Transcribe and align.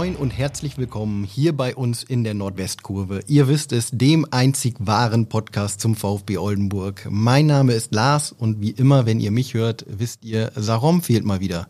Moin 0.00 0.16
und 0.16 0.30
herzlich 0.30 0.78
willkommen 0.78 1.24
hier 1.24 1.54
bei 1.54 1.76
uns 1.76 2.02
in 2.02 2.24
der 2.24 2.32
Nordwestkurve. 2.32 3.20
Ihr 3.26 3.48
wisst 3.48 3.70
es, 3.70 3.90
dem 3.92 4.26
einzig 4.30 4.76
wahren 4.78 5.26
Podcast 5.26 5.78
zum 5.82 5.94
VfB 5.94 6.38
Oldenburg. 6.38 7.06
Mein 7.10 7.44
Name 7.44 7.74
ist 7.74 7.92
Lars 7.92 8.32
und 8.32 8.62
wie 8.62 8.70
immer, 8.70 9.04
wenn 9.04 9.20
ihr 9.20 9.30
mich 9.30 9.52
hört, 9.52 9.84
wisst 9.86 10.24
ihr, 10.24 10.52
Sarom 10.56 11.02
fehlt 11.02 11.26
mal 11.26 11.40
wieder. 11.40 11.68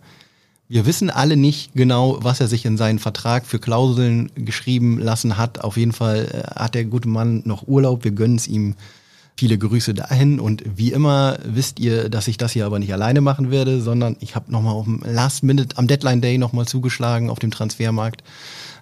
Wir 0.69 0.87
wissen 0.87 1.11
alle 1.11 1.37
nicht 1.37 1.73
genau, 1.75 2.19
was 2.23 2.41
er 2.41 2.47
sich 2.47 2.65
in 2.67 2.77
seinen 2.77 3.01
Vertrag 3.01 3.47
für 3.47 3.59
Klauseln 3.59 4.31
geschrieben 4.37 5.01
lassen 5.01 5.37
hat. 5.37 5.65
Auf 5.65 5.77
jeden 5.77 5.91
Fall 5.91 6.29
äh, 6.33 6.55
hat 6.55 6.77
der 6.77 6.85
gute 6.85 7.09
Mann 7.09 7.43
noch 7.47 7.67
Urlaub. 7.67 8.05
Wir 8.05 8.13
gönnen 8.13 8.37
es 8.37 8.47
ihm 8.47 8.77
Viele 9.37 9.57
Grüße 9.57 9.95
dahin 9.95 10.39
und 10.39 10.63
wie 10.77 10.93
immer 10.93 11.39
wisst 11.45 11.81
ihr, 11.81 12.09
dass 12.09 12.29
ich 12.29 12.37
das 12.37 12.53
hier 12.53 12.67
aber 12.67 12.79
nicht 12.79 12.93
alleine 12.93 13.21
machen 13.21 13.51
werde, 13.51 13.81
sondern 13.81 14.17
ich 14.21 14.35
habe 14.35 14.53
nochmal 14.53 14.75
auf 14.75 14.85
dem 14.85 15.03
Last 15.05 15.43
Minute 15.43 15.79
am 15.79 15.87
Deadline 15.87 16.21
Day 16.21 16.37
nochmal 16.37 16.67
zugeschlagen 16.67 17.31
auf 17.31 17.39
dem 17.39 17.51
Transfermarkt 17.51 18.23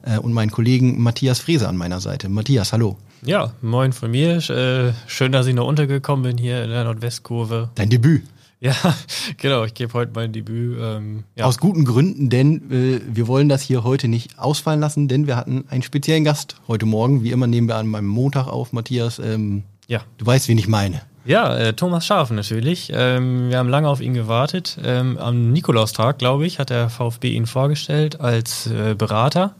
äh, 0.02 0.18
und 0.18 0.32
meinen 0.32 0.50
Kollegen 0.50 1.00
Matthias 1.00 1.38
Frese 1.40 1.68
an 1.68 1.76
meiner 1.76 2.00
Seite. 2.00 2.28
Matthias, 2.28 2.72
hallo. 2.72 2.96
Ja, 3.22 3.52
moin 3.62 3.92
von 3.92 4.10
mir. 4.10 4.36
Äh, 4.50 4.92
schön, 5.06 5.32
dass 5.32 5.46
ich 5.46 5.54
noch 5.54 5.66
untergekommen 5.66 6.22
bin 6.22 6.38
hier 6.38 6.64
in 6.64 6.70
der 6.70 6.84
Nordwestkurve. 6.84 7.70
Dein 7.74 7.90
Debüt. 7.90 8.22
Ja, 8.60 8.74
genau, 9.36 9.64
ich 9.64 9.74
gebe 9.74 9.92
heute 9.92 10.12
mein 10.14 10.32
Debüt. 10.32 10.78
Ähm, 10.80 11.24
ja. 11.36 11.44
Aus 11.44 11.58
guten 11.58 11.84
Gründen, 11.84 12.28
denn 12.28 12.70
äh, 12.70 13.00
wir 13.08 13.28
wollen 13.28 13.48
das 13.48 13.62
hier 13.62 13.84
heute 13.84 14.08
nicht 14.08 14.38
ausfallen 14.38 14.80
lassen, 14.80 15.08
denn 15.08 15.26
wir 15.26 15.36
hatten 15.36 15.64
einen 15.68 15.82
speziellen 15.82 16.24
Gast 16.24 16.56
heute 16.66 16.86
Morgen. 16.86 17.22
Wie 17.22 17.30
immer 17.30 17.46
nehmen 17.46 17.68
wir 17.68 17.76
an 17.76 17.86
meinem 17.86 18.08
Montag 18.08 18.48
auf, 18.48 18.72
Matthias. 18.72 19.18
Ähm, 19.20 19.62
ja. 19.88 20.02
Du 20.18 20.24
weißt, 20.24 20.46
wen 20.46 20.58
ich 20.58 20.68
meine. 20.68 21.02
Ja, 21.24 21.56
äh, 21.56 21.72
Thomas 21.74 22.06
Scharf 22.06 22.30
natürlich. 22.30 22.90
Ähm, 22.94 23.50
wir 23.50 23.58
haben 23.58 23.68
lange 23.68 23.88
auf 23.88 24.00
ihn 24.00 24.14
gewartet. 24.14 24.78
Ähm, 24.82 25.18
am 25.18 25.52
Nikolaustag, 25.52 26.18
glaube 26.18 26.46
ich, 26.46 26.58
hat 26.58 26.70
der 26.70 26.88
VfB 26.88 27.32
ihn 27.32 27.46
vorgestellt 27.46 28.20
als 28.20 28.66
äh, 28.68 28.94
Berater. 28.94 29.56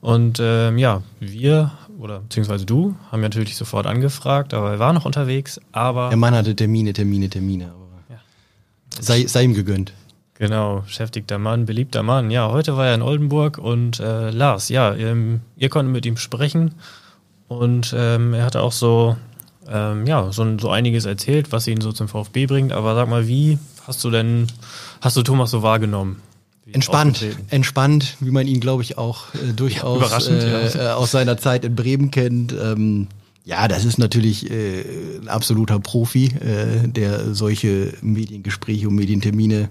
Und 0.00 0.38
ähm, 0.40 0.78
ja, 0.78 1.02
wir 1.18 1.72
oder 1.98 2.20
beziehungsweise 2.20 2.66
du 2.66 2.94
haben 3.10 3.20
natürlich 3.20 3.56
sofort 3.56 3.86
angefragt, 3.86 4.54
aber 4.54 4.72
er 4.72 4.78
war 4.78 4.92
noch 4.92 5.04
unterwegs. 5.04 5.60
Aber 5.72 6.08
der 6.08 6.18
Mann 6.18 6.34
hatte 6.34 6.54
Termine, 6.54 6.92
Termine, 6.92 7.28
Termine. 7.28 7.72
Ja. 8.08 8.16
Sei, 9.00 9.26
sei 9.26 9.44
ihm 9.44 9.54
gegönnt. 9.54 9.92
Genau, 10.38 10.80
beschäftigter 10.80 11.38
Mann, 11.38 11.64
beliebter 11.64 12.02
Mann. 12.02 12.30
Ja, 12.30 12.50
heute 12.50 12.76
war 12.76 12.86
er 12.86 12.94
in 12.94 13.02
Oldenburg 13.02 13.56
und 13.56 14.00
äh, 14.00 14.30
Lars, 14.30 14.68
ja, 14.68 14.94
ihr, 14.94 15.40
ihr 15.56 15.68
konntet 15.70 15.92
mit 15.92 16.04
ihm 16.04 16.18
sprechen 16.18 16.74
und 17.48 17.94
ähm, 17.96 18.34
er 18.34 18.44
hatte 18.44 18.60
auch 18.60 18.72
so 18.72 19.16
ähm, 19.68 20.06
ja, 20.06 20.30
so, 20.32 20.58
so 20.58 20.70
einiges 20.70 21.04
erzählt, 21.04 21.52
was 21.52 21.66
ihn 21.66 21.80
so 21.80 21.92
zum 21.92 22.08
VfB 22.08 22.46
bringt. 22.46 22.72
Aber 22.72 22.94
sag 22.94 23.08
mal, 23.08 23.26
wie 23.26 23.58
hast 23.86 24.02
du 24.04 24.10
denn, 24.10 24.46
hast 25.00 25.16
du 25.16 25.22
Thomas 25.22 25.50
so 25.50 25.62
wahrgenommen? 25.62 26.22
Entspannt, 26.72 27.24
entspannt, 27.50 28.16
wie 28.18 28.32
man 28.32 28.48
ihn, 28.48 28.58
glaube 28.58 28.82
ich, 28.82 28.98
auch 28.98 29.32
äh, 29.34 29.52
durchaus 29.54 30.28
äh, 30.28 30.50
ja. 30.50 30.90
Äh, 30.90 30.92
aus 30.94 31.12
seiner 31.12 31.36
Zeit 31.36 31.64
in 31.64 31.76
Bremen 31.76 32.10
kennt. 32.10 32.52
Ähm, 32.52 33.06
ja, 33.44 33.68
das 33.68 33.84
ist 33.84 33.98
natürlich 33.98 34.50
äh, 34.50 34.82
ein 35.20 35.28
absoluter 35.28 35.78
Profi, 35.78 36.26
äh, 36.26 36.88
der 36.88 37.32
solche 37.34 37.92
Mediengespräche 38.02 38.88
und 38.88 38.96
Medientermine, 38.96 39.68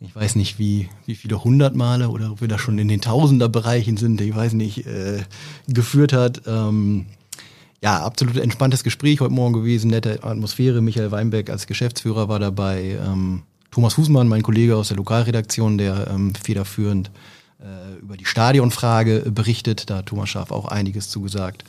ich 0.00 0.14
weiß 0.14 0.34
nicht 0.34 0.58
wie, 0.58 0.90
wie 1.06 1.14
viele 1.14 1.42
hundert 1.42 1.74
Male 1.74 2.10
oder 2.10 2.32
ob 2.32 2.42
wir 2.42 2.48
da 2.48 2.58
schon 2.58 2.76
in 2.78 2.88
den 2.88 3.00
Tausenderbereichen 3.00 3.96
sind, 3.96 4.20
ich 4.20 4.34
weiß 4.34 4.52
nicht, 4.52 4.86
äh, 4.86 5.20
geführt 5.68 6.12
hat. 6.12 6.42
Ähm, 6.46 7.06
ja, 7.82 8.00
absolut 8.00 8.36
entspanntes 8.36 8.84
Gespräch 8.84 9.20
heute 9.20 9.32
Morgen 9.32 9.54
gewesen, 9.54 9.90
nette 9.90 10.22
Atmosphäre. 10.22 10.80
Michael 10.80 11.10
Weinberg 11.10 11.50
als 11.50 11.66
Geschäftsführer 11.66 12.28
war 12.28 12.38
dabei. 12.38 12.98
Ähm, 13.04 13.42
Thomas 13.72 13.96
Husmann, 13.96 14.28
mein 14.28 14.42
Kollege 14.42 14.76
aus 14.76 14.88
der 14.88 14.96
Lokalredaktion, 14.98 15.78
der 15.78 16.08
ähm, 16.08 16.32
federführend 16.34 17.10
äh, 17.60 17.98
über 18.00 18.16
die 18.16 18.24
Stadionfrage 18.24 19.30
berichtet. 19.32 19.90
Da 19.90 19.98
hat 19.98 20.06
Thomas 20.06 20.28
Schaaf 20.28 20.52
auch 20.52 20.66
einiges 20.66 21.08
zugesagt. 21.08 21.64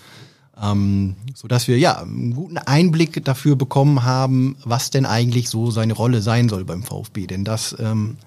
Ähm, 0.61 1.15
so 1.33 1.47
dass 1.47 1.67
wir 1.67 1.79
ja 1.79 1.99
einen 1.99 2.35
guten 2.35 2.59
Einblick 2.59 3.25
dafür 3.25 3.55
bekommen 3.55 4.03
haben, 4.03 4.55
was 4.63 4.91
denn 4.91 5.07
eigentlich 5.07 5.49
so 5.49 5.71
seine 5.71 5.93
Rolle 5.93 6.21
sein 6.21 6.47
soll 6.47 6.63
beim 6.63 6.83
VfB. 6.83 7.25
Denn 7.25 7.43
das 7.43 7.75
ähm, 7.79 8.17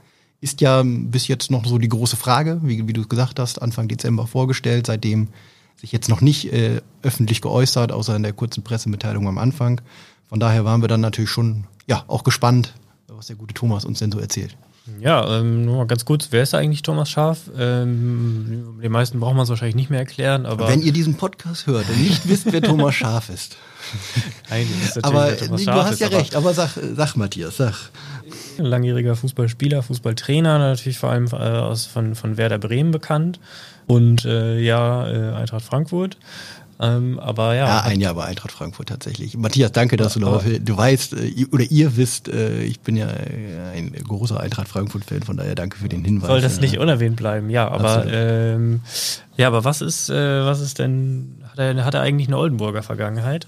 ist 0.41 0.61
ja 0.61 0.83
bis 0.85 1.29
jetzt 1.29 1.53
noch 1.53 1.65
so 1.65 1.79
die 1.79 1.89
große 1.89 2.17
Frage, 2.17 2.61
wie, 2.65 2.89
wie 2.89 2.93
du 2.93 3.07
gesagt 3.07 3.39
hast, 3.39 3.63
Anfang 3.63 3.87
Dezember 3.87 4.27
vorgestellt. 4.27 4.87
Seitdem 4.87 5.29
sich 5.81 5.93
jetzt 5.93 6.09
noch 6.09 6.21
nicht 6.21 6.53
äh, 6.53 6.81
öffentlich 7.03 7.41
geäußert, 7.41 7.93
außer 7.93 8.17
in 8.17 8.23
der 8.23 8.33
kurzen 8.33 8.65
Pressemitteilung 8.65 9.29
am 9.29 9.39
Anfang. 9.39 9.81
Von 10.29 10.41
daher 10.41 10.65
waren 10.65 10.81
wir 10.81 10.89
dann 10.89 11.01
natürlich 11.01 11.31
schon 11.31 11.65
ja 11.87 12.05
auch 12.09 12.25
gespannt, 12.25 12.75
was 13.09 13.29
der 13.29 13.37
gute 13.37 13.55
Thomas 13.55 13.85
uns 13.85 13.99
denn 13.99 14.11
so 14.11 14.19
erzählt. 14.19 14.57
Ja, 15.01 15.39
ähm, 15.39 15.65
nur 15.65 15.79
mal 15.79 15.87
ganz 15.87 16.05
kurz, 16.05 16.29
wer 16.31 16.45
ist 16.45 16.55
eigentlich 16.55 16.83
Thomas 16.83 17.11
Scharf? 17.11 17.51
Ähm, 17.59 18.79
den 18.81 18.93
meisten 18.93 19.19
braucht 19.19 19.35
man 19.35 19.43
es 19.43 19.49
wahrscheinlich 19.49 19.75
nicht 19.75 19.91
mehr 19.91 19.99
erklären, 19.99 20.47
aber. 20.47 20.69
Wenn 20.69 20.81
ihr 20.81 20.93
diesen 20.93 21.17
Podcast 21.17 21.67
hört 21.67 21.89
und 21.89 22.01
nicht 22.01 22.29
wisst, 22.29 22.53
wer 22.53 22.63
Thomas 22.63 22.95
Scharf 22.95 23.29
ist. 23.29 23.57
Nein, 24.51 24.67
ist 24.85 25.05
aber 25.05 25.37
Thomas 25.37 25.65
du 25.65 25.73
hast 25.73 25.93
ist, 25.93 26.01
ja 26.01 26.09
recht, 26.09 26.37
aber 26.37 26.55
sag, 26.55 26.79
sag 26.95 27.17
Matthias, 27.17 27.57
sag. 27.57 27.75
Langjähriger 28.59 29.17
Fußballspieler, 29.17 29.83
Fußballtrainer, 29.83 30.59
natürlich 30.59 30.99
vor 30.99 31.11
allem 31.11 31.27
äh, 31.27 31.37
aus, 31.37 31.87
von, 31.87 32.15
von 32.15 32.37
Werder 32.37 32.59
Bremen 32.59 32.91
bekannt 32.91 33.41
und 33.87 34.25
äh, 34.25 34.59
ja, 34.59 35.09
äh, 35.09 35.35
Eintracht 35.35 35.65
Frankfurt. 35.65 36.17
Ähm, 36.79 37.19
aber 37.19 37.55
ja. 37.55 37.67
Ja, 37.67 37.81
ein 37.83 38.01
Jahr 38.01 38.15
bei 38.15 38.25
Eintracht 38.25 38.53
Frankfurt 38.53 38.89
tatsächlich. 38.89 39.37
Matthias, 39.37 39.73
danke, 39.73 39.97
dass 39.97 40.15
du 40.15 40.21
noch, 40.21 40.45
du 40.45 40.77
weißt, 40.77 41.15
äh, 41.15 41.47
oder 41.51 41.65
ihr 41.65 41.97
wisst, 41.97 42.29
äh, 42.29 42.63
ich 42.65 42.81
bin 42.81 42.97
ja 42.97 43.09
äh, 43.09 43.77
ein 43.77 43.93
großer 43.93 44.39
Eintracht 44.39 44.69
Frankfurt-Fan, 44.69 45.23
von 45.23 45.39
daher 45.39 45.55
danke 45.55 45.79
für 45.79 45.89
den 45.89 46.05
Hinweis. 46.05 46.29
Soll 46.29 46.43
das 46.43 46.61
nicht 46.61 46.79
unerwähnt 46.79 47.17
bleiben, 47.17 47.49
ja, 47.49 47.69
aber 47.69 48.05
ähm, 48.07 48.83
ja, 49.39 49.47
aber 49.47 49.65
was 49.65 49.81
ist, 49.81 50.11
äh, 50.11 50.45
was 50.45 50.61
ist 50.61 50.79
denn, 50.79 51.43
hat 51.49 51.59
er, 51.59 51.85
hat 51.85 51.95
er 51.95 52.03
eigentlich 52.03 52.29
eine 52.29 52.37
Oldenburger 52.37 52.83
Vergangenheit? 52.83 53.47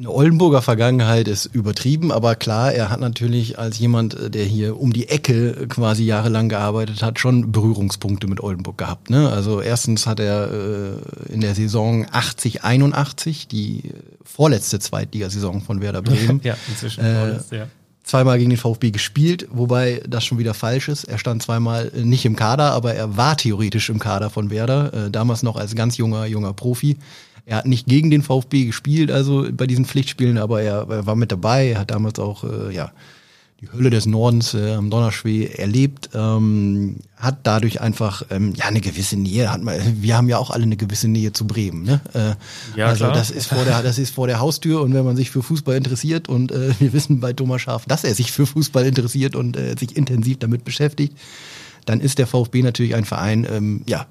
Eine 0.00 0.10
Oldenburger 0.10 0.62
Vergangenheit 0.62 1.28
ist 1.28 1.44
übertrieben, 1.44 2.10
aber 2.10 2.34
klar, 2.34 2.72
er 2.72 2.88
hat 2.88 3.00
natürlich 3.00 3.58
als 3.58 3.78
jemand, 3.78 4.14
äh, 4.14 4.30
der 4.30 4.44
hier 4.44 4.80
um 4.80 4.94
die 4.94 5.08
Ecke 5.08 5.66
quasi 5.68 6.04
jahrelang 6.04 6.48
gearbeitet 6.48 7.02
hat, 7.02 7.18
schon 7.18 7.52
Berührungspunkte 7.52 8.26
mit 8.26 8.40
Oldenburg 8.40 8.78
gehabt. 8.78 9.10
Ne? 9.10 9.28
Also 9.28 9.60
erstens 9.60 10.06
hat 10.06 10.18
er 10.18 10.50
äh, 10.50 11.32
in 11.32 11.42
der 11.42 11.54
Saison 11.54 12.06
80, 12.10 12.64
81, 12.64 13.46
die 13.48 13.92
vorletzte 14.24 14.78
Zweitligasaison 14.78 15.60
von 15.60 15.82
Werder 15.82 16.00
Bremen, 16.00 16.40
ja, 16.44 16.56
inzwischen 16.68 17.04
äh, 17.04 17.32
ja. 17.50 17.66
zweimal 18.02 18.38
gegen 18.38 18.48
den 18.48 18.58
VfB 18.58 18.92
gespielt, 18.92 19.48
wobei 19.50 20.02
das 20.08 20.24
schon 20.24 20.38
wieder 20.38 20.54
falsch 20.54 20.88
ist. 20.88 21.04
Er 21.04 21.18
stand 21.18 21.42
zweimal 21.42 21.92
nicht 21.94 22.24
im 22.24 22.36
Kader, 22.36 22.72
aber 22.72 22.94
er 22.94 23.18
war 23.18 23.36
theoretisch 23.36 23.90
im 23.90 23.98
Kader 23.98 24.30
von 24.30 24.48
Werder, 24.48 24.94
äh, 24.94 25.10
damals 25.10 25.42
noch 25.42 25.56
als 25.56 25.74
ganz 25.74 25.98
junger, 25.98 26.24
junger 26.24 26.54
Profi. 26.54 26.96
Er 27.46 27.56
hat 27.56 27.66
nicht 27.66 27.86
gegen 27.86 28.10
den 28.10 28.22
VfB 28.22 28.66
gespielt, 28.66 29.10
also 29.10 29.46
bei 29.52 29.66
diesen 29.66 29.84
Pflichtspielen, 29.84 30.38
aber 30.38 30.62
er, 30.62 30.86
er 30.88 31.06
war 31.06 31.16
mit 31.16 31.32
dabei. 31.32 31.70
Er 31.70 31.80
hat 31.80 31.90
damals 31.90 32.18
auch 32.18 32.44
äh, 32.44 32.74
ja 32.74 32.92
die 33.60 33.70
Hölle 33.70 33.90
des 33.90 34.06
Nordens 34.06 34.54
äh, 34.54 34.72
am 34.72 34.88
Donnerschwee 34.88 35.46
erlebt, 35.46 36.10
ähm, 36.14 36.96
hat 37.16 37.40
dadurch 37.42 37.82
einfach 37.82 38.22
ähm, 38.30 38.54
ja 38.56 38.64
eine 38.64 38.80
gewisse 38.80 39.16
Nähe. 39.16 39.52
Hat 39.52 39.62
man, 39.62 39.78
wir 40.00 40.16
haben 40.16 40.28
ja 40.30 40.38
auch 40.38 40.50
alle 40.50 40.62
eine 40.62 40.78
gewisse 40.78 41.08
Nähe 41.08 41.32
zu 41.34 41.46
Bremen. 41.46 41.82
Ne? 41.82 42.00
Äh, 42.14 42.78
ja, 42.78 42.86
also 42.86 43.04
klar. 43.04 43.14
das 43.14 43.30
ist 43.30 43.46
vor 43.46 43.64
der 43.64 43.82
das 43.82 43.98
ist 43.98 44.14
vor 44.14 44.26
der 44.26 44.40
Haustür 44.40 44.80
und 44.80 44.94
wenn 44.94 45.04
man 45.04 45.16
sich 45.16 45.30
für 45.30 45.42
Fußball 45.42 45.76
interessiert 45.76 46.28
und 46.28 46.52
äh, 46.52 46.72
wir 46.78 46.92
wissen 46.94 47.20
bei 47.20 47.34
Thomas 47.34 47.60
Schaaf, 47.60 47.84
dass 47.84 48.04
er 48.04 48.14
sich 48.14 48.32
für 48.32 48.46
Fußball 48.46 48.86
interessiert 48.86 49.36
und 49.36 49.56
äh, 49.58 49.76
sich 49.78 49.94
intensiv 49.94 50.38
damit 50.38 50.64
beschäftigt, 50.64 51.18
dann 51.86 52.00
ist 52.00 52.18
der 52.18 52.26
VfB 52.26 52.62
natürlich 52.62 52.94
ein 52.94 53.04
Verein, 53.04 53.46
ähm, 53.50 53.82
ja, 53.86 54.06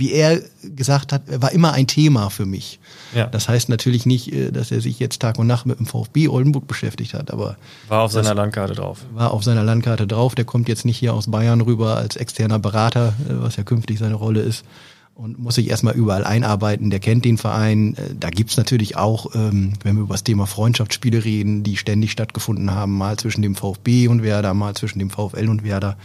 wie 0.00 0.12
er 0.12 0.40
gesagt 0.62 1.12
hat, 1.12 1.22
war 1.42 1.52
immer 1.52 1.72
ein 1.72 1.86
Thema 1.86 2.30
für 2.30 2.46
mich. 2.46 2.80
Ja. 3.14 3.26
Das 3.26 3.48
heißt 3.48 3.68
natürlich 3.68 4.06
nicht, 4.06 4.32
äh, 4.32 4.50
dass 4.50 4.70
er 4.70 4.80
sich 4.80 4.98
jetzt 4.98 5.20
Tag 5.20 5.38
und 5.38 5.46
Nacht 5.46 5.66
mit 5.66 5.78
dem 5.78 5.86
VfB 5.86 6.28
Oldenburg 6.28 6.66
beschäftigt 6.66 7.14
hat, 7.14 7.30
aber 7.30 7.56
war 7.88 8.02
auf 8.02 8.12
seiner 8.12 8.34
Landkarte 8.34 8.74
drauf. 8.74 9.04
War 9.12 9.32
auf 9.32 9.44
seiner 9.44 9.62
Landkarte 9.62 10.06
drauf. 10.06 10.34
Der 10.34 10.44
kommt 10.44 10.68
jetzt 10.68 10.84
nicht 10.84 10.98
hier 10.98 11.14
aus 11.14 11.30
Bayern 11.30 11.60
rüber 11.60 11.96
als 11.96 12.16
externer 12.16 12.58
Berater, 12.58 13.14
äh, 13.28 13.32
was 13.42 13.56
ja 13.56 13.62
künftig 13.62 13.98
seine 13.98 14.14
Rolle 14.14 14.40
ist 14.40 14.64
und 15.20 15.38
muss 15.38 15.56
sich 15.56 15.68
erstmal 15.68 15.94
überall 15.94 16.24
einarbeiten. 16.24 16.88
Der 16.88 16.98
kennt 16.98 17.26
den 17.26 17.36
Verein. 17.36 17.94
Äh, 17.94 18.14
da 18.18 18.30
gibt's 18.30 18.56
natürlich 18.56 18.96
auch, 18.96 19.34
ähm, 19.34 19.74
wenn 19.82 19.96
wir 19.96 20.02
über 20.04 20.14
das 20.14 20.24
Thema 20.24 20.46
Freundschaftsspiele 20.46 21.24
reden, 21.24 21.62
die 21.62 21.76
ständig 21.76 22.10
stattgefunden 22.12 22.70
haben, 22.70 22.96
mal 22.96 23.18
zwischen 23.18 23.42
dem 23.42 23.54
VfB 23.54 24.08
und 24.08 24.22
Werder, 24.22 24.54
mal 24.54 24.74
zwischen 24.74 24.98
dem 24.98 25.10
VfL 25.10 25.48
und 25.48 25.62
Werder. 25.62 25.96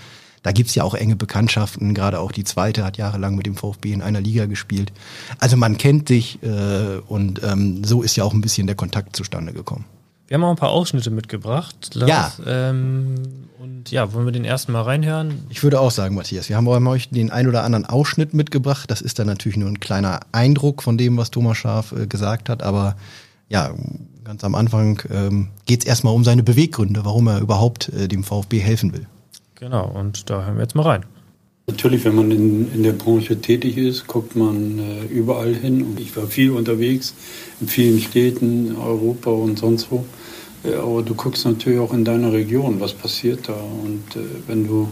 Da 0.46 0.52
gibt's 0.52 0.76
ja 0.76 0.84
auch 0.84 0.94
enge 0.94 1.16
Bekanntschaften, 1.16 1.96
gerade 1.96 2.20
auch 2.20 2.32
die 2.32 2.44
zweite 2.44 2.86
hat 2.86 2.98
jahrelang 2.98 3.34
mit 3.34 3.48
dem 3.48 3.56
VfB 3.56 3.92
in 3.94 4.04
einer 4.04 4.22
Liga 4.22 4.46
gespielt. 4.46 4.94
Also 5.40 5.58
man 5.58 5.80
kennt 5.80 6.08
sich 6.08 6.38
äh, 6.44 7.00
und 7.08 7.42
ähm, 7.44 7.84
so 7.84 8.04
ist 8.04 8.16
ja 8.16 8.24
auch 8.24 8.32
ein 8.32 8.42
bisschen 8.42 8.68
der 8.68 8.76
Kontakt 8.76 9.16
zustande 9.16 9.54
gekommen. 9.54 9.86
Wir 10.28 10.36
haben 10.36 10.44
auch 10.44 10.52
ein 10.52 10.56
paar 10.56 10.70
Ausschnitte 10.70 11.10
mitgebracht. 11.10 11.96
Lars. 11.96 12.40
Ja. 12.46 12.70
Ähm, 12.70 13.16
und 13.58 13.90
ja, 13.90 14.14
wollen 14.14 14.26
wir 14.26 14.32
den 14.32 14.46
ersten 14.46 14.72
mal 14.72 14.84
reinhören? 14.84 15.48
Ich 15.50 15.64
würde 15.64 15.80
auch 15.80 15.90
sagen, 15.90 16.14
Matthias, 16.14 16.48
wir 16.48 16.58
haben 16.58 16.68
euch 16.86 17.10
den 17.10 17.32
ein 17.32 17.48
oder 17.48 17.64
anderen 17.64 17.88
Ausschnitt 17.88 18.36
mitgebracht. 18.36 18.92
Das 18.92 19.02
ist 19.02 19.18
dann 19.18 19.26
natürlich 19.26 19.58
nur 19.58 19.70
ein 19.70 19.80
kleiner 19.80 20.20
Eindruck 20.32 20.84
von 20.84 20.96
dem, 20.96 21.18
was 21.18 21.32
Thomas 21.32 21.58
Schaf 21.58 21.92
äh, 21.92 22.06
gesagt 22.06 22.50
hat. 22.50 22.62
Aber 22.62 22.98
ja, 23.50 23.74
ganz 24.24 24.44
am 24.44 24.54
Anfang 24.54 25.02
ähm, 25.10 25.48
geht 25.66 25.80
es 25.80 25.88
erstmal 25.88 26.14
um 26.14 26.24
seine 26.24 26.44
Beweggründe, 26.44 27.04
warum 27.04 27.26
er 27.26 27.40
überhaupt 27.40 27.90
äh, 27.90 28.08
dem 28.08 28.24
VfB 28.24 28.60
helfen 28.60 28.94
will. 28.94 29.08
Genau, 29.56 29.88
und 29.88 30.30
da 30.30 30.46
hören 30.46 30.56
wir 30.56 30.64
jetzt 30.64 30.76
mal 30.76 30.84
rein. 30.84 31.06
Natürlich, 31.68 32.06
wenn 32.06 32.16
man 32.16 32.30
in, 32.30 32.72
in 32.74 32.84
der 32.84 32.92
Branche 32.92 33.42
tätig 33.42 33.78
ist, 33.78 34.06
guckt 34.06 34.36
man 34.36 34.78
äh, 34.78 35.06
überall 35.06 35.56
hin. 35.56 35.82
Und 35.82 36.00
ich 36.00 36.16
war 36.16 36.28
viel 36.28 36.52
unterwegs 36.52 37.16
in 37.60 37.68
vielen 37.68 38.00
Städten, 38.00 38.76
Europa 38.76 39.32
und 39.32 39.58
sonst 39.58 39.90
wo. 39.90 40.06
Äh, 40.64 40.76
aber 40.76 41.02
du 41.02 41.16
guckst 41.16 41.46
natürlich 41.46 41.80
auch 41.80 41.94
in 41.94 42.06
deiner 42.06 42.32
Region, 42.32 42.80
was 42.80 42.94
passiert 42.94 43.50
da. 43.50 43.56
Und 43.56 44.16
äh, 44.16 44.26
wenn 44.48 44.68
du 44.68 44.90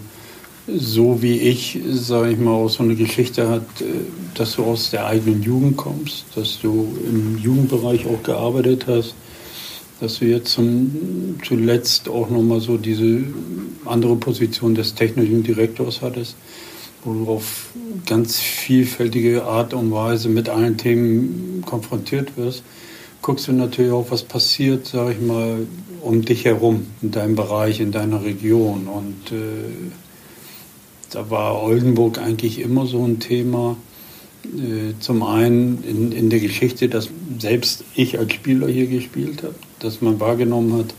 so 0.68 1.22
wie 1.22 1.40
ich, 1.40 1.80
sage 1.90 2.32
ich 2.32 2.40
mal, 2.40 2.52
auch 2.52 2.70
so 2.70 2.84
eine 2.84 2.96
Geschichte 2.96 3.50
hat, 3.50 3.82
äh, 3.82 3.86
dass 4.34 4.56
du 4.56 4.64
aus 4.64 4.90
der 4.90 5.06
eigenen 5.06 5.44
Jugend 5.44 5.78
kommst, 5.78 6.26
dass 6.36 6.60
du 6.60 6.88
im 7.08 7.38
Jugendbereich 7.38 8.08
auch 8.08 8.24
gearbeitet 8.24 8.86
hast, 8.88 9.14
dass 10.00 10.20
du 10.20 10.26
jetzt 10.26 10.52
zum, 10.52 11.38
zuletzt 11.46 12.10
auch 12.10 12.30
nochmal 12.30 12.60
so 12.60 12.78
diese 12.78 13.24
andere 13.86 14.16
Position 14.16 14.76
des 14.76 14.96
technischen 14.96 15.44
Direktors 15.44 16.02
hattest, 16.02 16.36
wo 17.04 17.14
du 17.14 17.28
auf 17.30 17.68
ganz 18.06 18.40
vielfältige 18.40 19.44
Art 19.44 19.74
und 19.74 19.92
Weise 19.92 20.30
mit 20.30 20.50
allen 20.50 20.78
Themen 20.78 21.64
konfrontiert 21.66 22.38
wirst, 22.38 22.64
guckst 23.22 23.48
du 23.48 23.54
natürlich 23.54 23.92
auch, 23.92 24.12
was 24.12 24.24
passiert, 24.24 24.86
sage 24.86 25.14
ich 25.14 25.22
mal, 25.22 25.66
um 26.02 26.24
dich 26.24 26.46
herum, 26.46 26.88
in 27.02 27.12
deinem 27.12 27.36
Bereich, 27.36 27.80
in 27.80 27.92
deiner 27.92 28.24
Region. 28.24 28.88
Und 28.88 29.32
äh, 29.32 29.92
da 31.12 31.30
war 31.30 31.64
Oldenburg 31.64 32.20
eigentlich 32.20 32.60
immer 32.60 32.86
so 32.86 33.04
ein 33.06 33.20
Thema. 33.20 33.78
Äh, 34.46 35.00
zum 35.00 35.24
einen 35.24 35.84
in, 35.84 36.12
in 36.12 36.30
der 36.30 36.40
Geschichte, 36.40 36.90
dass 36.90 37.10
selbst 37.40 37.84
ich 37.96 38.20
als 38.20 38.34
Spieler 38.34 38.68
hier 38.68 38.88
gespielt 38.88 39.44
habe, 39.44 39.56
dass 39.80 40.02
man 40.02 40.20
wahrgenommen 40.20 40.78
hat, 40.80 40.94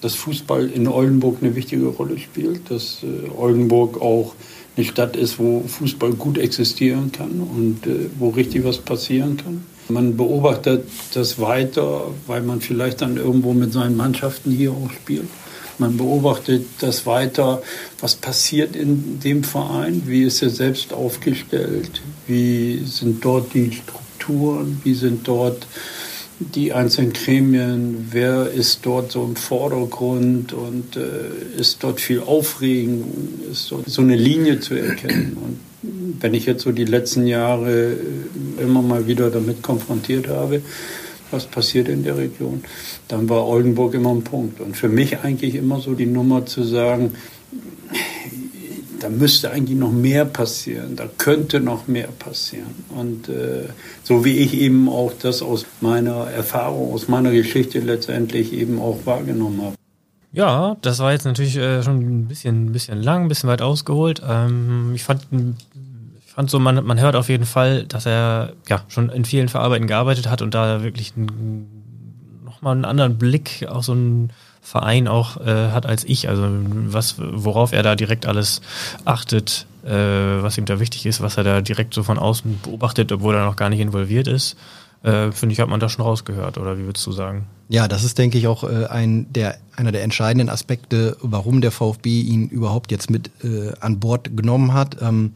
dass 0.00 0.14
Fußball 0.14 0.68
in 0.68 0.88
Oldenburg 0.88 1.38
eine 1.40 1.54
wichtige 1.54 1.86
Rolle 1.86 2.18
spielt, 2.18 2.70
dass 2.70 3.02
äh, 3.02 3.30
Oldenburg 3.30 4.00
auch 4.00 4.34
eine 4.76 4.86
Stadt 4.86 5.16
ist, 5.16 5.38
wo 5.38 5.62
Fußball 5.66 6.12
gut 6.12 6.38
existieren 6.38 7.12
kann 7.12 7.40
und 7.40 7.86
äh, 7.86 8.08
wo 8.18 8.30
richtig 8.30 8.64
was 8.64 8.78
passieren 8.78 9.36
kann. 9.36 9.64
Man 9.88 10.16
beobachtet 10.16 10.86
das 11.14 11.40
weiter, 11.40 12.08
weil 12.26 12.42
man 12.42 12.60
vielleicht 12.60 13.02
dann 13.02 13.16
irgendwo 13.16 13.52
mit 13.52 13.72
seinen 13.72 13.96
Mannschaften 13.96 14.50
hier 14.50 14.72
auch 14.72 14.90
spielt. 14.92 15.28
Man 15.78 15.96
beobachtet 15.96 16.66
das 16.80 17.06
weiter, 17.06 17.62
was 18.00 18.14
passiert 18.14 18.76
in 18.76 19.18
dem 19.20 19.42
Verein, 19.42 20.02
wie 20.06 20.24
ist 20.24 20.42
er 20.42 20.50
selbst 20.50 20.92
aufgestellt, 20.92 22.02
wie 22.30 22.82
sind 22.86 23.24
dort 23.24 23.52
die 23.52 23.72
Strukturen, 23.72 24.80
wie 24.84 24.94
sind 24.94 25.28
dort 25.28 25.66
die 26.40 26.72
einzelnen 26.72 27.12
Gremien, 27.12 28.08
wer 28.12 28.50
ist 28.50 28.86
dort 28.86 29.12
so 29.12 29.22
im 29.24 29.36
Vordergrund 29.36 30.54
und 30.54 30.96
äh, 30.96 31.60
ist 31.60 31.82
dort 31.84 32.00
viel 32.00 32.20
Aufregung, 32.20 33.04
ist 33.52 33.70
dort 33.70 33.90
so 33.90 34.00
eine 34.00 34.16
Linie 34.16 34.58
zu 34.60 34.74
erkennen. 34.74 35.36
Und 35.36 35.58
wenn 36.22 36.32
ich 36.32 36.46
jetzt 36.46 36.62
so 36.62 36.72
die 36.72 36.86
letzten 36.86 37.26
Jahre 37.26 37.94
immer 38.58 38.80
mal 38.80 39.06
wieder 39.06 39.30
damit 39.30 39.62
konfrontiert 39.62 40.28
habe, 40.28 40.62
was 41.30 41.46
passiert 41.46 41.88
in 41.88 42.04
der 42.04 42.16
Region, 42.16 42.62
dann 43.08 43.28
war 43.28 43.46
Oldenburg 43.46 43.94
immer 43.94 44.10
ein 44.10 44.24
Punkt. 44.24 44.60
Und 44.60 44.76
für 44.76 44.88
mich 44.88 45.18
eigentlich 45.18 45.54
immer 45.54 45.80
so 45.80 45.94
die 45.94 46.06
Nummer 46.06 46.46
zu 46.46 46.62
sagen, 46.62 47.12
da 49.00 49.08
müsste 49.08 49.50
eigentlich 49.50 49.78
noch 49.78 49.92
mehr 49.92 50.24
passieren, 50.24 50.96
da 50.96 51.06
könnte 51.18 51.60
noch 51.60 51.88
mehr 51.88 52.08
passieren. 52.08 52.84
Und 52.90 53.28
äh, 53.28 53.68
so 54.04 54.24
wie 54.24 54.38
ich 54.38 54.54
eben 54.54 54.88
auch 54.88 55.12
das 55.20 55.42
aus 55.42 55.66
meiner 55.80 56.30
Erfahrung, 56.30 56.92
aus 56.92 57.08
meiner 57.08 57.32
Geschichte 57.32 57.80
letztendlich 57.80 58.52
eben 58.52 58.78
auch 58.78 58.98
wahrgenommen 59.04 59.62
habe. 59.62 59.74
Ja, 60.32 60.76
das 60.82 61.00
war 61.00 61.12
jetzt 61.12 61.24
natürlich 61.24 61.56
äh, 61.56 61.82
schon 61.82 61.98
ein 61.98 62.28
bisschen, 62.28 62.66
ein 62.66 62.72
bisschen 62.72 63.02
lang, 63.02 63.22
ein 63.22 63.28
bisschen 63.28 63.48
weit 63.48 63.62
ausgeholt. 63.62 64.22
Ähm, 64.24 64.92
ich 64.94 65.02
fand 65.02 65.26
fand 66.26 66.48
so, 66.48 66.60
man, 66.60 66.84
man 66.84 67.00
hört 67.00 67.16
auf 67.16 67.28
jeden 67.28 67.44
Fall, 67.44 67.84
dass 67.84 68.06
er 68.06 68.52
ja 68.68 68.82
schon 68.88 69.10
in 69.10 69.24
vielen 69.24 69.48
Verarbeiten 69.48 69.88
gearbeitet 69.88 70.30
hat 70.30 70.42
und 70.42 70.54
da 70.54 70.82
wirklich 70.82 71.14
nochmal 72.44 72.76
einen 72.76 72.84
anderen 72.84 73.18
Blick 73.18 73.66
auf 73.68 73.84
so 73.84 73.92
einen 73.92 74.30
Verein 74.60 75.08
auch 75.08 75.36
äh, 75.38 75.70
hat 75.70 75.86
als 75.86 76.04
ich. 76.04 76.28
Also 76.28 76.48
was, 76.48 77.16
worauf 77.18 77.72
er 77.72 77.82
da 77.82 77.96
direkt 77.96 78.26
alles 78.26 78.60
achtet, 79.04 79.66
äh, 79.84 79.90
was 79.90 80.58
ihm 80.58 80.66
da 80.66 80.80
wichtig 80.80 81.06
ist, 81.06 81.20
was 81.20 81.36
er 81.36 81.44
da 81.44 81.60
direkt 81.60 81.94
so 81.94 82.02
von 82.02 82.18
außen 82.18 82.60
beobachtet, 82.62 83.10
obwohl 83.12 83.34
er 83.34 83.44
noch 83.44 83.56
gar 83.56 83.70
nicht 83.70 83.80
involviert 83.80 84.28
ist. 84.28 84.56
Äh, 85.02 85.32
Finde 85.32 85.54
ich, 85.54 85.60
hat 85.60 85.68
man 85.68 85.80
da 85.80 85.88
schon 85.88 86.04
rausgehört, 86.04 86.58
oder 86.58 86.78
wie 86.78 86.84
würdest 86.84 87.06
du 87.06 87.12
sagen? 87.12 87.46
Ja, 87.68 87.88
das 87.88 88.04
ist, 88.04 88.18
denke 88.18 88.36
ich, 88.36 88.46
auch 88.48 88.64
äh, 88.64 88.86
ein 88.86 89.32
der, 89.32 89.56
einer 89.74 89.92
der 89.92 90.02
entscheidenden 90.02 90.50
Aspekte, 90.50 91.16
warum 91.22 91.62
der 91.62 91.70
VfB 91.70 92.20
ihn 92.20 92.48
überhaupt 92.48 92.90
jetzt 92.90 93.08
mit 93.08 93.30
äh, 93.42 93.72
an 93.80 93.98
Bord 93.98 94.36
genommen 94.36 94.74
hat. 94.74 95.00
Ähm, 95.00 95.32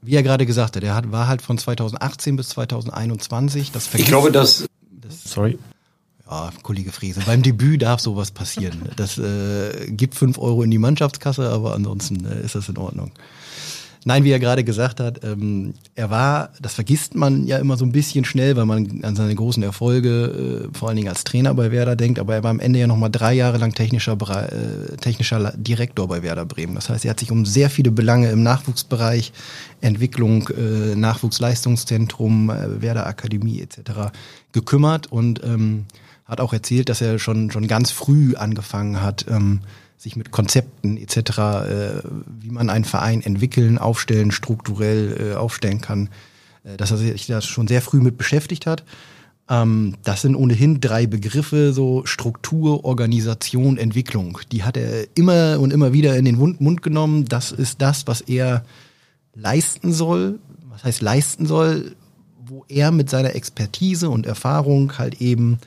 wie 0.00 0.14
er 0.14 0.22
gerade 0.22 0.46
gesagt 0.46 0.76
hat, 0.76 0.84
er 0.84 0.94
hat, 0.94 1.12
war 1.12 1.28
halt 1.28 1.42
von 1.42 1.58
2018 1.58 2.36
bis 2.36 2.50
2021. 2.50 3.72
Das 3.72 3.92
ich 3.92 4.06
glaube, 4.06 4.30
dass. 4.32 4.66
Das, 4.90 5.24
sorry. 5.24 5.58
Ja, 6.28 6.50
Kollege 6.62 6.90
Frese, 6.90 7.20
beim 7.24 7.42
Debüt 7.42 7.82
darf 7.82 8.00
sowas 8.00 8.30
passieren. 8.30 8.82
Das 8.96 9.18
äh, 9.18 9.90
gibt 9.90 10.14
fünf 10.14 10.38
Euro 10.38 10.62
in 10.62 10.70
die 10.70 10.78
Mannschaftskasse, 10.78 11.50
aber 11.50 11.74
ansonsten 11.74 12.24
äh, 12.24 12.44
ist 12.44 12.54
das 12.54 12.68
in 12.68 12.78
Ordnung. 12.78 13.12
Nein, 14.08 14.22
wie 14.22 14.30
er 14.30 14.38
gerade 14.38 14.62
gesagt 14.62 15.00
hat, 15.00 15.24
ähm, 15.24 15.74
er 15.96 16.10
war, 16.10 16.50
das 16.60 16.74
vergisst 16.74 17.16
man 17.16 17.44
ja 17.44 17.58
immer 17.58 17.76
so 17.76 17.84
ein 17.84 17.90
bisschen 17.90 18.24
schnell, 18.24 18.54
weil 18.54 18.64
man 18.64 19.02
an 19.02 19.16
seine 19.16 19.34
großen 19.34 19.64
Erfolge, 19.64 20.68
äh, 20.72 20.78
vor 20.78 20.88
allen 20.88 20.96
Dingen 20.96 21.08
als 21.08 21.24
Trainer 21.24 21.52
bei 21.54 21.72
Werder 21.72 21.96
denkt, 21.96 22.20
aber 22.20 22.36
er 22.36 22.44
war 22.44 22.52
am 22.52 22.60
Ende 22.60 22.78
ja 22.78 22.86
nochmal 22.86 23.10
drei 23.10 23.34
Jahre 23.34 23.58
lang 23.58 23.74
technischer, 23.74 24.12
äh, 24.12 24.96
technischer 24.98 25.52
Direktor 25.56 26.06
bei 26.06 26.22
Werder 26.22 26.44
Bremen. 26.44 26.76
Das 26.76 26.88
heißt, 26.88 27.04
er 27.04 27.10
hat 27.10 27.18
sich 27.18 27.32
um 27.32 27.44
sehr 27.44 27.68
viele 27.68 27.90
Belange 27.90 28.30
im 28.30 28.44
Nachwuchsbereich, 28.44 29.32
Entwicklung, 29.80 30.48
äh, 30.50 30.94
Nachwuchsleistungszentrum, 30.94 32.50
äh, 32.50 32.80
Werder 32.80 33.08
Akademie 33.08 33.60
etc. 33.60 34.12
gekümmert 34.52 35.10
und 35.10 35.42
ähm, 35.42 35.86
hat 36.26 36.40
auch 36.40 36.52
erzählt, 36.52 36.88
dass 36.88 37.00
er 37.00 37.18
schon, 37.18 37.50
schon 37.50 37.68
ganz 37.68 37.90
früh 37.90 38.34
angefangen 38.34 39.00
hat, 39.00 39.26
ähm, 39.28 39.60
sich 39.96 40.16
mit 40.16 40.30
Konzepten 40.30 40.96
etc., 40.96 41.16
äh, 41.16 42.02
wie 42.40 42.50
man 42.50 42.68
einen 42.68 42.84
Verein 42.84 43.22
entwickeln, 43.22 43.78
aufstellen, 43.78 44.30
strukturell 44.30 45.32
äh, 45.32 45.34
aufstellen 45.34 45.80
kann, 45.80 46.10
äh, 46.64 46.76
dass 46.76 46.90
er 46.90 46.98
sich 46.98 47.26
da 47.26 47.40
schon 47.40 47.68
sehr 47.68 47.80
früh 47.80 48.00
mit 48.00 48.18
beschäftigt 48.18 48.66
hat. 48.66 48.84
Ähm, 49.48 49.94
das 50.02 50.22
sind 50.22 50.34
ohnehin 50.34 50.80
drei 50.80 51.06
Begriffe, 51.06 51.72
so 51.72 52.04
Struktur, 52.04 52.84
Organisation, 52.84 53.78
Entwicklung. 53.78 54.38
Die 54.52 54.64
hat 54.64 54.76
er 54.76 55.06
immer 55.14 55.60
und 55.60 55.72
immer 55.72 55.92
wieder 55.92 56.16
in 56.16 56.24
den 56.24 56.36
Mund, 56.36 56.60
Mund 56.60 56.82
genommen. 56.82 57.24
Das 57.26 57.52
ist 57.52 57.80
das, 57.80 58.06
was 58.06 58.20
er 58.20 58.64
leisten 59.34 59.92
soll. 59.92 60.40
Was 60.68 60.84
heißt 60.84 61.00
leisten 61.00 61.46
soll? 61.46 61.94
Wo 62.44 62.64
er 62.68 62.90
mit 62.90 63.08
seiner 63.08 63.34
Expertise 63.34 64.10
und 64.10 64.26
Erfahrung 64.26 64.98
halt 64.98 65.20
eben 65.20 65.58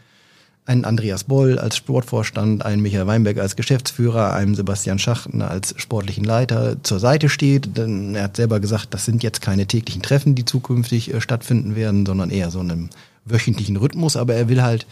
einen 0.66 0.86
Andreas 0.86 1.24
Boll 1.24 1.58
als 1.58 1.78
Sportvorstand, 1.78 2.64
einen 2.64 2.82
Michael 2.82 3.08
Weinberg 3.08 3.40
als 3.40 3.56
Geschäftsführer, 3.56 4.34
einem 4.34 4.54
Sebastian 4.54 5.00
Schachten 5.00 5.42
als 5.42 5.74
sportlichen 5.78 6.24
Leiter 6.24 6.78
zur 6.84 7.00
Seite 7.00 7.28
steht. 7.30 7.76
Denn 7.78 8.14
er 8.14 8.26
hat 8.26 8.38
selber 8.38 8.60
gesagt, 8.60 8.94
das 8.94 9.06
sind 9.06 9.24
jetzt 9.24 9.42
keine 9.42 9.66
täglichen 9.66 10.04
Treffen, 10.04 10.36
die 10.36 10.46
zukünftig 10.46 11.14
äh, 11.14 11.22
stattfinden 11.22 11.76
werden, 11.76 12.06
sondern 12.06 12.30
eher 12.30 12.52
so 12.52 12.60
einem 12.60 12.90
wöchentlichen 13.26 13.78
Rhythmus. 13.78 14.16
Aber 14.16 14.36
er 14.36 14.48
will 14.48 14.62
halt, 14.62 14.86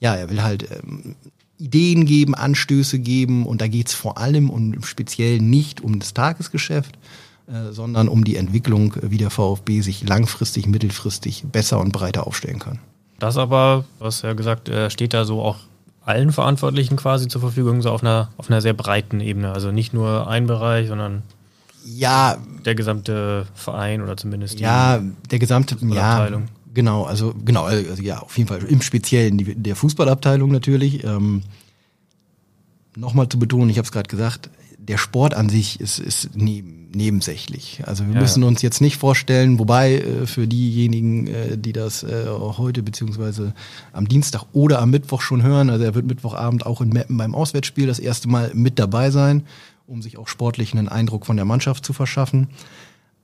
ja, 0.00 0.14
er 0.16 0.28
will 0.28 0.42
halt 0.42 0.68
ähm, 0.70 1.14
Ideen 1.58 2.04
geben, 2.04 2.34
Anstöße 2.34 2.98
geben 2.98 3.46
und 3.46 3.60
da 3.60 3.68
geht's 3.68 3.94
vor 3.94 4.18
allem 4.18 4.50
und 4.50 4.84
speziell 4.84 5.38
nicht 5.38 5.80
um 5.80 6.00
das 6.00 6.14
Tagesgeschäft, 6.14 6.98
äh, 7.46 7.70
sondern 7.70 8.08
um 8.08 8.24
die 8.24 8.36
Entwicklung, 8.36 8.94
wie 9.02 9.18
der 9.18 9.30
VfB 9.30 9.80
sich 9.80 10.02
langfristig, 10.06 10.66
mittelfristig 10.66 11.44
besser 11.52 11.78
und 11.78 11.92
breiter 11.92 12.26
aufstellen 12.26 12.58
kann. 12.58 12.80
Das 13.22 13.36
aber, 13.36 13.84
was 14.00 14.22
ja 14.22 14.32
gesagt, 14.32 14.68
steht 14.88 15.14
da 15.14 15.24
so 15.24 15.40
auch 15.42 15.58
allen 16.04 16.32
Verantwortlichen 16.32 16.96
quasi 16.96 17.28
zur 17.28 17.40
Verfügung, 17.40 17.80
so 17.80 17.90
auf 17.90 18.02
einer, 18.02 18.30
auf 18.36 18.50
einer 18.50 18.60
sehr 18.60 18.74
breiten 18.74 19.20
Ebene. 19.20 19.52
Also 19.52 19.70
nicht 19.70 19.94
nur 19.94 20.26
ein 20.28 20.48
Bereich, 20.48 20.88
sondern 20.88 21.22
ja, 21.84 22.36
der 22.64 22.74
gesamte 22.74 23.46
Verein 23.54 24.02
oder 24.02 24.16
zumindest 24.16 24.58
die 24.58 24.64
ja, 24.64 25.00
der 25.30 25.38
gesamte 25.38 25.76
ja, 25.88 26.28
Genau, 26.74 27.04
also 27.04 27.34
genau, 27.44 27.64
also 27.64 28.02
ja, 28.02 28.18
auf 28.20 28.36
jeden 28.38 28.48
Fall 28.48 28.62
im 28.64 28.80
Speziellen 28.80 29.36
die, 29.38 29.54
der 29.54 29.76
Fußballabteilung 29.76 30.50
natürlich. 30.50 31.04
Ähm, 31.04 31.42
Nochmal 32.94 33.28
zu 33.28 33.38
betonen, 33.38 33.70
ich 33.70 33.78
habe 33.78 33.86
es 33.86 33.92
gerade 33.92 34.08
gesagt, 34.08 34.50
der 34.88 34.98
Sport 34.98 35.34
an 35.34 35.48
sich 35.48 35.80
ist, 35.80 35.98
ist 35.98 36.30
neben, 36.34 36.82
nebensächlich. 36.94 37.82
Also 37.86 38.06
wir 38.06 38.14
ja, 38.14 38.20
müssen 38.20 38.42
uns 38.42 38.62
jetzt 38.62 38.80
nicht 38.80 38.96
vorstellen, 38.96 39.58
wobei 39.58 39.98
äh, 39.98 40.26
für 40.26 40.46
diejenigen, 40.46 41.26
äh, 41.26 41.56
die 41.56 41.72
das 41.72 42.02
äh, 42.02 42.26
heute 42.28 42.82
beziehungsweise 42.82 43.54
am 43.92 44.08
Dienstag 44.08 44.44
oder 44.52 44.80
am 44.80 44.90
Mittwoch 44.90 45.20
schon 45.20 45.42
hören, 45.42 45.70
also 45.70 45.84
er 45.84 45.94
wird 45.94 46.06
Mittwochabend 46.06 46.66
auch 46.66 46.80
in 46.80 46.88
Meppen 46.88 47.16
beim 47.16 47.34
Auswärtsspiel 47.34 47.86
das 47.86 47.98
erste 47.98 48.28
Mal 48.28 48.50
mit 48.54 48.78
dabei 48.78 49.10
sein, 49.10 49.44
um 49.86 50.02
sich 50.02 50.18
auch 50.18 50.28
sportlich 50.28 50.72
einen 50.72 50.88
Eindruck 50.88 51.26
von 51.26 51.36
der 51.36 51.44
Mannschaft 51.44 51.84
zu 51.84 51.92
verschaffen. 51.92 52.48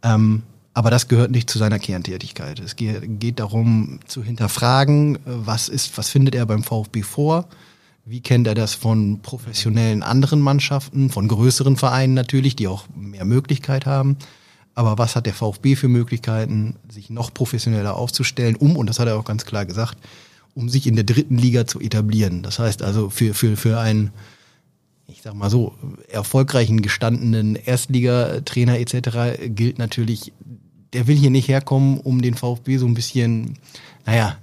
Ähm, 0.03 0.43
aber 0.75 0.91
das 0.91 1.09
gehört 1.09 1.33
nicht 1.33 1.51
zu 1.51 1.59
seiner 1.59 1.81
Kerntätigkeit. 1.81 2.61
Es 2.61 2.77
geht, 2.77 3.19
geht 3.19 3.41
darum 3.41 3.99
zu 4.07 4.23
hinterfragen, 4.23 5.19
was 5.25 5.69
ist, 5.69 5.99
was 5.99 6.09
findet 6.09 6.37
er 6.37 6.47
beim 6.47 6.63
VfB 6.63 7.03
vor? 7.03 7.49
Wie 8.11 8.23
kennt 8.23 8.47
er 8.47 8.55
das 8.55 8.73
von 8.73 9.21
professionellen 9.21 10.03
anderen 10.03 10.41
Mannschaften, 10.41 11.11
von 11.11 11.29
größeren 11.29 11.77
Vereinen 11.77 12.15
natürlich, 12.15 12.57
die 12.57 12.67
auch 12.67 12.87
mehr 12.97 13.27
Möglichkeit 13.27 13.85
haben? 13.85 14.17
Aber 14.75 14.97
was 14.97 15.15
hat 15.15 15.27
der 15.27 15.35
VfB 15.35 15.77
für 15.77 15.89
Möglichkeiten, 15.89 16.77
sich 16.89 17.11
noch 17.11 17.35
professioneller 17.35 17.97
aufzustellen, 17.97 18.57
um, 18.57 18.77
und 18.77 18.87
das 18.87 18.99
hat 18.99 19.09
er 19.09 19.19
auch 19.19 19.27
ganz 19.27 19.45
klar 19.45 19.67
gesagt, 19.67 19.99
um 20.55 20.71
sich 20.71 20.87
in 20.87 20.95
der 20.95 21.05
dritten 21.05 21.37
Liga 21.37 21.67
zu 21.67 21.81
etablieren? 21.81 22.43
Das 22.43 22.59
heißt 22.59 22.81
also 22.81 23.11
für, 23.11 23.35
für, 23.35 23.59
für 23.59 23.79
einen, 23.79 24.11
ich 25.07 25.21
sag 25.21 25.35
mal 25.35 25.51
so, 25.51 25.75
erfolgreichen, 26.09 26.81
gestandenen 26.81 27.57
Erstligatrainer 27.57 28.79
etc. 28.79 29.39
gilt 29.49 29.79
natürlich, 29.79 30.33
der 30.95 31.09
will 31.09 31.17
hier 31.17 31.31
nicht 31.31 31.49
herkommen, 31.49 32.01
um 32.01 32.23
den 32.23 32.37
VfB 32.37 32.79
so 32.79 32.87
ein 32.87 32.95
bisschen, 32.95 33.59
naja, 34.07 34.39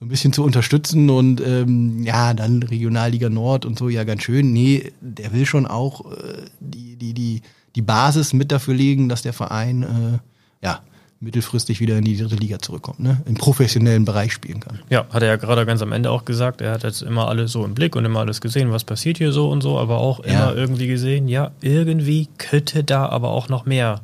so 0.00 0.06
ein 0.06 0.08
bisschen 0.08 0.32
zu 0.32 0.42
unterstützen 0.42 1.10
und 1.10 1.42
ähm, 1.46 2.02
ja, 2.02 2.32
dann 2.32 2.62
Regionalliga 2.62 3.28
Nord 3.28 3.66
und 3.66 3.78
so, 3.78 3.90
ja, 3.90 4.04
ganz 4.04 4.22
schön. 4.22 4.50
Nee, 4.50 4.92
der 5.02 5.34
will 5.34 5.44
schon 5.44 5.66
auch 5.66 6.10
äh, 6.10 6.46
die, 6.58 6.96
die, 6.96 7.12
die, 7.12 7.42
die 7.76 7.82
Basis 7.82 8.32
mit 8.32 8.50
dafür 8.50 8.72
legen, 8.72 9.10
dass 9.10 9.20
der 9.20 9.34
Verein 9.34 9.82
äh, 9.82 10.66
ja, 10.66 10.80
mittelfristig 11.20 11.80
wieder 11.80 11.98
in 11.98 12.04
die 12.04 12.16
dritte 12.16 12.36
Liga 12.36 12.58
zurückkommt, 12.60 13.00
ne? 13.00 13.20
im 13.26 13.34
professionellen 13.34 14.06
Bereich 14.06 14.32
spielen 14.32 14.60
kann. 14.60 14.78
Ja, 14.88 15.06
hat 15.10 15.20
er 15.20 15.28
ja 15.28 15.36
gerade 15.36 15.66
ganz 15.66 15.82
am 15.82 15.92
Ende 15.92 16.10
auch 16.10 16.24
gesagt, 16.24 16.62
er 16.62 16.72
hat 16.72 16.82
jetzt 16.82 17.02
immer 17.02 17.28
alles 17.28 17.52
so 17.52 17.62
im 17.66 17.74
Blick 17.74 17.94
und 17.94 18.06
immer 18.06 18.20
alles 18.20 18.40
gesehen, 18.40 18.72
was 18.72 18.84
passiert 18.84 19.18
hier 19.18 19.32
so 19.32 19.50
und 19.50 19.60
so, 19.60 19.78
aber 19.78 19.98
auch 19.98 20.20
immer 20.20 20.32
ja. 20.32 20.54
irgendwie 20.54 20.86
gesehen, 20.86 21.28
ja, 21.28 21.50
irgendwie 21.60 22.26
könnte 22.38 22.84
da 22.84 23.06
aber 23.06 23.28
auch 23.28 23.50
noch 23.50 23.66
mehr, 23.66 24.00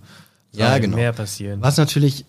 ja, 0.53 0.77
genau. 0.77 0.97
mehr 0.97 1.15
passieren. 1.15 1.63
Was 1.63 1.79
natürlich 1.79 2.27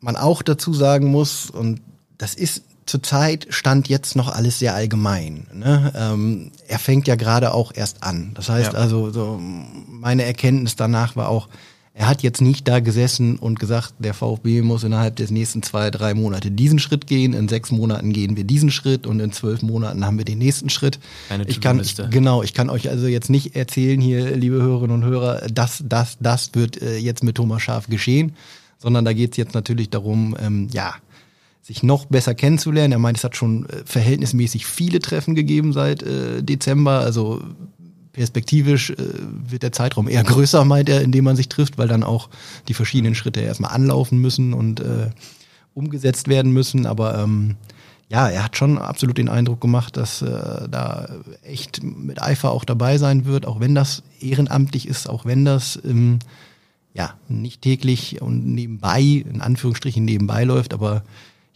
man 0.00 0.16
auch 0.16 0.42
dazu 0.42 0.74
sagen 0.74 1.06
muss, 1.06 1.48
und 1.48 1.80
das 2.18 2.34
ist 2.34 2.64
zurzeit 2.88 3.46
stand 3.50 3.88
jetzt 3.88 4.16
noch 4.16 4.28
alles 4.28 4.58
sehr 4.58 4.74
allgemein. 4.74 5.46
Ne? 5.52 5.92
Ähm, 5.96 6.50
er 6.66 6.78
fängt 6.78 7.06
ja 7.06 7.14
gerade 7.14 7.52
auch 7.54 7.72
erst 7.74 8.02
an. 8.02 8.32
Das 8.34 8.48
heißt 8.48 8.72
ja. 8.72 8.78
also, 8.78 9.10
so 9.10 9.38
meine 9.40 10.24
Erkenntnis 10.24 10.76
danach 10.76 11.16
war 11.16 11.28
auch, 11.28 11.48
er 11.98 12.06
hat 12.06 12.22
jetzt 12.22 12.40
nicht 12.40 12.68
da 12.68 12.78
gesessen 12.78 13.36
und 13.40 13.58
gesagt, 13.58 13.94
der 13.98 14.14
VfB 14.14 14.62
muss 14.62 14.84
innerhalb 14.84 15.16
des 15.16 15.32
nächsten 15.32 15.64
zwei, 15.64 15.90
drei 15.90 16.14
Monate 16.14 16.52
diesen 16.52 16.78
Schritt 16.78 17.08
gehen, 17.08 17.32
in 17.32 17.48
sechs 17.48 17.72
Monaten 17.72 18.12
gehen 18.12 18.36
wir 18.36 18.44
diesen 18.44 18.70
Schritt 18.70 19.04
und 19.04 19.18
in 19.18 19.32
zwölf 19.32 19.62
Monaten 19.62 20.06
haben 20.06 20.16
wir 20.16 20.24
den 20.24 20.38
nächsten 20.38 20.70
Schritt. 20.70 21.00
Eine 21.28 21.44
ich 21.48 21.60
kann, 21.60 21.80
ich, 21.80 21.96
genau, 22.10 22.44
ich 22.44 22.54
kann 22.54 22.70
euch 22.70 22.88
also 22.88 23.08
jetzt 23.08 23.30
nicht 23.30 23.56
erzählen 23.56 24.00
hier, 24.00 24.36
liebe 24.36 24.62
Hörerinnen 24.62 25.02
und 25.02 25.04
Hörer, 25.04 25.48
das, 25.52 25.82
das, 25.88 26.18
das 26.20 26.50
wird 26.54 26.80
äh, 26.80 26.98
jetzt 26.98 27.24
mit 27.24 27.34
Thomas 27.34 27.62
Schaf 27.62 27.88
geschehen, 27.88 28.36
sondern 28.78 29.04
da 29.04 29.12
geht 29.12 29.32
es 29.32 29.36
jetzt 29.36 29.54
natürlich 29.54 29.90
darum, 29.90 30.36
ähm, 30.40 30.68
ja, 30.72 30.94
sich 31.68 31.82
noch 31.82 32.06
besser 32.06 32.34
kennenzulernen. 32.34 32.92
Er 32.92 32.98
meint, 32.98 33.18
es 33.18 33.24
hat 33.24 33.36
schon 33.36 33.68
äh, 33.68 33.82
verhältnismäßig 33.84 34.64
viele 34.64 35.00
Treffen 35.00 35.34
gegeben 35.34 35.74
seit 35.74 36.02
äh, 36.02 36.42
Dezember. 36.42 37.00
Also 37.00 37.42
perspektivisch 38.12 38.88
äh, 38.88 38.96
wird 38.96 39.62
der 39.62 39.72
Zeitraum 39.72 40.08
eher 40.08 40.24
größer, 40.24 40.64
meint 40.64 40.88
er, 40.88 41.02
in 41.02 41.12
dem 41.12 41.24
man 41.24 41.36
sich 41.36 41.50
trifft, 41.50 41.76
weil 41.76 41.86
dann 41.86 42.02
auch 42.02 42.30
die 42.68 42.74
verschiedenen 42.74 43.14
Schritte 43.14 43.40
erstmal 43.40 43.72
anlaufen 43.72 44.18
müssen 44.18 44.54
und 44.54 44.80
äh, 44.80 45.10
umgesetzt 45.74 46.28
werden 46.28 46.52
müssen. 46.52 46.86
Aber 46.86 47.18
ähm, 47.18 47.56
ja, 48.08 48.30
er 48.30 48.44
hat 48.44 48.56
schon 48.56 48.78
absolut 48.78 49.18
den 49.18 49.28
Eindruck 49.28 49.60
gemacht, 49.60 49.98
dass 49.98 50.22
äh, 50.22 50.68
da 50.70 51.06
echt 51.42 51.82
mit 51.82 52.22
Eifer 52.22 52.50
auch 52.50 52.64
dabei 52.64 52.96
sein 52.96 53.26
wird, 53.26 53.44
auch 53.44 53.60
wenn 53.60 53.74
das 53.74 54.02
ehrenamtlich 54.20 54.88
ist, 54.88 55.06
auch 55.06 55.26
wenn 55.26 55.44
das 55.44 55.78
ähm, 55.84 56.18
ja 56.94 57.12
nicht 57.28 57.60
täglich 57.60 58.22
und 58.22 58.46
nebenbei, 58.46 59.02
in 59.02 59.42
Anführungsstrichen 59.42 60.02
nebenbei 60.02 60.44
läuft, 60.44 60.72
aber 60.72 61.04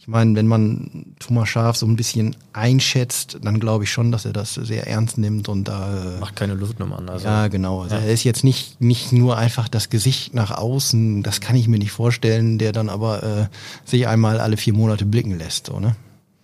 ich 0.03 0.09
meine, 0.09 0.35
wenn 0.35 0.47
man 0.47 1.15
Thomas 1.19 1.47
Schaf 1.47 1.77
so 1.77 1.85
ein 1.85 1.95
bisschen 1.95 2.35
einschätzt, 2.51 3.37
dann 3.41 3.61
glaube 3.61 3.85
ich 3.85 3.89
schon, 3.89 4.11
dass 4.11 4.25
er 4.25 4.33
das 4.33 4.53
sehr 4.53 4.85
ernst 4.85 5.17
nimmt 5.17 5.47
und 5.47 5.69
da. 5.69 6.17
Äh, 6.17 6.19
Macht 6.19 6.35
keine 6.35 6.55
Luftnummern. 6.55 7.07
Also. 7.07 7.25
Ja, 7.25 7.47
genau. 7.47 7.83
Also 7.83 7.95
ja. 7.95 8.01
Er 8.01 8.11
ist 8.11 8.25
jetzt 8.25 8.43
nicht, 8.43 8.81
nicht 8.81 9.13
nur 9.13 9.37
einfach 9.37 9.69
das 9.69 9.89
Gesicht 9.89 10.33
nach 10.33 10.51
außen, 10.51 11.23
das 11.23 11.39
kann 11.39 11.55
ich 11.55 11.69
mir 11.69 11.79
nicht 11.79 11.93
vorstellen, 11.93 12.57
der 12.57 12.73
dann 12.73 12.89
aber 12.89 13.23
äh, 13.23 13.47
sich 13.85 14.05
einmal 14.05 14.41
alle 14.41 14.57
vier 14.57 14.73
Monate 14.73 15.05
blicken 15.05 15.37
lässt, 15.37 15.67
so, 15.67 15.79
ne? 15.79 15.95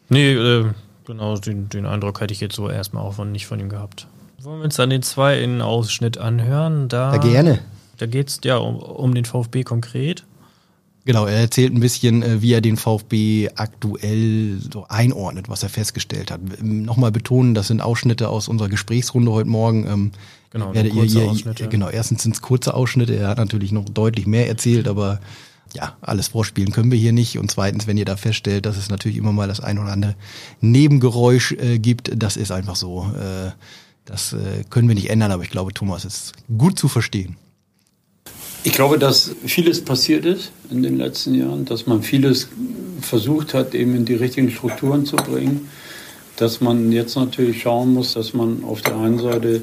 Nee, 0.07 0.35
äh, 0.35 0.67
genau, 1.03 1.37
den, 1.37 1.67
den 1.67 1.85
Eindruck 1.85 2.21
hätte 2.21 2.33
ich 2.33 2.39
jetzt 2.39 2.55
so 2.55 2.69
erstmal 2.69 3.03
auch 3.03 3.15
von, 3.15 3.33
nicht 3.33 3.45
von 3.45 3.59
ihm 3.59 3.67
gehabt. 3.67 4.07
Wollen 4.41 4.59
wir 4.59 4.63
uns 4.63 4.77
dann 4.77 4.89
den 4.89 5.03
zweiten 5.03 5.61
Ausschnitt 5.61 6.17
anhören? 6.17 6.87
Da, 6.87 7.11
ja, 7.11 7.17
gerne. 7.17 7.59
Da 7.97 8.05
geht 8.05 8.29
es 8.29 8.39
ja 8.45 8.55
um, 8.55 8.77
um 8.77 9.13
den 9.13 9.25
VfB 9.25 9.65
konkret. 9.65 10.23
Genau, 11.09 11.25
er 11.25 11.39
erzählt 11.39 11.73
ein 11.73 11.79
bisschen, 11.79 12.21
äh, 12.21 12.43
wie 12.43 12.53
er 12.53 12.61
den 12.61 12.77
VfB 12.77 13.49
aktuell 13.55 14.59
so 14.71 14.85
einordnet, 14.89 15.49
was 15.49 15.63
er 15.63 15.69
festgestellt 15.69 16.29
hat. 16.29 16.39
Nochmal 16.61 17.11
betonen, 17.11 17.55
das 17.55 17.69
sind 17.69 17.81
Ausschnitte 17.81 18.29
aus 18.29 18.47
unserer 18.47 18.69
Gesprächsrunde 18.69 19.31
heute 19.31 19.49
Morgen. 19.49 19.87
Ähm, 19.87 20.11
genau, 20.51 20.71
ihr, 20.71 20.85
ihr, 20.85 21.33
ihr, 21.33 21.67
genau, 21.67 21.89
erstens 21.89 22.21
sind 22.21 22.35
es 22.35 22.43
kurze 22.43 22.75
Ausschnitte, 22.75 23.15
er 23.15 23.29
hat 23.29 23.39
natürlich 23.39 23.71
noch 23.71 23.85
deutlich 23.85 24.27
mehr 24.27 24.47
erzählt, 24.47 24.87
aber 24.87 25.19
ja, 25.73 25.97
alles 26.01 26.27
vorspielen 26.27 26.71
können 26.71 26.91
wir 26.91 26.99
hier 26.99 27.11
nicht. 27.11 27.39
Und 27.39 27.49
zweitens, 27.49 27.87
wenn 27.87 27.97
ihr 27.97 28.05
da 28.05 28.15
feststellt, 28.15 28.67
dass 28.67 28.77
es 28.77 28.91
natürlich 28.91 29.17
immer 29.17 29.31
mal 29.31 29.47
das 29.47 29.61
ein 29.61 29.79
oder 29.79 29.91
andere 29.91 30.15
Nebengeräusch 30.61 31.53
äh, 31.53 31.79
gibt, 31.79 32.11
das 32.21 32.37
ist 32.37 32.51
einfach 32.51 32.75
so. 32.75 33.11
Äh, 33.19 33.49
das 34.05 34.33
äh, 34.33 34.63
können 34.69 34.87
wir 34.87 34.93
nicht 34.93 35.09
ändern, 35.09 35.31
aber 35.31 35.41
ich 35.41 35.49
glaube, 35.49 35.73
Thomas 35.73 36.05
ist 36.05 36.33
gut 36.55 36.77
zu 36.77 36.87
verstehen. 36.87 37.35
Ich 38.63 38.73
glaube, 38.73 38.99
dass 38.99 39.31
vieles 39.45 39.79
passiert 39.85 40.25
ist 40.25 40.51
in 40.69 40.83
den 40.83 40.97
letzten 40.97 41.33
Jahren, 41.33 41.63
dass 41.63 41.87
man 41.87 42.03
vieles 42.03 42.49
versucht 42.99 43.53
hat, 43.53 43.73
eben 43.73 43.95
in 43.95 44.03
die 44.03 44.15
richtigen 44.15 44.51
Strukturen 44.51 45.05
zu 45.05 45.15
bringen, 45.15 45.69
dass 46.35 46.59
man 46.59 46.91
jetzt 46.91 47.15
natürlich 47.15 47.61
schauen 47.61 47.93
muss, 47.93 48.13
dass 48.15 48.33
man 48.33 48.65
auf 48.65 48.81
der 48.81 48.97
einen 48.97 49.19
Seite 49.19 49.61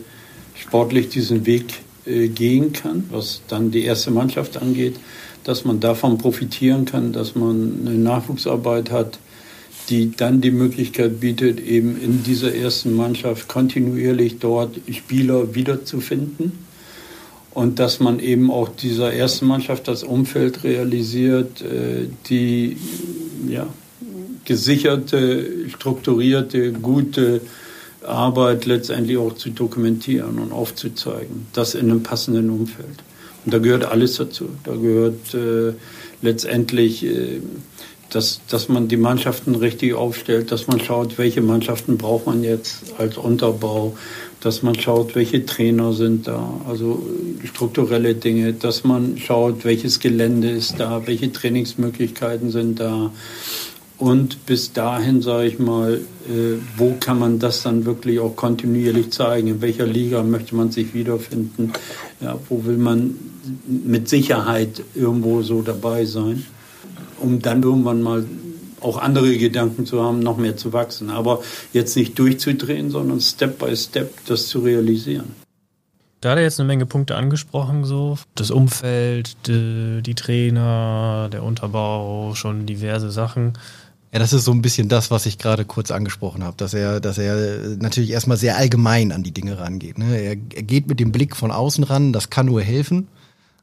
sportlich 0.55 1.11
diesen 1.11 1.45
Weg 1.45 1.75
äh, 2.07 2.29
gehen 2.29 2.73
kann, 2.73 3.05
was 3.11 3.43
dann 3.49 3.71
die 3.71 3.85
erste 3.85 4.11
Mannschaft 4.11 4.57
angeht, 4.57 4.97
dass 5.45 5.67
man 5.67 5.79
davon 5.79 6.17
profitieren 6.17 6.87
kann, 6.87 7.13
dass 7.13 7.35
man 7.35 7.87
eine 7.87 7.99
Nachwuchsarbeit 7.99 8.91
hat, 8.91 9.19
die 9.91 10.11
dann 10.17 10.41
die 10.41 10.51
Möglichkeit 10.51 11.21
bietet, 11.21 11.61
eben 11.61 12.01
in 12.01 12.23
dieser 12.23 12.55
ersten 12.55 12.97
Mannschaft 12.97 13.47
kontinuierlich 13.47 14.39
dort 14.39 14.75
Spieler 14.91 15.55
wiederzufinden 15.55 16.66
und 17.57 17.79
dass 17.79 18.01
man 18.01 18.21
eben 18.21 18.51
auch 18.51 18.69
dieser 18.69 19.15
ersten 19.15 19.47
Mannschaft 19.47 19.89
das 19.89 20.03
Umfeld 20.05 20.63
realisiert, 20.63 21.63
äh, 21.63 22.07
die 22.29 22.77
ja, 23.49 23.67
gesicherte, 24.45 25.71
strukturierte, 25.71 26.73
gute 26.73 27.41
Arbeit 28.07 28.67
letztendlich 28.67 29.17
auch 29.17 29.37
zu 29.37 29.49
dokumentieren 29.49 30.39
und 30.39 30.53
aufzuzeigen. 30.53 31.47
Das 31.55 31.75
in 31.75 31.91
einem 31.91 32.03
passenden 32.03 32.51
Umfeld. 32.51 33.03
Und 33.47 33.55
da 33.55 33.59
gehört 33.59 33.87
alles 33.87 34.17
dazu. 34.17 34.51
Da 34.65 34.75
gehört 34.75 35.33
äh, 35.33 35.73
letztendlich, 36.21 37.07
äh, 37.07 37.41
dass, 38.11 38.43
dass 38.51 38.69
man 38.69 38.89
die 38.89 38.99
Mannschaften 38.99 39.55
richtig 39.55 39.95
aufstellt, 39.95 40.53
dass 40.53 40.67
man 40.67 40.79
schaut, 40.81 41.17
welche 41.17 41.41
Mannschaften 41.41 41.97
braucht 41.97 42.27
man 42.27 42.45
jetzt 42.45 42.83
als 42.99 43.17
Unterbau 43.17 43.97
dass 44.47 44.63
man 44.63 44.77
schaut, 44.77 45.17
welche 45.17 45.45
Trainer 45.45 45.93
sind 45.93 46.29
da, 46.29 46.61
also 46.69 47.05
strukturelle 47.43 48.15
Dinge, 48.15 48.53
dass 48.53 48.85
man 48.85 49.19
schaut, 49.19 49.65
welches 49.65 49.99
Gelände 49.99 50.49
ist 50.49 50.79
da, 50.79 51.05
welche 51.05 51.33
Trainingsmöglichkeiten 51.33 52.53
sind 52.53 52.79
da. 52.79 53.11
Und 53.99 54.47
bis 54.47 54.73
dahin, 54.73 55.21
sage 55.21 55.49
ich 55.49 55.59
mal, 55.59 55.95
äh, 56.29 56.59
wo 56.77 56.95
kann 57.01 57.19
man 57.19 57.41
das 57.41 57.65
dann 57.65 57.87
wirklich 57.87 58.21
auch 58.21 58.37
kontinuierlich 58.37 59.11
zeigen? 59.11 59.49
In 59.49 59.63
welcher 59.63 59.87
Liga 59.87 60.23
möchte 60.23 60.55
man 60.55 60.71
sich 60.71 60.95
wiederfinden? 60.95 61.73
Ja, 62.21 62.39
wo 62.49 62.65
will 62.67 62.77
man 62.77 63.17
mit 63.67 64.09
Sicherheit 64.09 64.81
irgendwo 64.95 65.43
so 65.43 65.63
dabei 65.63 66.05
sein? 66.05 66.47
Um 67.19 67.43
dann 67.43 67.65
irgendwann 67.65 68.01
mal 68.01 68.25
auch 68.87 68.97
andere 68.97 69.37
Gedanken 69.37 69.85
zu 69.85 70.03
haben, 70.03 70.21
noch 70.21 70.39
mehr 70.39 70.57
zu 70.57 70.73
wachsen. 70.73 71.11
Aber 71.11 71.43
jetzt 71.73 71.97
nicht 71.97 72.19
durchzudrehen, 72.19 72.91
sondern 72.91 73.21
Step 73.21 73.59
by 73.59 73.77
Step 73.77 74.13
das 74.27 74.47
zu 74.49 74.61
realisieren. 74.61 75.35
Da 76.21 76.31
hat 76.31 76.39
er 76.39 76.45
jetzt 76.45 76.59
eine 76.59 76.67
Menge 76.67 76.87
Punkte 76.87 77.15
angesprochen, 77.15 77.85
so 77.85 78.17
das 78.35 78.51
Umfeld, 78.51 79.37
die, 79.47 80.01
die 80.03 80.15
Trainer, 80.15 81.29
der 81.31 81.43
Unterbau, 81.43 82.35
schon 82.35 82.65
diverse 82.65 83.11
Sachen. 83.11 83.53
Ja, 84.13 84.19
das 84.19 84.33
ist 84.33 84.45
so 84.45 84.53
ein 84.53 84.63
bisschen 84.63 84.89
das, 84.89 85.11
was 85.11 85.27
ich 85.27 85.37
gerade 85.37 85.65
kurz 85.67 85.91
angesprochen 85.91 86.43
habe, 86.43 86.57
dass 86.57 86.73
er, 86.73 87.01
dass 87.01 87.19
er 87.19 87.77
natürlich 87.77 88.11
erstmal 88.11 88.39
sehr 88.39 88.57
allgemein 88.57 89.13
an 89.13 89.23
die 89.23 89.33
Dinge 89.33 89.59
rangeht. 89.59 89.99
Ne? 89.99 90.17
Er, 90.17 90.31
er 90.31 90.63
geht 90.63 90.89
mit 90.89 91.01
dem 91.01 91.13
Blick 91.13 91.37
von 91.37 91.51
außen 91.51 91.85
ran, 91.85 92.15
das 92.15 92.31
kann 92.31 92.47
nur 92.47 92.63
helfen. 92.63 93.09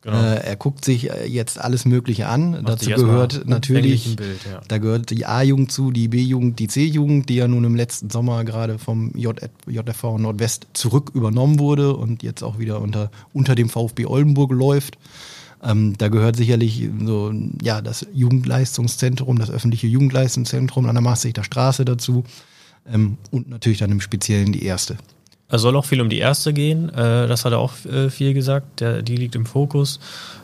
Genau. 0.03 0.21
Äh, 0.21 0.43
er 0.43 0.55
guckt 0.57 0.83
sich 0.83 1.09
äh, 1.09 1.25
jetzt 1.25 1.59
alles 1.59 1.85
Mögliche 1.85 2.27
an. 2.27 2.51
Macht 2.51 2.67
Dazu 2.67 2.89
gehört 2.89 3.47
natürlich, 3.47 4.17
Bild, 4.17 4.41
ja. 4.51 4.59
da 4.67 4.77
gehört 4.77 5.09
die 5.11 5.25
A-Jugend 5.25 5.71
zu, 5.71 5.91
die 5.91 6.09
B-Jugend, 6.09 6.59
die 6.59 6.67
C-Jugend, 6.67 7.29
die 7.29 7.35
ja 7.35 7.47
nun 7.47 7.63
im 7.63 7.75
letzten 7.75 8.09
Sommer 8.09 8.43
gerade 8.43 8.79
vom 8.79 9.13
JFV 9.15 10.17
Nordwest 10.17 10.67
zurück 10.73 11.11
übernommen 11.13 11.57
wurde 11.57 11.95
und 11.95 12.21
jetzt 12.21 12.43
auch 12.43 12.59
wieder 12.59 12.81
unter, 12.81 13.11
unter 13.31 13.55
dem 13.55 13.69
VfB 13.69 14.05
Oldenburg 14.05 14.51
läuft. 14.51 14.97
Ähm, 15.63 15.97
da 15.97 16.09
gehört 16.09 16.35
sicherlich 16.35 16.89
so, 17.05 17.33
ja, 17.61 17.81
das 17.81 18.05
Jugendleistungszentrum, 18.13 19.39
das 19.39 19.49
öffentliche 19.49 19.87
Jugendleistungszentrum 19.87 20.85
an 20.85 20.95
der 20.95 21.01
Maastrichter 21.01 21.45
Straße 21.45 21.85
dazu. 21.85 22.25
ähm, 22.91 23.17
und 23.31 23.49
natürlich 23.49 23.77
dann 23.77 23.91
im 23.91 24.01
Speziellen 24.01 24.51
die 24.51 24.65
erste. 24.65 24.97
Es 25.53 25.61
soll 25.61 25.75
auch 25.75 25.85
viel 25.85 26.01
um 26.01 26.09
die 26.09 26.17
erste 26.17 26.51
gehen, 26.51 26.89
äh, 26.89 27.27
das 27.27 27.45
hat 27.45 27.51
er 27.51 27.59
auch 27.59 27.73
äh, 27.85 28.09
viel 28.09 28.33
gesagt, 28.33 28.79
Der, 28.79 29.03
die 29.03 29.15
liegt 29.15 29.35
im 29.35 29.45
Fokus. 29.45 29.99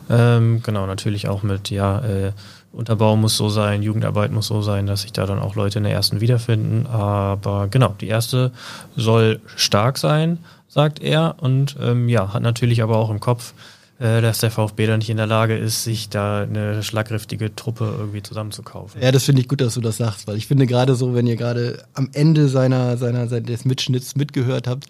Ähm, 0.08 0.62
genau, 0.62 0.86
natürlich 0.86 1.26
auch 1.26 1.42
mit, 1.42 1.68
ja, 1.70 1.98
äh, 1.98 2.32
Unterbau 2.72 3.16
muss 3.16 3.36
so 3.36 3.48
sein, 3.48 3.82
Jugendarbeit 3.82 4.30
muss 4.30 4.46
so 4.46 4.62
sein, 4.62 4.86
dass 4.86 5.02
sich 5.02 5.12
da 5.12 5.26
dann 5.26 5.40
auch 5.40 5.56
Leute 5.56 5.78
in 5.78 5.84
der 5.84 5.92
ersten 5.92 6.20
wiederfinden. 6.20 6.86
Aber 6.86 7.66
genau, 7.68 7.96
die 8.00 8.06
erste 8.06 8.52
soll 8.94 9.40
stark 9.56 9.98
sein, 9.98 10.38
sagt 10.68 11.02
er. 11.02 11.34
Und 11.40 11.74
ähm, 11.82 12.08
ja, 12.08 12.32
hat 12.32 12.42
natürlich 12.42 12.80
aber 12.80 12.96
auch 12.96 13.10
im 13.10 13.18
Kopf, 13.18 13.54
dass 14.00 14.38
der 14.38 14.50
VfB 14.50 14.86
da 14.86 14.96
nicht 14.96 15.10
in 15.10 15.18
der 15.18 15.26
Lage 15.26 15.58
ist, 15.58 15.84
sich 15.84 16.08
da 16.08 16.42
eine 16.42 16.82
schlagkräftige 16.82 17.54
Truppe 17.54 17.94
irgendwie 17.98 18.22
zusammenzukaufen. 18.22 19.02
Ja, 19.02 19.12
das 19.12 19.24
finde 19.24 19.42
ich 19.42 19.48
gut, 19.48 19.60
dass 19.60 19.74
du 19.74 19.82
das 19.82 19.98
sagst, 19.98 20.26
weil 20.26 20.36
ich 20.36 20.46
finde 20.46 20.66
gerade 20.66 20.94
so, 20.94 21.14
wenn 21.14 21.26
ihr 21.26 21.36
gerade 21.36 21.84
am 21.92 22.08
Ende 22.14 22.48
seiner, 22.48 22.96
seiner, 22.96 23.26
des 23.26 23.66
Mitschnitts 23.66 24.16
mitgehört 24.16 24.66
habt, 24.66 24.86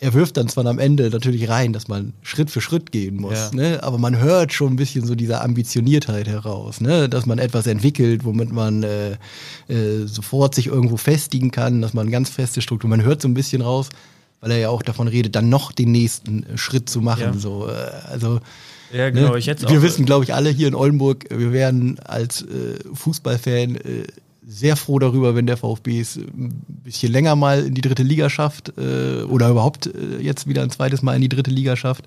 er 0.00 0.14
wirft 0.14 0.38
dann 0.38 0.48
zwar 0.48 0.64
am 0.66 0.78
Ende 0.78 1.10
natürlich 1.10 1.48
rein, 1.50 1.74
dass 1.74 1.86
man 1.86 2.14
Schritt 2.22 2.50
für 2.50 2.62
Schritt 2.62 2.90
gehen 2.90 3.16
muss, 3.16 3.34
ja. 3.34 3.50
ne? 3.52 3.82
aber 3.82 3.98
man 3.98 4.18
hört 4.18 4.52
schon 4.52 4.72
ein 4.72 4.76
bisschen 4.76 5.04
so 5.04 5.14
diese 5.14 5.42
Ambitioniertheit 5.42 6.26
heraus, 6.26 6.80
ne? 6.80 7.08
dass 7.08 7.26
man 7.26 7.38
etwas 7.38 7.66
entwickelt, 7.66 8.24
womit 8.24 8.50
man 8.50 8.82
äh, 8.82 9.12
äh, 9.68 10.06
sofort 10.06 10.54
sich 10.54 10.68
irgendwo 10.68 10.96
festigen 10.96 11.50
kann, 11.50 11.82
dass 11.82 11.92
man 11.92 12.10
ganz 12.10 12.30
feste 12.30 12.62
Struktur, 12.62 12.88
man 12.88 13.02
hört 13.02 13.20
so 13.20 13.28
ein 13.28 13.34
bisschen 13.34 13.60
raus, 13.60 13.90
weil 14.40 14.52
er 14.52 14.58
ja 14.58 14.68
auch 14.70 14.82
davon 14.82 15.08
redet, 15.08 15.34
dann 15.34 15.48
noch 15.48 15.72
den 15.72 15.92
nächsten 15.92 16.44
äh, 16.44 16.58
Schritt 16.58 16.88
zu 16.88 17.00
machen. 17.00 17.22
Ja. 17.22 17.32
So, 17.34 17.68
äh, 17.68 17.72
also 18.10 18.40
ja, 18.92 19.10
genau, 19.10 19.32
ne? 19.32 19.38
ich 19.38 19.46
jetzt 19.46 19.68
wir 19.68 19.78
auch. 19.78 19.82
wissen, 19.82 20.04
glaube 20.04 20.24
ich, 20.24 20.34
alle 20.34 20.50
hier 20.50 20.68
in 20.68 20.74
Oldenburg, 20.74 21.26
wir 21.30 21.52
werden 21.52 21.98
als 22.00 22.42
äh, 22.42 22.78
Fußballfan 22.92 23.76
äh, 23.76 24.06
sehr 24.46 24.74
froh 24.76 24.98
darüber, 24.98 25.36
wenn 25.36 25.46
der 25.46 25.56
VfB 25.56 26.00
es 26.00 26.16
ein 26.16 26.64
bisschen 26.82 27.12
länger 27.12 27.36
mal 27.36 27.66
in 27.66 27.74
die 27.74 27.82
dritte 27.82 28.02
Liga 28.02 28.28
schafft 28.28 28.72
äh, 28.78 29.22
oder 29.22 29.48
überhaupt 29.50 29.86
äh, 29.86 30.20
jetzt 30.20 30.48
wieder 30.48 30.62
ein 30.62 30.70
zweites 30.70 31.02
Mal 31.02 31.14
in 31.14 31.22
die 31.22 31.28
dritte 31.28 31.50
Liga 31.50 31.76
schafft. 31.76 32.04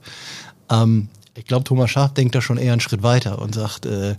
Ähm, 0.70 1.08
ich 1.36 1.46
glaube, 1.46 1.64
Thomas 1.64 1.90
Schaaf 1.90 2.14
denkt 2.14 2.36
da 2.36 2.42
schon 2.42 2.58
eher 2.58 2.74
einen 2.74 2.82
Schritt 2.82 3.02
weiter 3.02 3.42
und 3.42 3.56
sagt, 3.56 3.86
äh, 3.86 4.16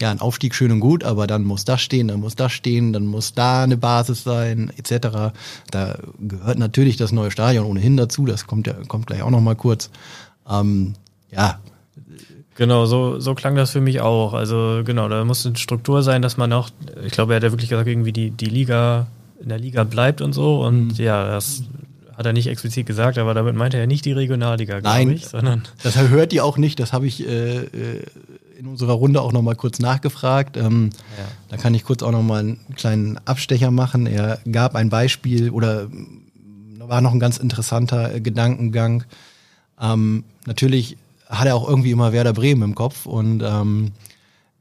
ja, 0.00 0.10
ein 0.10 0.20
Aufstieg 0.20 0.54
schön 0.54 0.72
und 0.72 0.80
gut, 0.80 1.04
aber 1.04 1.26
dann 1.26 1.44
muss 1.44 1.64
das 1.64 1.80
stehen, 1.80 2.08
dann 2.08 2.20
muss 2.20 2.36
das 2.36 2.52
stehen, 2.52 2.92
dann 2.92 3.06
muss 3.06 3.32
da 3.32 3.62
eine 3.62 3.76
Basis 3.76 4.24
sein, 4.24 4.70
etc. 4.76 5.34
Da 5.70 5.98
gehört 6.18 6.58
natürlich 6.58 6.96
das 6.96 7.12
neue 7.12 7.30
Stadion 7.30 7.66
ohnehin 7.66 7.96
dazu, 7.96 8.26
das 8.26 8.46
kommt 8.46 8.66
ja 8.66 8.74
kommt 8.88 9.06
gleich 9.06 9.22
auch 9.22 9.30
noch 9.30 9.40
mal 9.40 9.56
kurz. 9.56 9.90
Ähm, 10.48 10.94
ja. 11.30 11.60
Genau, 12.56 12.86
so, 12.86 13.20
so 13.20 13.34
klang 13.34 13.54
das 13.54 13.70
für 13.70 13.80
mich 13.80 14.00
auch. 14.00 14.32
Also 14.32 14.82
genau, 14.84 15.08
da 15.08 15.24
muss 15.24 15.44
eine 15.46 15.56
Struktur 15.56 16.02
sein, 16.02 16.22
dass 16.22 16.36
man 16.36 16.52
auch, 16.52 16.70
ich 17.04 17.12
glaube, 17.12 17.34
er 17.34 17.36
hat 17.36 17.42
ja 17.42 17.52
wirklich 17.52 17.68
gesagt, 17.68 17.88
irgendwie 17.88 18.12
die, 18.12 18.30
die 18.30 18.46
Liga 18.46 19.06
in 19.42 19.50
der 19.50 19.58
Liga 19.58 19.84
bleibt 19.84 20.22
und 20.22 20.32
so. 20.32 20.62
Und 20.64 20.98
mhm. 20.98 21.04
ja, 21.04 21.26
das 21.26 21.64
hat 22.16 22.24
er 22.24 22.32
nicht 22.32 22.46
explizit 22.46 22.86
gesagt, 22.86 23.18
aber 23.18 23.34
damit 23.34 23.56
meinte 23.56 23.76
er 23.76 23.86
nicht 23.86 24.06
die 24.06 24.12
Regionalliga, 24.12 24.80
glaube 24.80 25.12
ich, 25.12 25.26
sondern. 25.26 25.64
Das 25.82 25.98
hört 25.98 26.32
ihr 26.32 26.44
auch 26.44 26.56
nicht, 26.56 26.80
das 26.80 26.94
habe 26.94 27.06
ich 27.06 27.26
äh, 27.26 27.64
äh 27.64 28.02
in 28.58 28.66
unserer 28.66 28.94
Runde 28.94 29.20
auch 29.20 29.32
nochmal 29.32 29.56
kurz 29.56 29.78
nachgefragt. 29.78 30.56
Ähm, 30.56 30.90
ja. 31.18 31.24
Da 31.48 31.56
kann 31.56 31.74
ich 31.74 31.84
kurz 31.84 32.02
auch 32.02 32.12
nochmal 32.12 32.40
einen 32.40 32.58
kleinen 32.74 33.18
Abstecher 33.24 33.70
machen. 33.70 34.06
Er 34.06 34.38
gab 34.50 34.74
ein 34.74 34.88
Beispiel 34.88 35.50
oder 35.50 35.88
war 36.78 37.00
noch 37.00 37.12
ein 37.12 37.20
ganz 37.20 37.36
interessanter 37.36 38.14
äh, 38.14 38.20
Gedankengang. 38.20 39.04
Ähm, 39.80 40.24
natürlich 40.46 40.96
hat 41.28 41.46
er 41.46 41.56
auch 41.56 41.68
irgendwie 41.68 41.90
immer 41.90 42.12
Werder 42.12 42.32
Bremen 42.32 42.62
im 42.62 42.74
Kopf 42.74 43.06
und 43.06 43.42
ähm, 43.44 43.92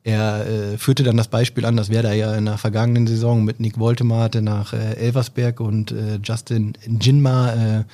er 0.04 0.46
äh, 0.48 0.78
führte 0.78 1.04
dann 1.04 1.18
das 1.18 1.28
Beispiel 1.28 1.66
an, 1.66 1.78
dass 1.78 1.90
Werder 1.90 2.14
ja 2.14 2.36
in 2.36 2.46
der 2.46 2.58
vergangenen 2.58 3.08
Saison 3.08 3.44
mit 3.44 3.60
Nick 3.60 3.80
Woltemate 3.80 4.42
nach 4.42 4.74
äh, 4.74 4.96
Elversberg 4.96 5.60
und 5.60 5.92
äh, 5.92 6.20
Justin 6.24 6.74
Jinma 6.86 7.86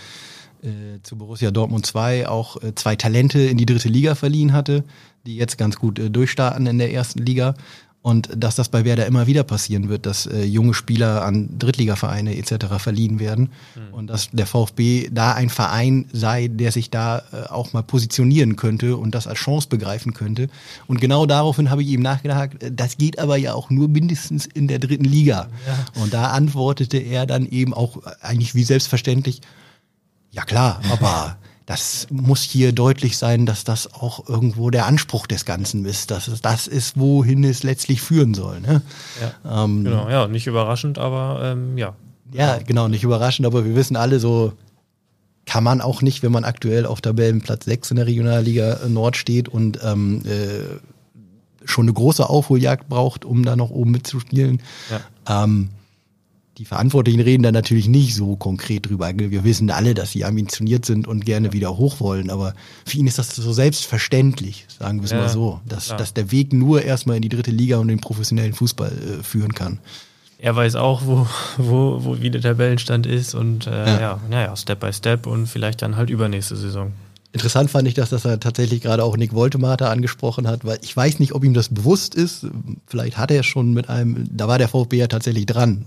äh, 0.63 1.02
zu 1.04 1.15
Borussia 1.17 1.52
Dortmund 1.52 1.86
2 1.86 2.28
auch 2.28 2.62
äh, 2.62 2.76
zwei 2.76 2.95
Talente 2.95 3.39
in 3.39 3.58
die 3.58 3.65
dritte 3.65 3.89
Liga 3.89 4.15
verliehen 4.15 4.54
hatte, 4.54 4.84
die 5.26 5.36
jetzt 5.36 5.58
ganz 5.58 5.78
gut 5.78 6.00
äh, 6.00 6.10
durchstarten 6.10 6.67
in 6.67 6.78
der 6.78 6.93
ersten 6.93 7.19
Liga 7.19 7.56
und 8.04 8.30
dass 8.36 8.56
das 8.56 8.69
bei 8.69 8.84
Werder 8.84 9.06
immer 9.06 9.28
wieder 9.28 9.43
passieren 9.43 9.88
wird, 9.88 10.06
dass 10.06 10.26
äh, 10.26 10.43
junge 10.43 10.74
Spieler 10.74 11.24
an 11.24 11.50
Drittligavereine 11.60 12.36
etc. 12.36 12.65
verliehen 12.80 13.19
werden 13.19 13.52
mhm. 13.76 13.93
und 13.93 14.08
dass 14.08 14.30
der 14.32 14.47
VfB 14.47 15.10
da 15.12 15.34
ein 15.34 15.50
Verein 15.50 16.06
sei, 16.12 16.47
der 16.47 16.71
sich 16.71 16.89
da 16.89 17.21
äh, 17.32 17.47
auch 17.50 17.74
mal 17.74 17.84
positionieren 17.84 18.56
könnte 18.56 18.97
und 18.97 19.13
das 19.13 19.28
als 19.28 19.38
Chance 19.38 19.69
begreifen 19.69 20.13
könnte. 20.13 20.50
Und 20.88 21.00
genau 21.00 21.28
daraufhin 21.28 21.69
habe 21.69 21.84
ich 21.84 21.89
ihm 21.89 22.02
nachgedacht, 22.02 22.63
äh, 22.63 22.71
das 22.71 22.97
geht 22.97 23.19
aber 23.19 23.38
ja 23.38 23.54
auch 23.54 23.69
nur 23.69 23.88
mindestens 23.88 24.47
in 24.47 24.67
der 24.67 24.80
dritten 24.80 25.06
Liga. 25.06 25.50
Ja. 25.67 26.02
Und 26.02 26.12
da 26.12 26.32
antwortete 26.32 26.97
er 26.97 27.28
dann 27.28 27.45
eben 27.45 27.74
auch 27.74 28.00
eigentlich 28.21 28.56
wie 28.56 28.63
selbstverständlich, 28.63 29.41
ja 30.32 30.44
klar, 30.44 30.82
aber 30.91 31.38
das 31.65 32.08
muss 32.10 32.41
hier 32.41 32.74
deutlich 32.74 33.17
sein, 33.17 33.46
dass 33.46 33.63
das 33.63 33.94
auch 33.94 34.28
irgendwo 34.28 34.72
der 34.72 34.88
Anspruch 34.88 35.28
des 35.28 35.46
Ganzen 35.46 35.86
ist, 35.86 36.12
dass 36.12 36.28
es 36.28 36.41
das 36.41 36.67
ist, 36.67 37.00
wohin 37.00 37.44
es 37.44 37.63
letztlich 37.63 38.02
führen 38.02 38.34
soll. 38.34 38.60
Ne? 38.60 38.82
Ja, 39.22 39.63
ähm, 39.63 39.86
genau, 39.86 40.10
ja, 40.10 40.28
nicht 40.28 40.48
überraschend, 40.48 40.98
aber 40.98 41.39
ähm, 41.44 41.78
ja. 41.78 41.94
Ja, 42.34 42.58
genau, 42.58 42.88
nicht 42.88 43.04
überraschend, 43.04 43.46
aber 43.46 43.65
wir 43.65 43.76
wissen 43.76 43.96
alle 43.96 44.20
so, 44.20 44.54
kann 45.46 45.63
man 45.63 45.82
auch 45.82 46.02
nicht, 46.02 46.24
wenn 46.24 46.32
man 46.32 46.44
aktuell 46.44 46.86
auf 46.86 47.02
Tabellenplatz 47.02 47.65
6 47.65 47.91
in 47.91 47.98
der 47.98 48.08
Regionalliga 48.08 48.80
Nord 48.88 49.17
steht 49.17 49.50
und 49.50 49.80
ähm, 49.84 50.24
äh, 50.26 50.80
schon 51.65 51.86
eine 51.86 51.94
große 51.94 52.28
Aufholjagd 52.28 52.89
braucht, 52.89 53.26
um 53.26 53.46
da 53.46 53.56
noch 53.56 53.70
oben 53.70 53.91
mitzuspielen. 53.91 54.62
Ja. 54.89 55.44
Ähm, 55.44 55.70
die 56.57 56.65
Verantwortlichen 56.65 57.21
reden 57.21 57.43
da 57.43 57.51
natürlich 57.51 57.87
nicht 57.87 58.13
so 58.13 58.35
konkret 58.35 58.89
drüber. 58.89 59.11
Wir 59.15 59.43
wissen 59.43 59.69
alle, 59.71 59.93
dass 59.93 60.11
sie 60.11 60.25
ambitioniert 60.25 60.85
sind 60.85 61.07
und 61.07 61.25
gerne 61.25 61.53
wieder 61.53 61.77
hoch 61.77 61.99
wollen, 61.99 62.29
aber 62.29 62.53
für 62.85 62.97
ihn 62.97 63.07
ist 63.07 63.17
das 63.17 63.35
so 63.35 63.53
selbstverständlich, 63.53 64.65
sagen 64.67 64.99
wir 64.99 65.05
es 65.05 65.11
ja, 65.11 65.17
mal 65.17 65.29
so, 65.29 65.61
dass, 65.65 65.87
dass 65.87 66.13
der 66.13 66.31
Weg 66.31 66.51
nur 66.51 66.83
erstmal 66.83 67.15
in 67.15 67.21
die 67.21 67.29
dritte 67.29 67.51
Liga 67.51 67.77
und 67.77 67.87
den 67.87 68.01
professionellen 68.01 68.53
Fußball 68.53 68.91
äh, 68.91 69.23
führen 69.23 69.53
kann. 69.53 69.79
Er 70.39 70.55
weiß 70.55 70.75
auch, 70.75 71.03
wo, 71.05 71.27
wo, 71.57 72.03
wo 72.03 72.21
wie 72.21 72.31
der 72.31 72.41
Tabellenstand 72.41 73.05
ist 73.05 73.33
und 73.33 73.67
äh, 73.67 73.71
ja. 73.71 73.99
ja, 73.99 74.19
naja, 74.29 74.55
Step 74.55 74.79
by 74.79 74.91
Step 74.91 75.27
und 75.27 75.47
vielleicht 75.47 75.81
dann 75.83 75.95
halt 75.95 76.09
übernächste 76.09 76.55
Saison. 76.55 76.91
Interessant 77.34 77.72
fand 77.72 77.88
ich, 77.88 77.94
dass 77.94 78.10
das 78.10 78.26
er 78.26 78.41
tatsächlich 78.41 78.82
gerade 78.82 79.06
auch 79.06 79.15
Nick 79.15 79.34
Woltemata 79.34 79.89
angesprochen 79.89 80.48
hat, 80.48 80.65
weil 80.65 80.80
ich 80.82 80.96
weiß 80.96 81.20
nicht, 81.20 81.34
ob 81.34 81.46
ihm 81.46 81.54
das 81.54 81.70
bewusst 81.70 82.13
ist. 82.13 82.48
Vielleicht 82.88 83.17
hat 83.17 83.32
er 83.32 83.44
schon 83.44 83.74
mit 83.74 83.88
einem, 83.88 84.28
da 84.30 84.50
war 84.50 84.58
der 84.58 84.67
VfB 84.67 84.98
ja 84.98 85.08
tatsächlich 85.08 85.46
dran 85.46 85.86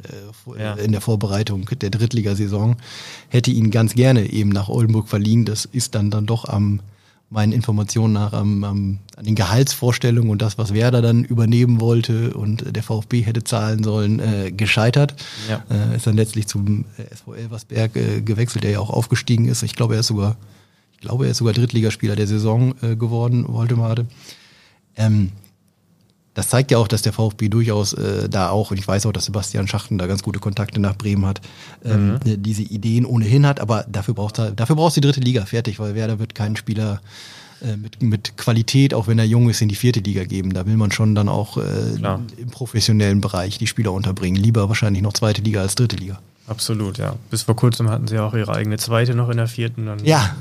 äh, 0.56 0.62
ja. 0.62 0.74
in 0.74 0.92
der 0.92 1.02
Vorbereitung 1.02 1.68
der 1.80 1.90
Drittligasaison, 1.90 2.76
hätte 3.28 3.50
ihn 3.50 3.70
ganz 3.70 3.94
gerne 3.94 4.30
eben 4.30 4.48
nach 4.48 4.70
Oldenburg 4.70 5.08
verliehen. 5.08 5.44
Das 5.44 5.66
ist 5.66 5.94
dann 5.94 6.10
dann 6.10 6.24
doch 6.24 6.46
am 6.46 6.80
meinen 7.30 7.52
Informationen 7.52 8.12
nach 8.12 8.32
am, 8.32 8.64
am, 8.64 8.98
an 9.16 9.24
den 9.24 9.34
Gehaltsvorstellungen 9.34 10.30
und 10.30 10.40
das, 10.40 10.56
was 10.56 10.72
Werder 10.72 11.02
dann 11.02 11.24
übernehmen 11.24 11.80
wollte 11.80 12.32
und 12.32 12.74
der 12.74 12.82
VfB 12.82 13.22
hätte 13.22 13.42
zahlen 13.42 13.82
sollen, 13.82 14.20
äh, 14.20 14.52
gescheitert. 14.52 15.14
Ja. 15.48 15.64
Äh, 15.68 15.96
ist 15.96 16.06
dann 16.06 16.16
letztlich 16.16 16.46
zum 16.46 16.84
SV 16.96 17.34
Elversberg 17.34 17.96
äh, 17.96 18.20
gewechselt, 18.22 18.64
der 18.64 18.70
ja 18.70 18.78
auch 18.78 18.90
aufgestiegen 18.90 19.46
ist. 19.46 19.62
Ich 19.62 19.74
glaube, 19.74 19.94
er 19.94 20.00
ist 20.00 20.06
sogar 20.06 20.36
glaube, 21.04 21.24
er 21.26 21.30
ist 21.30 21.38
sogar 21.38 21.54
Drittligaspieler 21.54 22.16
der 22.16 22.26
Saison 22.26 22.74
äh, 22.82 22.96
geworden, 22.96 23.44
Woldemade. 23.48 24.06
Ähm, 24.96 25.30
das 26.34 26.48
zeigt 26.48 26.72
ja 26.72 26.78
auch, 26.78 26.88
dass 26.88 27.02
der 27.02 27.12
VfB 27.12 27.48
durchaus 27.48 27.92
äh, 27.92 28.28
da 28.28 28.50
auch, 28.50 28.72
und 28.72 28.78
ich 28.78 28.86
weiß 28.86 29.06
auch, 29.06 29.12
dass 29.12 29.26
Sebastian 29.26 29.68
Schachten 29.68 29.98
da 29.98 30.06
ganz 30.06 30.22
gute 30.22 30.40
Kontakte 30.40 30.80
nach 30.80 30.96
Bremen 30.96 31.26
hat, 31.26 31.40
ähm, 31.84 32.14
mhm. 32.14 32.42
diese 32.42 32.62
Ideen 32.62 33.06
ohnehin 33.06 33.46
hat, 33.46 33.60
aber 33.60 33.86
dafür 33.88 34.14
braucht 34.14 34.40
er, 34.40 34.50
dafür 34.50 34.74
brauchst 34.74 34.96
du 34.96 35.00
die 35.00 35.06
dritte 35.06 35.20
Liga 35.20 35.46
fertig, 35.46 35.78
weil 35.78 35.94
Werder 35.94 36.18
wird 36.18 36.34
keinen 36.34 36.56
Spieler 36.56 37.00
äh, 37.62 37.76
mit, 37.76 38.02
mit 38.02 38.36
Qualität, 38.36 38.94
auch 38.94 39.06
wenn 39.06 39.18
er 39.18 39.24
jung 39.24 39.48
ist, 39.48 39.62
in 39.62 39.68
die 39.68 39.76
vierte 39.76 40.00
Liga 40.00 40.24
geben. 40.24 40.52
Da 40.52 40.66
will 40.66 40.76
man 40.76 40.90
schon 40.90 41.14
dann 41.14 41.28
auch 41.28 41.56
äh, 41.56 41.94
im 42.36 42.50
professionellen 42.50 43.20
Bereich 43.20 43.58
die 43.58 43.68
Spieler 43.68 43.92
unterbringen. 43.92 44.42
Lieber 44.42 44.68
wahrscheinlich 44.68 45.02
noch 45.02 45.12
zweite 45.12 45.40
Liga 45.40 45.60
als 45.60 45.76
dritte 45.76 45.96
Liga. 45.96 46.18
Absolut, 46.46 46.98
ja. 46.98 47.16
Bis 47.30 47.42
vor 47.42 47.56
kurzem 47.56 47.88
hatten 47.88 48.06
sie 48.06 48.18
auch 48.18 48.34
ihre 48.34 48.52
eigene 48.52 48.76
zweite 48.76 49.14
noch 49.14 49.30
in 49.30 49.38
der 49.38 49.46
vierten. 49.46 49.86
Dann 49.86 50.04
ja, 50.04 50.36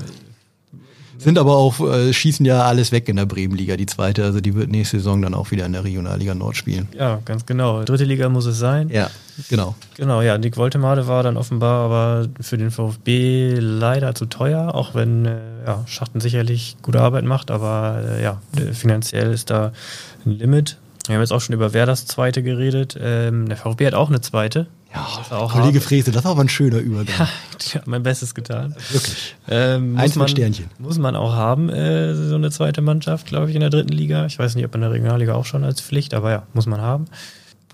sind 1.24 1.38
aber 1.38 1.56
auch, 1.56 1.80
äh, 1.80 2.14
schießen 2.14 2.46
ja 2.46 2.64
alles 2.64 2.92
weg 2.92 3.10
in 3.10 3.16
der 3.16 3.26
Bremenliga, 3.26 3.78
die 3.78 3.86
zweite. 3.86 4.24
Also 4.24 4.42
die 4.42 4.54
wird 4.56 4.70
nächste 4.70 4.98
Saison 4.98 5.22
dann 5.22 5.34
auch 5.34 5.52
wieder 5.52 5.66
in 5.66 5.74
der 5.74 5.84
Regionalliga 5.84 6.36
Nord 6.36 6.58
spielen. 6.58 6.88
Ja, 6.98 7.20
ganz 7.26 7.46
genau. 7.46 7.84
Dritte 7.84 8.04
Liga 8.04 8.30
muss 8.30 8.46
es 8.46 8.58
sein. 8.60 8.90
Ja, 8.90 9.10
genau. 9.50 9.76
Genau, 9.98 10.22
ja. 10.22 10.38
Nick 10.38 10.58
Woltemade 10.58 11.08
war 11.08 11.24
dann 11.24 11.38
offenbar 11.38 11.86
aber 11.86 12.28
für 12.42 12.58
den 12.58 12.72
VfB 12.72 13.56
leider 13.60 14.16
zu 14.16 14.26
teuer, 14.26 14.74
auch 14.76 14.96
wenn 14.96 15.26
äh, 15.26 15.40
ja, 15.66 15.84
Schachten 15.88 16.20
sicherlich 16.20 16.78
gute 16.82 17.02
Arbeit 17.02 17.26
macht, 17.26 17.52
aber 17.52 18.02
äh, 18.08 18.24
ja, 18.24 18.42
finanziell 18.74 19.32
ist 19.32 19.50
da 19.50 19.72
ein 20.26 20.32
Limit. 20.32 20.78
Wir 21.08 21.16
haben 21.16 21.22
jetzt 21.22 21.34
auch 21.34 21.42
schon 21.42 21.54
über 21.54 21.74
wer 21.74 21.86
das 21.86 22.06
zweite 22.06 22.44
geredet. 22.44 22.98
Ähm, 23.00 23.50
der 23.50 23.58
VfB 23.58 23.88
hat 23.88 23.94
auch 23.94 24.10
eine 24.10 24.22
zweite. 24.22 24.68
Ja, 24.94 25.48
Kollege 25.48 25.82
Frese, 25.82 26.12
das 26.12 26.24
war 26.24 26.32
aber 26.32 26.42
ein 26.42 26.50
schöner 26.50 26.78
Übergang. 26.78 27.16
Ja, 27.18 27.28
ich 27.60 27.76
habe 27.76 27.90
mein 27.90 28.04
Bestes 28.04 28.36
getan. 28.36 28.76
Wirklich. 28.92 29.36
Ähm, 29.50 29.98
Eins 29.98 30.16
man, 30.16 30.28
Sternchen. 30.28 30.70
Muss 30.78 31.00
man 31.00 31.16
auch 31.16 31.34
haben, 31.34 31.70
äh, 31.70 32.14
so 32.14 32.36
eine 32.36 32.52
zweite 32.52 32.82
Mannschaft, 32.82 33.26
glaube 33.26 33.50
ich, 33.50 33.56
in 33.56 33.62
der 33.62 33.72
dritten 33.72 33.94
Liga. 33.94 34.26
Ich 34.28 34.38
weiß 34.38 34.56
nicht, 34.56 34.66
ob 34.66 34.76
in 34.76 34.82
der 34.82 34.92
Regionalliga 34.92 35.34
auch 35.34 35.46
schon 35.46 35.64
als 35.64 35.82
Pflicht, 35.82 36.14
aber 36.14 36.32
ja, 36.32 36.44
muss 36.54 36.68
man 36.68 36.80
haben. 36.82 37.06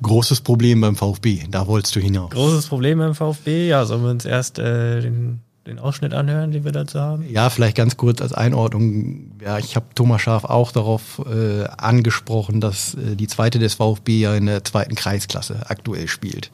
Großes 0.01 0.41
Problem 0.41 0.79
beim 0.79 0.95
VfB, 0.95 1.43
da 1.51 1.67
wolltest 1.67 1.95
du 1.95 1.99
hinaus. 1.99 2.29
Großes 2.31 2.67
Problem 2.67 2.99
beim 2.99 3.15
VfB, 3.15 3.67
ja, 3.67 3.83
sollen 3.85 4.03
wir 4.03 4.11
uns 4.11 4.23
erst 4.23 4.57
äh, 4.57 5.01
den, 5.01 5.41
den 5.67 5.77
Ausschnitt 5.77 6.13
anhören, 6.13 6.51
den 6.51 6.63
wir 6.63 6.71
dazu 6.71 7.01
haben? 7.01 7.25
Ja, 7.29 7.49
vielleicht 7.49 7.75
ganz 7.75 7.97
kurz 7.97 8.21
als 8.21 8.31
Einordnung. 8.31 9.31
Ja, 9.43 9.57
ich 9.57 9.75
habe 9.75 9.87
Thomas 9.93 10.21
Schaf 10.21 10.45
auch 10.45 10.71
darauf 10.71 11.21
äh, 11.29 11.65
angesprochen, 11.65 12.61
dass 12.61 12.93
äh, 12.93 13.17
die 13.17 13.27
zweite 13.27 13.59
des 13.59 13.73
VfB 13.73 14.21
ja 14.21 14.35
in 14.35 14.45
der 14.45 14.63
zweiten 14.63 14.95
Kreisklasse 14.95 15.63
aktuell 15.67 16.07
spielt. 16.07 16.49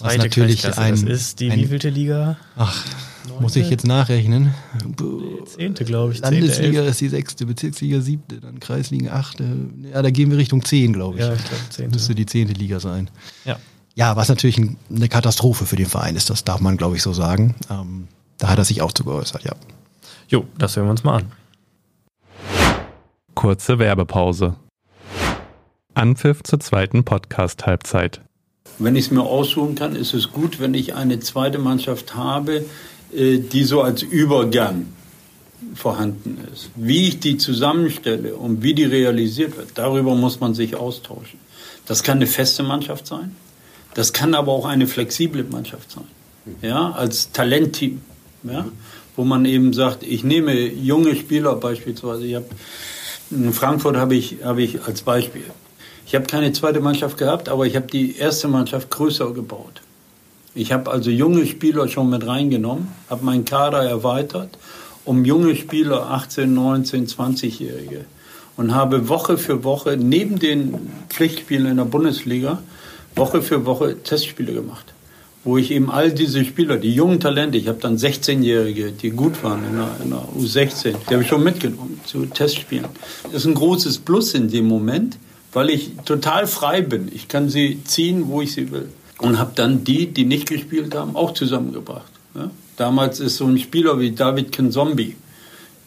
Was 0.00 0.14
Zweite 0.14 0.28
natürlich 0.28 0.78
ein, 0.78 1.06
das 1.06 1.20
ist 1.20 1.40
die 1.40 1.50
ein, 1.50 1.58
wievielte 1.58 1.88
Liga? 1.88 2.36
Ach, 2.56 2.84
Neunte? 3.26 3.42
muss 3.42 3.56
ich 3.56 3.68
jetzt 3.68 3.84
nachrechnen? 3.84 4.54
Die 4.84 5.44
zehnte, 5.44 5.84
glaube 5.84 6.12
ich. 6.12 6.20
Landesliga 6.20 6.82
ist 6.82 7.00
die 7.00 7.08
sechste, 7.08 7.46
Bezirksliga 7.46 8.00
siebte, 8.00 8.40
dann 8.40 8.60
Kreisliga 8.60 9.12
achte. 9.12 9.44
Ja, 9.92 10.02
da 10.02 10.10
gehen 10.10 10.30
wir 10.30 10.38
Richtung 10.38 10.64
zehn, 10.64 10.92
glaube 10.92 11.18
ich. 11.18 11.24
Ja, 11.24 11.34
ich 11.34 11.44
glaube 11.44 11.62
zehnte. 11.70 11.96
Müsste 11.96 12.14
die 12.14 12.26
zehnte 12.26 12.54
Liga 12.54 12.78
sein. 12.78 13.10
Ja. 13.44 13.58
Ja, 13.96 14.14
was 14.14 14.28
natürlich 14.28 14.56
eine 14.58 15.08
Katastrophe 15.08 15.66
für 15.66 15.74
den 15.74 15.86
Verein 15.86 16.14
ist, 16.14 16.30
das 16.30 16.44
darf 16.44 16.60
man, 16.60 16.76
glaube 16.76 16.94
ich, 16.94 17.02
so 17.02 17.12
sagen. 17.12 17.56
Ähm, 17.68 18.06
da 18.38 18.48
hat 18.50 18.58
er 18.58 18.64
sich 18.64 18.80
auch 18.80 18.92
zu 18.92 19.02
geäußert, 19.02 19.42
ja. 19.42 19.56
Jo, 20.28 20.46
das 20.56 20.76
hören 20.76 20.86
wir 20.86 20.92
uns 20.92 21.02
mal 21.02 21.16
an. 21.16 21.32
Kurze 23.34 23.80
Werbepause. 23.80 24.54
Anpfiff 25.94 26.44
zur 26.44 26.60
zweiten 26.60 27.02
Podcast-Halbzeit. 27.02 28.20
Wenn 28.78 28.96
ich 28.96 29.06
es 29.06 29.10
mir 29.10 29.22
aussuchen 29.22 29.74
kann, 29.74 29.96
ist 29.96 30.14
es 30.14 30.30
gut, 30.30 30.60
wenn 30.60 30.74
ich 30.74 30.94
eine 30.94 31.18
zweite 31.20 31.58
Mannschaft 31.58 32.14
habe, 32.14 32.64
äh, 33.12 33.38
die 33.38 33.64
so 33.64 33.82
als 33.82 34.02
Übergang 34.02 34.86
vorhanden 35.74 36.38
ist. 36.52 36.70
Wie 36.76 37.08
ich 37.08 37.20
die 37.20 37.36
zusammenstelle 37.36 38.36
und 38.36 38.62
wie 38.62 38.74
die 38.74 38.84
realisiert 38.84 39.56
wird, 39.56 39.70
darüber 39.74 40.14
muss 40.14 40.40
man 40.40 40.54
sich 40.54 40.76
austauschen. 40.76 41.38
Das 41.86 42.02
kann 42.02 42.18
eine 42.18 42.26
feste 42.26 42.62
Mannschaft 42.62 43.06
sein, 43.06 43.34
das 43.94 44.12
kann 44.12 44.34
aber 44.34 44.52
auch 44.52 44.66
eine 44.66 44.86
flexible 44.86 45.44
Mannschaft 45.44 45.90
sein, 45.90 46.04
ja, 46.62 46.92
als 46.92 47.32
Talentteam, 47.32 48.00
ja, 48.44 48.66
wo 49.16 49.24
man 49.24 49.44
eben 49.46 49.72
sagt, 49.72 50.02
ich 50.02 50.22
nehme 50.22 50.54
junge 50.54 51.16
Spieler 51.16 51.56
beispielsweise. 51.56 52.26
Ich 52.26 52.34
hab, 52.34 52.44
in 53.30 53.52
Frankfurt 53.52 53.96
habe 53.96 54.14
ich, 54.14 54.36
habe 54.44 54.62
ich 54.62 54.84
als 54.84 55.02
Beispiel 55.02 55.44
ich 56.08 56.14
habe 56.14 56.26
keine 56.26 56.52
zweite 56.52 56.80
Mannschaft 56.80 57.18
gehabt, 57.18 57.48
aber 57.48 57.66
ich 57.66 57.76
habe 57.76 57.86
die 57.86 58.16
erste 58.16 58.48
Mannschaft 58.48 58.90
größer 58.90 59.32
gebaut. 59.32 59.82
Ich 60.54 60.72
habe 60.72 60.90
also 60.90 61.10
junge 61.10 61.46
Spieler 61.46 61.86
schon 61.86 62.10
mit 62.10 62.26
reingenommen, 62.26 62.88
habe 63.08 63.24
meinen 63.24 63.44
Kader 63.44 63.84
erweitert 63.84 64.58
um 65.08 65.24
junge 65.24 65.56
Spieler, 65.56 66.10
18, 66.10 66.52
19, 66.52 67.06
20-Jährige. 67.06 68.04
Und 68.58 68.74
habe 68.74 69.08
Woche 69.08 69.38
für 69.38 69.64
Woche 69.64 69.96
neben 69.96 70.38
den 70.38 70.90
Pflichtspielen 71.08 71.66
in 71.66 71.76
der 71.78 71.84
Bundesliga 71.84 72.58
Woche 73.14 73.40
für 73.40 73.64
Woche 73.64 74.02
Testspiele 74.02 74.52
gemacht. 74.52 74.92
Wo 75.44 75.56
ich 75.56 75.70
eben 75.70 75.90
all 75.90 76.12
diese 76.12 76.44
Spieler, 76.44 76.76
die 76.76 76.92
jungen 76.92 77.20
Talente, 77.20 77.56
ich 77.56 77.68
habe 77.68 77.78
dann 77.80 77.96
16-Jährige, 77.96 78.92
die 78.92 79.10
gut 79.10 79.42
waren 79.42 79.64
in 79.64 79.76
der, 79.76 79.90
in 80.02 80.10
der 80.10 80.24
U16, 80.38 80.94
die 81.08 81.14
habe 81.14 81.22
ich 81.22 81.28
schon 81.28 81.42
mitgenommen 81.42 82.00
zu 82.04 82.26
Testspielen. 82.26 82.86
Das 83.24 83.34
ist 83.34 83.46
ein 83.46 83.54
großes 83.54 83.98
Plus 83.98 84.34
in 84.34 84.50
dem 84.50 84.68
Moment, 84.68 85.16
weil 85.52 85.70
ich 85.70 85.92
total 86.04 86.46
frei 86.46 86.82
bin. 86.82 87.10
Ich 87.12 87.28
kann 87.28 87.48
sie 87.48 87.82
ziehen, 87.84 88.28
wo 88.28 88.42
ich 88.42 88.52
sie 88.52 88.70
will. 88.70 88.88
Und 89.18 89.38
habe 89.38 89.52
dann 89.54 89.84
die, 89.84 90.06
die 90.06 90.24
nicht 90.24 90.48
gespielt 90.48 90.94
haben, 90.94 91.16
auch 91.16 91.32
zusammengebracht. 91.34 92.12
Ja? 92.34 92.50
Damals 92.76 93.18
ist 93.18 93.36
so 93.36 93.46
ein 93.46 93.58
Spieler 93.58 93.98
wie 93.98 94.12
David 94.12 94.52
Kenzombi, 94.52 95.16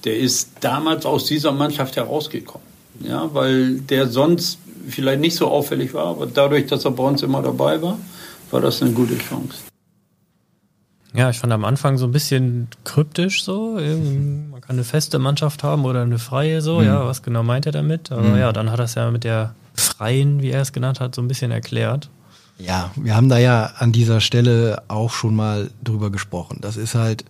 der 0.03 0.17
ist 0.17 0.49
damals 0.59 1.05
aus 1.05 1.25
dieser 1.25 1.51
Mannschaft 1.51 1.95
herausgekommen. 1.95 2.67
Ja, 2.99 3.29
weil 3.33 3.79
der 3.79 4.07
sonst 4.07 4.59
vielleicht 4.87 5.21
nicht 5.21 5.35
so 5.35 5.47
auffällig 5.47 5.93
war, 5.93 6.07
aber 6.07 6.27
dadurch, 6.27 6.67
dass 6.67 6.85
er 6.85 6.91
bei 6.91 7.03
uns 7.03 7.23
immer 7.23 7.41
dabei 7.41 7.81
war, 7.81 7.97
war 8.51 8.61
das 8.61 8.81
eine 8.81 8.91
gute 8.91 9.17
Chance. 9.17 9.70
Ja, 11.13 11.29
ich 11.29 11.39
fand 11.39 11.51
am 11.51 11.65
Anfang 11.65 11.97
so 11.97 12.05
ein 12.05 12.11
bisschen 12.11 12.69
kryptisch 12.85 13.43
so. 13.43 13.73
Man 13.73 14.61
kann 14.61 14.75
eine 14.75 14.83
feste 14.83 15.19
Mannschaft 15.19 15.63
haben 15.63 15.83
oder 15.83 16.03
eine 16.03 16.19
freie 16.19 16.61
so. 16.61 16.79
Mhm. 16.79 16.85
Ja, 16.85 17.05
was 17.05 17.21
genau 17.21 17.43
meint 17.43 17.65
er 17.65 17.73
damit? 17.73 18.11
Aber 18.11 18.29
mhm. 18.29 18.37
ja, 18.37 18.53
dann 18.53 18.71
hat 18.71 18.79
er 18.79 18.85
es 18.85 18.95
ja 18.95 19.11
mit 19.11 19.23
der 19.23 19.53
freien, 19.73 20.41
wie 20.41 20.51
er 20.51 20.61
es 20.61 20.71
genannt 20.71 20.99
hat, 20.99 21.15
so 21.15 21.21
ein 21.21 21.27
bisschen 21.27 21.51
erklärt. 21.51 22.09
Ja, 22.57 22.91
wir 22.95 23.15
haben 23.15 23.27
da 23.27 23.39
ja 23.39 23.71
an 23.77 23.91
dieser 23.91 24.21
Stelle 24.21 24.83
auch 24.87 25.11
schon 25.11 25.35
mal 25.35 25.71
drüber 25.83 26.11
gesprochen. 26.11 26.59
Das 26.61 26.77
ist 26.77 26.95
halt 26.95 27.25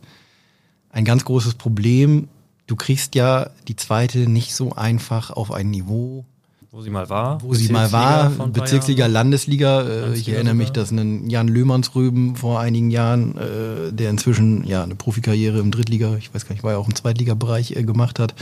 ein 0.90 1.06
ganz 1.06 1.26
großes 1.26 1.56
Problem. 1.56 2.28
Du 2.68 2.76
kriegst 2.76 3.16
ja 3.16 3.50
die 3.68 3.76
zweite 3.76 4.20
nicht 4.30 4.54
so 4.54 4.74
einfach 4.74 5.32
auf 5.32 5.52
ein 5.52 5.72
Niveau 5.72 6.26
wo 6.74 6.82
sie 6.82 6.90
mal 6.90 7.10
war. 7.10 7.42
Wo 7.42 7.54
sie 7.54 7.70
mal 7.70 7.92
war, 7.92 8.30
Bezirksliga, 8.48 9.08
Landesliga. 9.08 9.82
Äh, 9.82 10.14
ich 10.14 10.30
erinnere 10.30 10.54
mich, 10.54 10.70
dass 10.70 10.92
ein 10.92 11.30
Jan 11.30 11.50
Löhmannsrüben 11.50 12.38
vor 12.38 12.62
einigen 12.62 12.90
Jahren, 12.92 13.38
äh, 13.38 13.92
der 13.92 14.10
inzwischen 14.10 14.66
ja 14.66 14.82
eine 14.82 14.96
Profikarriere 14.96 15.60
im 15.60 15.72
Drittliga, 15.72 16.16
ich 16.16 16.34
weiß 16.34 16.46
gar 16.46 16.54
nicht, 16.54 16.64
war 16.64 16.72
ja 16.72 16.78
auch 16.78 16.88
im 16.88 16.96
Zweitligabereich 16.96 17.76
äh, 17.76 17.84
gemacht 17.84 18.20
hat, 18.20 18.36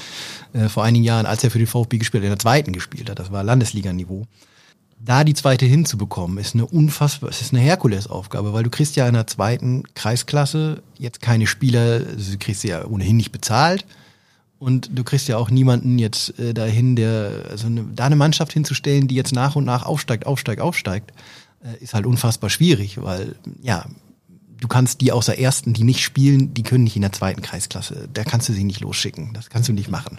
äh, 0.53 0.69
vor 0.69 0.83
einigen 0.83 1.03
Jahren, 1.03 1.25
als 1.25 1.43
er 1.43 1.49
für 1.49 1.57
den 1.57 1.65
VfB 1.65 1.97
gespielt 1.97 2.21
hat, 2.21 2.27
in 2.27 2.31
der 2.31 2.39
zweiten 2.39 2.71
gespielt 2.71 3.09
hat, 3.09 3.17
das 3.17 3.31
war 3.31 3.43
Landesliganiveau. 3.43 4.27
Da 4.99 5.23
die 5.23 5.33
zweite 5.33 5.65
hinzubekommen, 5.65 6.37
ist 6.37 6.53
eine 6.53 6.67
unfassbar, 6.67 7.31
es 7.31 7.41
ist 7.41 7.53
eine 7.53 7.63
Herkulesaufgabe, 7.63 8.53
weil 8.53 8.63
du 8.63 8.69
kriegst 8.69 8.95
ja 8.95 9.07
in 9.07 9.15
der 9.15 9.25
zweiten 9.25 9.85
Kreisklasse 9.95 10.83
jetzt 10.99 11.21
keine 11.21 11.47
Spieler, 11.47 12.01
also 12.15 12.33
du 12.33 12.37
kriegst 12.37 12.61
sie 12.61 12.67
ja 12.67 12.85
ohnehin 12.85 13.17
nicht 13.17 13.31
bezahlt 13.31 13.85
und 14.59 14.89
du 14.93 15.03
kriegst 15.03 15.27
ja 15.27 15.37
auch 15.37 15.49
niemanden 15.49 15.97
jetzt 15.97 16.37
äh, 16.37 16.53
dahin, 16.53 16.95
der, 16.95 17.45
also 17.49 17.67
eine, 17.67 17.85
da 17.95 18.05
eine 18.05 18.17
Mannschaft 18.17 18.53
hinzustellen, 18.53 19.07
die 19.07 19.15
jetzt 19.15 19.33
nach 19.33 19.55
und 19.55 19.63
nach 19.63 19.85
aufsteigt, 19.85 20.25
aufsteigt, 20.25 20.61
aufsteigt, 20.61 21.13
äh, 21.63 21.81
ist 21.81 21.93
halt 21.93 22.05
unfassbar 22.05 22.49
schwierig, 22.49 23.01
weil, 23.01 23.35
ja, 23.61 23.85
du 24.59 24.67
kannst 24.67 25.01
die 25.01 25.11
außer 25.11 25.37
ersten, 25.37 25.73
die 25.73 25.83
nicht 25.83 26.01
spielen, 26.01 26.53
die 26.53 26.63
können 26.63 26.83
nicht 26.83 26.95
in 26.95 27.01
der 27.01 27.11
zweiten 27.11 27.41
Kreisklasse. 27.41 28.09
Da 28.13 28.23
kannst 28.23 28.49
du 28.49 28.53
sie 28.53 28.63
nicht 28.63 28.81
losschicken. 28.81 29.31
Das 29.33 29.49
kannst 29.49 29.69
du 29.69 29.73
nicht 29.73 29.89
machen. 29.89 30.17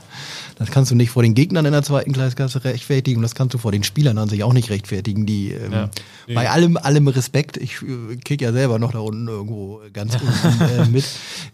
Das 0.57 0.70
kannst 0.70 0.90
du 0.90 0.94
nicht 0.94 1.11
vor 1.11 1.22
den 1.22 1.35
Gegnern 1.35 1.66
in 1.66 1.72
der 1.72 1.83
zweiten 1.83 2.12
Kreisklasse 2.12 2.64
rechtfertigen 2.64 3.18
und 3.18 3.22
das 3.22 3.35
kannst 3.35 3.55
du 3.55 3.59
vor 3.59 3.72
den 3.72 3.83
Spielern 3.83 4.18
an 4.18 4.29
sich 4.29 4.42
auch 4.44 4.53
nicht 4.53 4.70
rechtfertigen, 4.70 5.26
die 5.26 5.53
ähm, 5.53 5.72
ja. 5.72 5.90
bei 6.35 6.50
allem, 6.50 6.76
allem 6.76 7.09
Respekt, 7.09 7.57
ich 7.57 7.83
äh, 7.83 8.16
kick 8.16 8.40
ja 8.40 8.53
selber 8.53 8.79
noch 8.79 8.92
da 8.92 9.00
unten 9.00 9.29
irgendwo 9.29 9.81
ganz 9.92 10.14
unten 10.14 10.61
äh, 10.64 10.87
mit, 10.87 11.05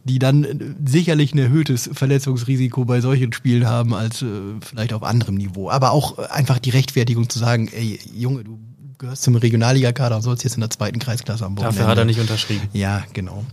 die 0.04 0.18
dann 0.18 0.44
äh, 0.44 0.56
sicherlich 0.84 1.34
ein 1.34 1.38
erhöhtes 1.38 1.90
Verletzungsrisiko 1.92 2.84
bei 2.84 3.00
solchen 3.00 3.32
Spielen 3.32 3.66
haben 3.66 3.94
als 3.94 4.22
äh, 4.22 4.26
vielleicht 4.60 4.92
auf 4.92 5.02
anderem 5.02 5.34
Niveau. 5.34 5.70
Aber 5.70 5.92
auch 5.92 6.18
einfach 6.18 6.58
die 6.58 6.70
Rechtfertigung 6.70 7.28
zu 7.28 7.38
sagen, 7.38 7.68
ey, 7.68 7.98
Junge, 8.14 8.44
du 8.44 8.58
gehörst 8.98 9.22
zum 9.22 9.36
Regionalligakader 9.36 10.16
und 10.16 10.22
sollst 10.22 10.44
jetzt 10.44 10.54
in 10.54 10.60
der 10.60 10.70
zweiten 10.70 10.98
Kreisklasse 10.98 11.44
am 11.44 11.56
Wochenende. 11.56 11.78
Dafür 11.78 11.90
hat 11.90 11.98
er 11.98 12.04
nicht 12.04 12.20
unterschrieben. 12.20 12.68
Ja, 12.72 13.04
genau. 13.12 13.44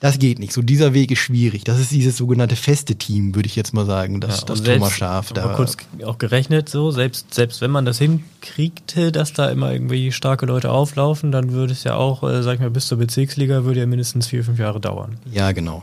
Das 0.00 0.18
geht 0.18 0.38
nicht. 0.38 0.52
So 0.52 0.60
dieser 0.60 0.92
Weg 0.92 1.10
ist 1.10 1.20
schwierig. 1.20 1.64
Das 1.64 1.80
ist 1.80 1.90
dieses 1.90 2.18
sogenannte 2.18 2.54
feste 2.54 2.96
Team, 2.96 3.34
würde 3.34 3.46
ich 3.46 3.56
jetzt 3.56 3.72
mal 3.72 3.86
sagen, 3.86 4.20
das, 4.20 4.40
ja, 4.40 4.46
das 4.46 4.58
selbst, 4.58 4.74
Thomas 4.74 4.92
Schaf 4.92 5.32
da. 5.32 5.54
kurz 5.54 5.76
auch 6.04 6.18
gerechnet 6.18 6.68
so, 6.68 6.90
selbst, 6.90 7.32
selbst 7.32 7.62
wenn 7.62 7.70
man 7.70 7.86
das 7.86 7.98
hinkriegte, 7.98 9.10
dass 9.10 9.32
da 9.32 9.48
immer 9.48 9.72
irgendwie 9.72 10.12
starke 10.12 10.44
Leute 10.44 10.70
auflaufen, 10.70 11.32
dann 11.32 11.52
würde 11.52 11.72
es 11.72 11.84
ja 11.84 11.94
auch, 11.94 12.22
äh, 12.22 12.42
sag 12.42 12.54
ich 12.54 12.60
mal, 12.60 12.70
bis 12.70 12.88
zur 12.88 12.98
Bezirksliga 12.98 13.64
würde 13.64 13.80
ja 13.80 13.86
mindestens 13.86 14.26
vier, 14.26 14.44
fünf 14.44 14.58
Jahre 14.58 14.80
dauern. 14.80 15.16
Ja, 15.32 15.52
genau. 15.52 15.82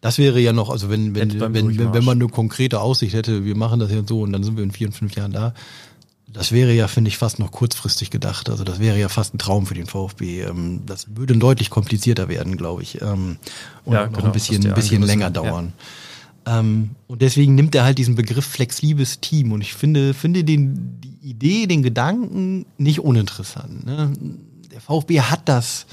Das 0.00 0.16
wäre 0.18 0.40
ja 0.40 0.52
noch, 0.52 0.70
also 0.70 0.88
wenn, 0.88 1.14
wenn, 1.14 1.40
wenn, 1.40 1.54
wenn, 1.54 1.92
wenn 1.92 2.04
man 2.04 2.18
eine 2.18 2.28
konkrete 2.28 2.80
Aussicht 2.80 3.14
hätte, 3.14 3.44
wir 3.44 3.56
machen 3.56 3.80
das 3.80 3.90
jetzt 3.90 4.08
so 4.08 4.22
und 4.22 4.32
dann 4.32 4.44
sind 4.44 4.56
wir 4.56 4.64
in 4.64 4.70
vier, 4.70 4.90
fünf 4.92 5.14
Jahren 5.14 5.32
da, 5.32 5.52
das 6.32 6.52
wäre 6.52 6.72
ja, 6.72 6.88
finde 6.88 7.08
ich, 7.08 7.18
fast 7.18 7.38
noch 7.38 7.50
kurzfristig 7.50 8.10
gedacht. 8.10 8.48
Also 8.48 8.64
das 8.64 8.78
wäre 8.78 8.98
ja 8.98 9.08
fast 9.08 9.34
ein 9.34 9.38
Traum 9.38 9.66
für 9.66 9.74
den 9.74 9.86
VfB. 9.86 10.42
Ähm, 10.42 10.82
das 10.86 11.06
würde 11.16 11.36
deutlich 11.36 11.70
komplizierter 11.70 12.28
werden, 12.28 12.56
glaube 12.56 12.82
ich. 12.82 13.00
Ähm, 13.00 13.38
und 13.84 13.94
ja, 13.94 14.06
noch 14.06 14.12
genau, 14.12 14.26
ein 14.26 14.32
bisschen, 14.32 14.64
ein 14.66 14.74
bisschen 14.74 15.02
länger 15.02 15.30
dauern. 15.30 15.72
Ja. 16.46 16.60
Ähm, 16.60 16.90
und 17.08 17.22
deswegen 17.22 17.54
nimmt 17.54 17.74
er 17.74 17.84
halt 17.84 17.98
diesen 17.98 18.14
Begriff 18.14 18.46
flexibles 18.46 19.20
Team. 19.20 19.52
Und 19.52 19.60
ich 19.60 19.74
finde, 19.74 20.14
finde 20.14 20.44
den, 20.44 21.00
die 21.00 21.30
Idee, 21.30 21.66
den 21.66 21.82
Gedanken 21.82 22.64
nicht 22.78 23.00
uninteressant. 23.00 23.84
Ne? 23.84 24.12
Der 24.72 24.80
VfB 24.80 25.20
hat 25.20 25.48
das 25.48 25.86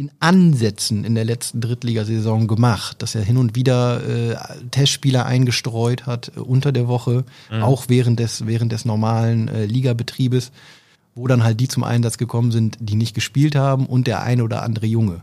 in 0.00 0.10
Ansätzen 0.18 1.04
in 1.04 1.14
der 1.14 1.26
letzten 1.26 1.60
Drittligasaison 1.60 2.48
gemacht, 2.48 3.02
dass 3.02 3.14
er 3.14 3.22
hin 3.22 3.36
und 3.36 3.54
wieder 3.54 4.02
äh, 4.02 4.36
Testspieler 4.70 5.26
eingestreut 5.26 6.06
hat 6.06 6.32
äh, 6.34 6.40
unter 6.40 6.72
der 6.72 6.88
Woche, 6.88 7.24
mhm. 7.50 7.62
auch 7.62 7.84
während 7.88 8.18
des, 8.18 8.46
während 8.46 8.72
des 8.72 8.86
normalen 8.86 9.48
äh, 9.48 9.66
Ligabetriebes, 9.66 10.52
wo 11.14 11.26
dann 11.26 11.44
halt 11.44 11.60
die 11.60 11.68
zum 11.68 11.84
Einsatz 11.84 12.16
gekommen 12.16 12.50
sind, 12.50 12.78
die 12.80 12.94
nicht 12.94 13.14
gespielt 13.14 13.54
haben 13.54 13.84
und 13.84 14.06
der 14.06 14.22
eine 14.22 14.42
oder 14.42 14.62
andere 14.62 14.86
Junge. 14.86 15.20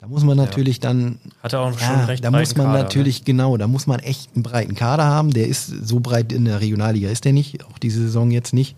Da 0.00 0.08
muss 0.08 0.24
man 0.24 0.36
natürlich 0.36 0.76
ja. 0.76 0.82
dann. 0.82 1.18
Hat 1.42 1.52
er 1.52 1.60
auch 1.60 1.80
ja, 1.80 1.86
schon 1.86 2.00
recht 2.06 2.24
Da 2.24 2.30
muss 2.30 2.56
man 2.56 2.66
Kader, 2.66 2.82
natürlich, 2.82 3.20
ne? 3.20 3.24
genau, 3.24 3.56
da 3.56 3.68
muss 3.68 3.86
man 3.86 4.00
echt 4.00 4.30
einen 4.34 4.42
breiten 4.42 4.74
Kader 4.74 5.04
haben. 5.04 5.32
Der 5.32 5.46
ist 5.46 5.66
so 5.66 6.00
breit 6.00 6.32
in 6.32 6.44
der 6.44 6.60
Regionalliga 6.60 7.08
ist 7.08 7.24
der 7.24 7.32
nicht, 7.32 7.64
auch 7.64 7.78
diese 7.78 8.02
Saison 8.02 8.30
jetzt 8.30 8.52
nicht. 8.52 8.76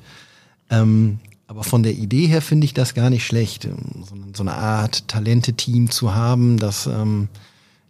Ähm, 0.70 1.18
aber 1.50 1.64
von 1.64 1.82
der 1.82 1.94
Idee 1.94 2.28
her 2.28 2.42
finde 2.42 2.64
ich 2.64 2.74
das 2.74 2.94
gar 2.94 3.10
nicht 3.10 3.26
schlecht, 3.26 3.64
ähm, 3.64 4.04
so, 4.32 4.44
eine 4.44 4.54
Art 4.54 5.08
Talente-Team 5.08 5.90
zu 5.90 6.14
haben, 6.14 6.58
das 6.58 6.86
ähm, 6.86 7.26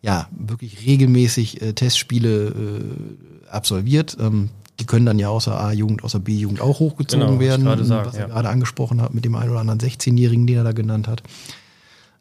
ja 0.00 0.30
wirklich 0.30 0.86
regelmäßig 0.86 1.60
äh, 1.60 1.74
Testspiele 1.74 2.46
äh, 2.46 3.50
absolviert. 3.50 4.16
Ähm, 4.18 4.48
die 4.80 4.86
können 4.86 5.04
dann 5.04 5.18
ja 5.18 5.28
außer 5.28 5.60
A-Jugend, 5.60 6.02
außer 6.02 6.20
B-Jugend 6.20 6.62
auch 6.62 6.80
hochgezogen 6.80 7.26
Genau, 7.26 7.38
werden, 7.38 7.66
gerade 7.66 7.84
sagen, 7.84 8.08
was 8.08 8.14
er 8.14 8.28
ja. 8.28 8.28
gerade 8.28 8.48
angesprochen 8.48 9.02
hat 9.02 9.12
mit 9.12 9.26
dem 9.26 9.34
einen 9.34 9.50
oder 9.50 9.60
anderen 9.60 9.78
16-Jährigen, 9.78 10.46
den 10.46 10.56
er 10.56 10.64
da 10.64 10.72
genannt 10.72 11.06
hat. 11.06 11.22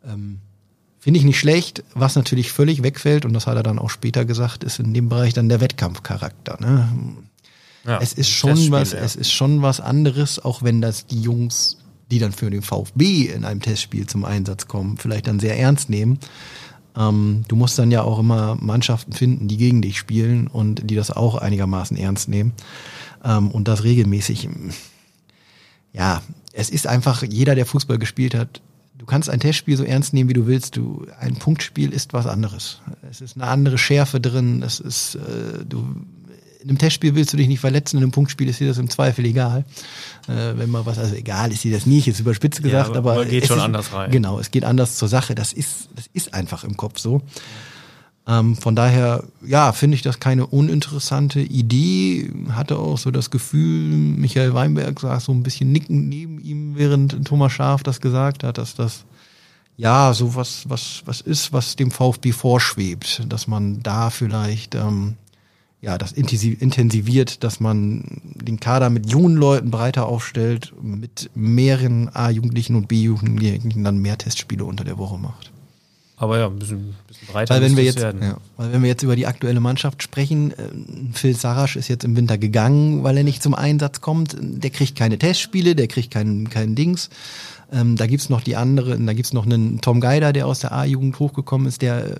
Ähm, 0.06 0.39
Finde 0.97 1.19
ich 1.19 1.25
nicht 1.25 1.39
schlecht. 1.39 1.86
Was 1.93 2.17
natürlich 2.17 2.52
völlig 2.52 2.84
wegfällt, 2.84 3.23
und 3.23 3.32
das 3.32 3.47
hat 3.47 3.56
er 3.56 3.63
dann 3.63 3.80
auch 3.80 3.89
später 3.89 4.25
gesagt, 4.25 4.65
ist 4.65 4.80
in 4.80 4.93
dem 4.93 5.08
Bereich 5.08 5.34
dann 5.34 5.47
der 5.47 5.62
Wettkampfcharakter. 5.62 6.58
Ne? 6.60 6.89
Ja, 7.86 8.00
es 8.02 8.13
ist 8.13 8.30
schon 8.30 8.72
was, 8.72 8.92
ja. 8.92 9.00
es 9.00 9.15
ist 9.15 9.32
schon 9.32 9.62
was 9.62 9.80
anderes, 9.80 10.44
auch 10.44 10.63
wenn 10.63 10.82
das 10.82 11.06
die 11.06 11.22
Jungs, 11.22 11.78
die 12.12 12.20
dann 12.20 12.32
für 12.32 12.50
den 12.50 12.62
VfB 12.62 13.26
in 13.26 13.46
einem 13.46 13.62
Testspiel 13.62 14.08
zum 14.08 14.26
Einsatz 14.26 14.68
kommen, 14.68 14.98
vielleicht 14.98 15.28
dann 15.28 15.39
sehr 15.39 15.58
ernst 15.58 15.89
nehmen. 15.89 16.20
Ähm, 16.98 17.44
du 17.48 17.56
musst 17.56 17.80
dann 17.80 17.92
ja 17.92 18.04
auch 18.04 18.20
immer 18.20 18.58
Mannschaften 18.60 19.13
finden, 19.13 19.48
die 19.48 19.58
gegen 19.58 19.82
dich 19.82 19.98
spielen 19.98 20.48
und 20.48 20.89
die 20.89 20.96
das 20.96 21.12
auch 21.12 21.36
einigermaßen 21.36 21.96
ernst 21.98 22.30
nehmen. 22.30 22.54
Ähm, 23.24 23.52
und 23.52 23.68
das 23.68 23.84
regelmäßig. 23.84 24.50
Ja, 25.94 26.22
es 26.54 26.70
ist 26.70 26.88
einfach, 26.88 27.24
jeder, 27.24 27.56
der 27.56 27.65
Fußball 27.65 27.98
gespielt 27.98 28.36
hat, 28.36 28.62
du 28.98 29.06
kannst 29.06 29.30
ein 29.30 29.39
Testspiel 29.39 29.78
so 29.78 29.84
ernst 29.84 30.13
nehmen, 30.13 30.30
wie 30.30 30.34
du 30.34 30.46
willst. 30.46 30.78
Du, 30.78 31.06
ein 31.20 31.36
Punktspiel 31.36 31.92
ist 31.92 32.13
was 32.13 32.28
anderes. 32.28 32.82
Es 33.10 33.22
ist 33.22 33.36
eine 33.36 33.48
andere 33.48 33.78
Schärfe 33.78 34.20
drin. 34.20 34.62
Es 34.62 34.80
ist, 34.80 35.15
äh, 35.15 35.65
du, 35.65 35.96
in 36.60 36.69
einem 36.69 36.78
Testspiel 36.78 37.15
willst 37.15 37.32
du 37.32 37.38
dich 37.38 37.48
nicht 37.48 37.60
verletzen, 37.60 37.98
in 37.98 38.04
einem 38.04 38.12
Punktspiel 38.12 38.50
ist 38.50 38.60
dir 38.60 38.67
das 38.67 38.78
im 38.78 38.89
Zweifel 38.89 39.26
egal. 39.26 39.63
Äh, 40.28 40.58
wenn 40.58 40.69
mal 40.69 40.86
was, 40.86 40.98
also 40.98 41.15
egal 41.15 41.52
ist 41.52 41.63
dir 41.63 41.74
das 41.74 41.86
nicht, 41.86 42.08
ist 42.08 42.19
überspitzt 42.19 42.60
Ja, 42.60 42.65
gesagt, 42.65 42.98
aber 42.98 43.12
aber, 43.12 43.22
man 43.22 43.30
geht 43.30 43.48
schon 43.48 43.58
ist, 43.58 43.63
anders 43.63 43.93
rein. 43.93 44.12
Genau, 44.12 44.39
es 44.39 44.52
geht 44.52 44.65
anders 44.65 44.98
zur 44.98 45.08
Sache. 45.08 45.36
Das 45.36 45.54
ist, 45.54 45.89
das 45.95 46.10
ist 46.13 46.34
einfach 46.34 46.63
im 46.65 46.76
Kopf 46.76 47.00
so. 47.00 47.22
Ähm, 48.28 48.58
von 48.58 48.76
daher, 48.76 49.24
ja, 49.45 49.72
finde 49.72 49.95
ich 49.95 50.02
das 50.02 50.19
keine 50.19 50.45
uninteressante 50.48 51.39
Idee. 51.39 52.30
Hatte 52.52 52.78
auch 52.78 52.98
so 52.98 53.10
das 53.10 53.32
Gefühl, 53.32 53.95
Michael 53.95 54.54
Weinberg 54.54 55.00
saß 55.00 55.26
so 55.26 55.32
ein 55.32 55.43
bisschen 55.43 55.72
nickend 55.72 56.10
neben 56.10 56.39
ihm, 56.39 56.76
während 56.76 57.26
Thomas 57.26 57.54
Schaaf 57.54 57.84
das 57.84 58.02
gesagt 58.02 58.43
hat, 58.43 58.58
dass 58.58 58.76
das 58.76 59.06
ja 59.78 60.13
so 60.13 60.36
was, 60.36 60.67
was, 60.67 61.04
was 61.06 61.22
ist, 61.22 61.54
was 61.54 61.78
dem 61.78 61.89
VfB 61.89 62.34
vorschwebt, 62.34 63.24
dass 63.30 63.48
man 63.48 63.82
da 63.82 64.10
vielleicht 64.10 64.76
ähm, 64.76 65.15
ja 65.82 65.98
das 65.98 66.15
intensi- 66.15 66.60
intensiviert, 66.60 67.44
dass 67.44 67.60
man 67.60 68.04
den 68.36 68.60
Kader 68.60 68.89
mit 68.89 69.10
jungen 69.10 69.36
Leuten 69.36 69.72
breiter 69.72 70.08
aufstellt, 70.08 70.74
mit 70.82 71.30
mehreren 71.36 72.10
A-Jugendlichen 72.13 72.76
und 72.76 72.88
B-Jugendlichen 72.88 73.84
dann 73.84 74.00
mehr 74.00 74.18
Testspiele 74.18 74.65
unter 74.65 74.84
der 74.84 74.98
Woche 74.98 75.18
macht. 75.18 75.52
Aber 76.18 76.38
ja, 76.38 76.48
ein 76.48 76.60
bisschen, 76.60 76.96
bisschen 77.08 77.30
breiter 77.30 77.56
Weil 77.56 77.62
wenn 77.62 77.78
wir 77.78 77.84
jetzt, 77.86 77.98
werden. 78.02 78.22
ja, 78.22 78.38
weil 78.58 78.74
wenn 78.74 78.82
wir 78.82 78.89
jetzt 78.89 79.04
über 79.04 79.15
die 79.15 79.26
aktuelle 79.26 79.62
Mannschaft 79.62 80.04
sprechen, 80.04 80.52
äh, 80.52 80.56
Phil 81.13 81.34
Sarasch 81.34 81.78
ist 81.78 81.88
jetzt 81.88 82.04
im 82.04 82.18
Winter 82.18 82.38
gegangen, 82.38 83.06
weil 83.06 83.15
er 83.15 83.24
nicht 83.24 83.42
zum 83.42 83.54
Einsatz 83.54 84.02
kommt. 84.02 84.36
Der 84.38 84.70
kriegt 84.70 84.98
keine 84.98 85.18
Testspiele, 85.18 85.76
der 85.78 85.88
kriegt 85.88 86.12
keinen 86.12 86.50
keinen 86.50 86.76
Dings. 86.76 87.10
Ähm, 87.72 87.96
da 87.96 88.06
gibt's 88.06 88.28
noch 88.28 88.42
die 88.42 88.58
anderen, 88.58 89.08
da 89.08 89.13
gibt's 89.13 89.32
noch 89.32 89.46
einen 89.46 89.80
Tom 89.80 90.02
Geider, 90.02 90.34
der 90.34 90.46
aus 90.46 90.60
der 90.60 90.74
A-Jugend 90.74 91.18
hochgekommen 91.20 91.68
ist, 91.68 91.82
der 91.82 92.06
äh, 92.06 92.15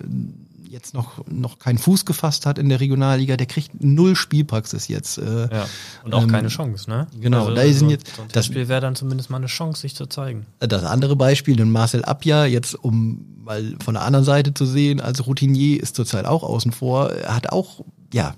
jetzt 0.69 0.93
noch 0.93 1.25
noch 1.27 1.58
keinen 1.60 1.77
Fuß 1.79 2.05
gefasst 2.05 2.45
hat 2.45 2.58
in 2.60 2.69
der 2.69 2.79
Regionalliga. 2.79 3.36
Der 3.38 3.47
kriegt 3.47 3.84
null 3.84 4.15
Spielpraxis 4.15 4.88
jetzt. 4.88 5.17
Äh, 5.17 5.49
Ja. 5.51 5.67
Und 6.03 6.13
auch 6.13 6.21
Ähm, 6.23 6.29
keine 6.29 6.47
Chance, 6.49 6.89
ne? 6.89 7.08
genau, 7.19 7.49
da 7.51 7.62
sind 7.73 7.89
jetzt- 7.89 8.08
So 8.15 8.23
das- 8.23 8.32
Testspiel 8.34 8.67
wäre 8.67 8.79
dann 8.82 8.95
zumindest 8.95 9.29
mal 9.29 9.38
eine 9.38 9.47
Chance, 9.47 9.82
sich 9.82 9.95
zu 9.95 10.05
zeigen. 10.05 10.45
Das 10.60 10.84
andere 10.84 11.15
Beispiel, 11.15 11.55
den 11.55 11.71
Marcel 11.71 12.05
Abja, 12.05 12.45
jetzt 12.45 12.75
um 12.75 13.25
mal 13.43 13.75
von 13.84 13.95
der 13.95 14.03
anderen 14.03 14.25
Seite 14.25 14.53
zu 14.53 14.65
sehen, 14.65 15.01
als 15.01 15.25
Routinier 15.25 15.82
ist 15.82 15.95
zurzeit 15.95 16.25
auch 16.25 16.43
außen 16.43 16.71
vor, 16.71 17.12
hat 17.25 17.49
auch, 17.51 17.84
ja, 18.13 18.36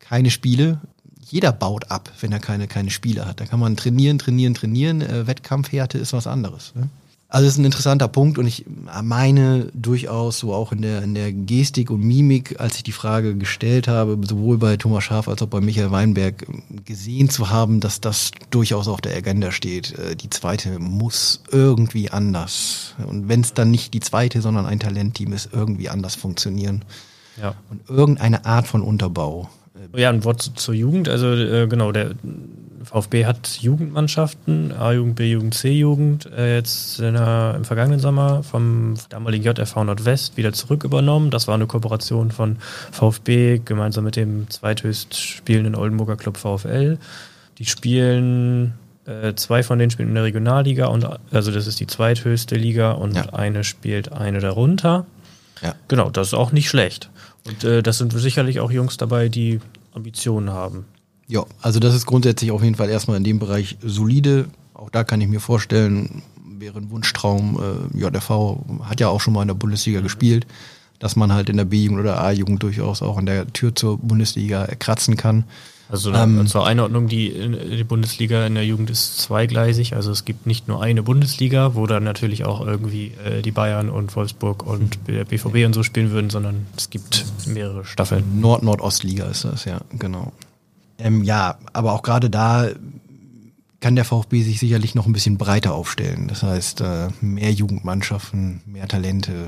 keine 0.00 0.30
Spiele. 0.30 0.80
Jeder 1.26 1.52
baut 1.52 1.90
ab, 1.90 2.12
wenn 2.20 2.30
er 2.30 2.38
keine, 2.40 2.66
keine 2.68 2.90
Spiele 2.90 3.24
hat. 3.26 3.40
Da 3.40 3.46
kann 3.46 3.58
man 3.58 3.76
trainieren, 3.76 4.18
trainieren, 4.18 4.52
trainieren. 4.54 5.00
Äh, 5.00 5.26
Wettkampfhärte 5.26 5.96
ist 5.96 6.12
was 6.12 6.26
anderes. 6.26 6.74
Ne? 6.76 6.90
Also 7.28 7.46
das 7.46 7.54
ist 7.54 7.58
ein 7.58 7.64
interessanter 7.64 8.06
Punkt 8.06 8.38
und 8.38 8.46
ich 8.46 8.64
meine 9.02 9.66
durchaus 9.74 10.38
so 10.38 10.54
auch 10.54 10.70
in 10.70 10.82
der, 10.82 11.02
in 11.02 11.14
der 11.14 11.32
Gestik 11.32 11.90
und 11.90 12.00
Mimik, 12.00 12.60
als 12.60 12.76
ich 12.76 12.84
die 12.84 12.92
Frage 12.92 13.34
gestellt 13.36 13.88
habe, 13.88 14.16
sowohl 14.24 14.58
bei 14.58 14.76
Thomas 14.76 15.02
Schaaf 15.04 15.26
als 15.26 15.42
auch 15.42 15.48
bei 15.48 15.60
Michael 15.60 15.90
Weinberg, 15.90 16.46
gesehen 16.84 17.28
zu 17.30 17.50
haben, 17.50 17.80
dass 17.80 18.00
das 18.00 18.30
durchaus 18.50 18.86
auf 18.86 19.00
der 19.00 19.16
Agenda 19.16 19.50
steht. 19.50 19.98
Äh, 19.98 20.14
Die 20.14 20.30
zweite 20.30 20.78
muss 20.78 21.42
irgendwie 21.50 22.08
anders. 22.10 22.94
Und 23.04 23.28
wenn 23.28 23.40
es 23.40 23.52
dann 23.52 23.70
nicht 23.72 23.94
die 23.94 24.00
zweite, 24.00 24.40
sondern 24.40 24.66
ein 24.66 24.78
Talentteam 24.78 25.32
ist, 25.32 25.48
irgendwie 25.52 25.88
anders 25.88 26.14
funktionieren. 26.14 26.84
Ja. 27.40 27.54
Und 27.68 27.80
irgendeine 27.88 28.44
Art 28.44 28.68
von 28.68 28.80
Unterbau. 28.80 29.50
Ja, 29.96 30.08
ein 30.10 30.22
Wort 30.22 30.40
zu- 30.40 30.52
zur 30.54 30.74
Jugend. 30.74 31.08
Also 31.08 31.32
äh, 31.32 31.66
genau, 31.66 31.90
der 31.90 32.12
VfB 32.94 33.26
hat 33.26 33.58
Jugendmannschaften, 33.60 34.70
A-Jugend, 34.70 35.16
B-Jugend, 35.16 35.54
C-Jugend, 35.54 36.30
äh, 36.32 36.54
jetzt 36.54 37.00
der, 37.00 37.54
im 37.56 37.64
vergangenen 37.64 37.98
Sommer 37.98 38.44
vom 38.44 38.94
damaligen 39.08 39.42
JFV 39.44 39.82
Nordwest 39.82 40.36
wieder 40.36 40.52
zurück 40.52 40.84
übernommen. 40.84 41.32
Das 41.32 41.48
war 41.48 41.56
eine 41.56 41.66
Kooperation 41.66 42.30
von 42.30 42.56
VfB 42.92 43.58
gemeinsam 43.64 44.04
mit 44.04 44.14
dem 44.14 44.48
zweithöchst 44.48 45.16
spielenden 45.16 45.74
Oldenburger 45.74 46.14
Club 46.16 46.36
VfL. 46.36 46.98
Die 47.58 47.64
spielen, 47.64 48.74
äh, 49.06 49.34
zwei 49.34 49.64
von 49.64 49.80
denen 49.80 49.90
spielen 49.90 50.10
in 50.10 50.14
der 50.14 50.22
Regionalliga 50.24 50.86
und 50.86 51.04
also 51.32 51.50
das 51.50 51.66
ist 51.66 51.80
die 51.80 51.88
zweithöchste 51.88 52.54
Liga 52.54 52.92
und 52.92 53.16
Ja. 53.16 53.32
eine 53.32 53.64
spielt 53.64 54.12
eine 54.12 54.38
darunter. 54.38 55.04
Ja. 55.62 55.74
Genau, 55.88 56.10
das 56.10 56.28
ist 56.28 56.34
auch 56.34 56.52
nicht 56.52 56.68
schlecht. 56.68 57.10
Und 57.44 57.64
äh, 57.64 57.82
das 57.82 57.98
sind 57.98 58.12
sicherlich 58.12 58.60
auch 58.60 58.70
Jungs 58.70 58.98
dabei, 58.98 59.28
die 59.28 59.58
Ambitionen 59.94 60.50
haben. 60.50 60.84
Ja, 61.26 61.44
also 61.62 61.80
das 61.80 61.94
ist 61.94 62.06
grundsätzlich 62.06 62.50
auf 62.50 62.62
jeden 62.62 62.74
Fall 62.74 62.90
erstmal 62.90 63.16
in 63.16 63.24
dem 63.24 63.38
Bereich 63.38 63.76
solide. 63.82 64.46
Auch 64.74 64.90
da 64.90 65.04
kann 65.04 65.20
ich 65.20 65.28
mir 65.28 65.40
vorstellen, 65.40 66.22
wäre 66.58 66.78
ein 66.78 66.90
Wunschtraum. 66.90 67.88
Äh, 67.94 67.98
JFV 67.98 68.64
hat 68.82 69.00
ja 69.00 69.08
auch 69.08 69.20
schon 69.20 69.34
mal 69.34 69.42
in 69.42 69.48
der 69.48 69.54
Bundesliga 69.54 70.00
gespielt, 70.00 70.46
dass 70.98 71.16
man 71.16 71.32
halt 71.32 71.48
in 71.48 71.56
der 71.56 71.64
B-Jugend 71.64 72.00
oder 72.00 72.20
A-Jugend 72.20 72.62
durchaus 72.62 73.02
auch 73.02 73.16
an 73.16 73.26
der 73.26 73.52
Tür 73.52 73.74
zur 73.74 73.98
Bundesliga 73.98 74.66
kratzen 74.78 75.16
kann. 75.16 75.44
Also 75.88 76.12
Ähm, 76.12 76.46
zur 76.46 76.66
Einordnung, 76.66 77.08
die, 77.08 77.30
die 77.30 77.84
Bundesliga 77.84 78.46
in 78.46 78.54
der 78.54 78.64
Jugend 78.64 78.90
ist 78.90 79.18
zweigleisig. 79.18 79.94
Also 79.94 80.12
es 80.12 80.24
gibt 80.24 80.46
nicht 80.46 80.66
nur 80.66 80.82
eine 80.82 81.02
Bundesliga, 81.02 81.74
wo 81.74 81.86
dann 81.86 82.04
natürlich 82.04 82.44
auch 82.44 82.66
irgendwie 82.66 83.12
äh, 83.24 83.42
die 83.42 83.50
Bayern 83.50 83.90
und 83.90 84.14
Wolfsburg 84.16 84.66
und 84.66 84.98
der 85.06 85.24
BVB 85.24 85.66
und 85.66 85.74
so 85.74 85.82
spielen 85.82 86.10
würden, 86.10 86.30
sondern 86.30 86.66
es 86.76 86.88
gibt 86.90 87.26
mehrere 87.46 87.84
Staffeln. 87.84 88.40
Nord-Nordostliga 88.40 89.26
ist 89.26 89.44
das, 89.44 89.66
ja, 89.66 89.80
genau. 89.98 90.32
Ähm, 90.98 91.24
ja, 91.24 91.58
aber 91.72 91.92
auch 91.92 92.02
gerade 92.02 92.30
da 92.30 92.68
kann 93.80 93.96
der 93.96 94.04
VfB 94.04 94.42
sich 94.42 94.60
sicherlich 94.60 94.94
noch 94.94 95.06
ein 95.06 95.12
bisschen 95.12 95.36
breiter 95.36 95.74
aufstellen. 95.74 96.26
Das 96.28 96.42
heißt, 96.42 96.80
äh, 96.80 97.08
mehr 97.20 97.52
Jugendmannschaften, 97.52 98.62
mehr 98.66 98.88
Talente. 98.88 99.46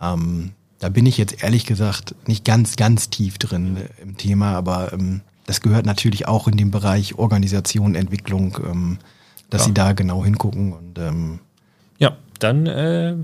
Ähm, 0.00 0.52
da 0.78 0.88
bin 0.88 1.04
ich 1.04 1.18
jetzt 1.18 1.42
ehrlich 1.42 1.66
gesagt 1.66 2.14
nicht 2.26 2.44
ganz, 2.44 2.76
ganz 2.76 3.10
tief 3.10 3.36
drin 3.36 3.76
äh, 3.76 4.02
im 4.02 4.16
Thema, 4.16 4.54
aber 4.56 4.92
ähm, 4.94 5.20
das 5.46 5.60
gehört 5.60 5.84
natürlich 5.84 6.26
auch 6.28 6.48
in 6.48 6.56
den 6.56 6.70
Bereich 6.70 7.18
Organisation, 7.18 7.94
Entwicklung, 7.94 8.56
ähm, 8.64 8.98
dass 9.50 9.62
Ja. 9.62 9.66
sie 9.66 9.74
da 9.74 9.92
genau 9.92 10.24
hingucken 10.24 10.72
und 10.72 10.98
ähm, 10.98 11.40
Ja, 11.98 12.16
dann 12.38 12.66
äh, 12.66 13.16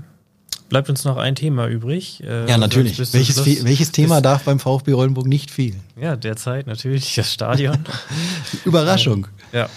bleibt 0.69 0.89
uns 0.89 1.05
noch 1.05 1.17
ein 1.17 1.35
Thema 1.35 1.67
übrig. 1.67 2.23
Äh, 2.23 2.49
ja, 2.49 2.57
natürlich. 2.57 2.97
Welches, 3.13 3.63
welches 3.63 3.91
Thema 3.91 4.21
darf 4.21 4.43
beim 4.43 4.59
VfB 4.59 4.93
Oldenburg 4.93 5.27
nicht 5.27 5.51
fehlen? 5.51 5.79
Ja, 5.99 6.15
derzeit 6.15 6.67
natürlich 6.67 7.15
das 7.15 7.31
Stadion. 7.33 7.77
Überraschung. 8.65 9.27
ja. 9.51 9.69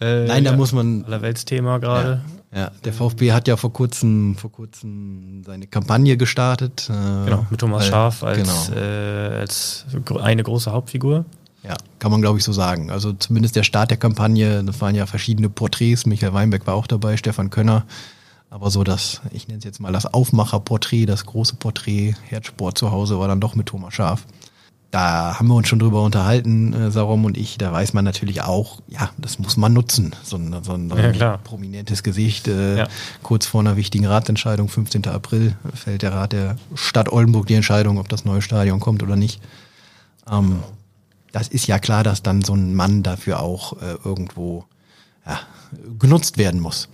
Äh, 0.00 0.26
Nein, 0.26 0.44
da 0.44 0.50
ja, 0.50 0.56
muss 0.56 0.72
man 0.72 1.04
Allerweltsthema 1.06 1.78
gerade. 1.78 2.20
Ja, 2.54 2.70
der 2.84 2.92
VfB 2.92 3.32
hat 3.32 3.48
ja 3.48 3.56
vor 3.56 3.72
kurzem, 3.72 4.36
vor 4.36 4.52
kurzem 4.52 5.42
seine 5.44 5.66
Kampagne 5.66 6.16
gestartet. 6.16 6.88
Äh, 6.90 7.24
Genau, 7.24 7.46
mit 7.50 7.60
Thomas 7.60 7.86
Schaaf 7.86 8.22
als, 8.22 8.68
Genau. 8.68 8.78
äh, 8.80 9.38
als 9.40 9.86
eine 10.20 10.42
große 10.42 10.70
Hauptfigur. 10.70 11.24
Ja, 11.62 11.74
kann 11.98 12.10
man 12.10 12.20
glaube 12.20 12.38
ich 12.38 12.44
so 12.44 12.52
sagen. 12.52 12.90
Also 12.90 13.12
zumindest 13.12 13.56
der 13.56 13.62
Start 13.64 13.90
der 13.90 13.96
Kampagne, 13.98 14.62
das 14.64 14.80
waren 14.80 14.94
ja 14.94 15.06
verschiedene 15.06 15.48
Porträts. 15.48 16.06
Michael 16.06 16.32
Weinberg 16.34 16.66
war 16.66 16.74
auch 16.74 16.86
dabei, 16.86 17.16
Stefan 17.16 17.50
Könner. 17.50 17.84
Aber 18.56 18.70
so 18.70 18.84
das, 18.84 19.20
ich 19.32 19.48
nenne 19.48 19.58
es 19.58 19.64
jetzt 19.64 19.80
mal 19.80 19.92
das 19.92 20.06
Aufmacherporträt, 20.06 21.04
das 21.04 21.26
große 21.26 21.56
Porträt, 21.56 22.14
Herzsport 22.24 22.78
zu 22.78 22.90
Hause 22.90 23.18
war 23.18 23.28
dann 23.28 23.38
doch 23.38 23.54
mit 23.54 23.66
Thomas 23.66 23.92
Schaaf. 23.92 24.26
Da 24.90 25.38
haben 25.38 25.48
wir 25.48 25.56
uns 25.56 25.68
schon 25.68 25.78
drüber 25.78 26.02
unterhalten, 26.02 26.72
äh, 26.72 26.90
Sarum 26.90 27.26
und 27.26 27.36
ich. 27.36 27.58
Da 27.58 27.70
weiß 27.70 27.92
man 27.92 28.06
natürlich 28.06 28.40
auch, 28.40 28.80
ja, 28.88 29.10
das 29.18 29.38
muss 29.38 29.58
man 29.58 29.74
nutzen. 29.74 30.16
So 30.22 30.38
ein, 30.38 30.56
so 30.62 30.72
ein, 30.72 30.88
so 30.88 30.96
Ja, 30.96 31.36
prominentes 31.36 32.02
Gesicht. 32.02 32.48
Äh, 32.48 32.78
Ja. 32.78 32.88
Kurz 33.22 33.44
vor 33.44 33.60
einer 33.60 33.76
wichtigen 33.76 34.06
Ratsentscheidung, 34.06 34.70
15. 34.70 35.06
April, 35.06 35.54
fällt 35.74 36.00
der 36.00 36.14
Rat 36.14 36.32
der 36.32 36.56
Stadt 36.74 37.12
Oldenburg 37.12 37.46
die 37.48 37.56
Entscheidung, 37.56 37.98
ob 37.98 38.08
das 38.08 38.24
neue 38.24 38.40
Stadion 38.40 38.80
kommt 38.80 39.02
oder 39.02 39.16
nicht. 39.16 39.42
Ähm, 40.32 40.60
das 41.30 41.48
ist 41.48 41.66
ja 41.66 41.78
klar, 41.78 42.04
dass 42.04 42.22
dann 42.22 42.40
so 42.40 42.54
ein 42.54 42.74
Mann 42.74 43.02
dafür 43.02 43.40
auch 43.40 43.74
äh, 43.82 43.96
irgendwo 44.02 44.64
ja, 45.26 45.40
genutzt 45.98 46.38
werden 46.38 46.62
muss. 46.62 46.88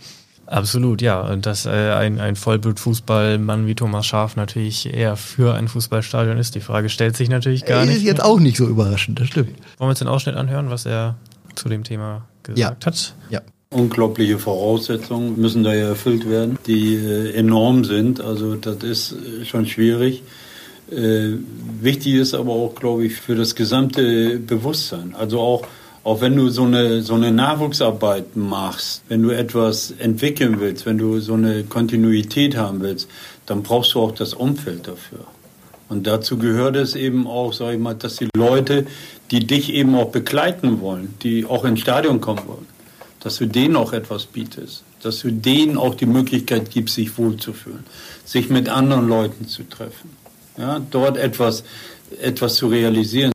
Absolut, 0.47 1.01
ja. 1.01 1.21
Und 1.21 1.47
dass 1.47 1.67
äh, 1.67 1.71
ein, 1.71 2.21
ein 2.21 2.37
Vollblut-Fußballmann 2.37 3.67
wie 3.67 3.75
Thomas 3.75 4.07
Schaaf 4.07 4.37
natürlich 4.37 4.93
eher 4.93 5.17
für 5.17 5.55
ein 5.55 5.69
Fußballstadion 5.69 6.37
ist, 6.37 6.55
die 6.55 6.61
Frage 6.61 6.89
stellt 6.89 7.17
sich 7.17 7.29
natürlich 7.29 7.65
gar 7.65 7.83
Ist 7.85 7.89
nicht. 7.91 8.03
jetzt 8.03 8.23
auch 8.23 8.39
nicht 8.41 8.57
so 8.57 8.67
überraschend, 8.67 9.21
das 9.21 9.29
stimmt. 9.29 9.49
Wollen 9.51 9.57
wir 9.79 9.89
uns 9.91 9.99
den 10.01 10.09
Ausschnitt 10.09 10.37
anhören, 10.37 10.69
was 10.71 10.85
er 10.85 11.17
zu 11.55 11.69
dem 11.69 11.85
Thema 11.85 12.27
gesagt 12.43 12.59
Ja. 12.59 12.77
hat? 12.87 13.15
Ja. 13.31 13.41
Unglaubliche 13.71 14.39
Voraussetzungen 14.39 15.41
müssen 15.41 15.63
da 15.65 15.73
ja 15.73 15.89
erfüllt 15.89 16.29
werden, 16.29 16.59
die 16.67 16.95
äh, 16.97 17.33
enorm 17.33 17.85
sind. 17.85 18.21
Also 18.21 18.55
das 18.57 18.77
ist 18.83 19.13
äh, 19.13 19.45
schon 19.47 19.65
schwierig. 19.67 20.23
Äh, 20.91 21.39
wichtig 21.81 22.15
ist 22.17 22.35
aber 22.35 22.53
auch, 22.53 22.75
glaube 22.75 23.07
ich, 23.07 23.15
für 23.15 23.35
das 23.35 23.55
gesamte 23.55 24.39
Bewusstsein. 24.39 25.15
Also 25.19 25.41
auch, 25.41 25.63
auch 26.05 26.21
wenn 26.21 26.35
du 26.37 26.49
so 26.49 26.65
eine, 26.65 27.03
so 27.03 27.15
eine 27.15 27.31
Nachwuchsarbeit 27.31 28.37
machst, 28.37 29.03
wenn 29.09 29.23
du 29.23 29.31
etwas 29.31 29.93
entwickeln 29.93 30.59
willst, 30.59 30.85
wenn 30.85 30.99
du 30.99 31.21
so 31.21 31.35
eine 31.35 31.65
Kontinuität 31.65 32.57
haben 32.57 32.81
willst, 32.81 33.09
dann 33.47 33.63
brauchst 33.63 33.95
du 33.95 34.01
auch 34.01 34.13
das 34.13 34.35
Umfeld 34.35 34.89
dafür. 34.89 35.25
Und 35.89 36.07
dazu 36.07 36.39
gehört 36.39 36.77
es 36.77 36.95
eben 36.95 37.27
auch, 37.27 37.53
sag 37.53 37.75
ich 37.75 37.79
mal, 37.79 37.95
dass 37.95 38.17
die 38.17 38.29
Leute, 38.35 38.87
die 39.31 39.47
dich 39.47 39.73
eben 39.73 39.95
auch 39.95 40.11
begleiten 40.11 40.81
wollen, 40.81 41.15
die 41.23 41.45
auch 41.45 41.65
ins 41.65 41.81
Stadion 41.81 42.21
kommen 42.21 42.43
wollen, 42.47 42.67
dass 43.21 43.37
du 43.37 43.47
denen 43.47 43.77
auch 43.77 43.93
etwas 43.93 44.25
bietest, 44.25 44.85
dass 45.03 45.21
du 45.21 45.31
denen 45.31 45.77
auch 45.77 45.95
die 45.95 46.07
Möglichkeit 46.07 46.71
gibst, 46.71 46.95
sich 46.95 47.19
wohlzufühlen, 47.19 47.85
sich 48.25 48.49
mit 48.49 48.69
anderen 48.69 49.09
Leuten 49.09 49.47
zu 49.47 49.69
treffen, 49.69 50.17
ja, 50.57 50.81
dort 50.91 51.17
etwas, 51.17 51.63
etwas 52.21 52.55
zu 52.55 52.69
realisieren. 52.69 53.33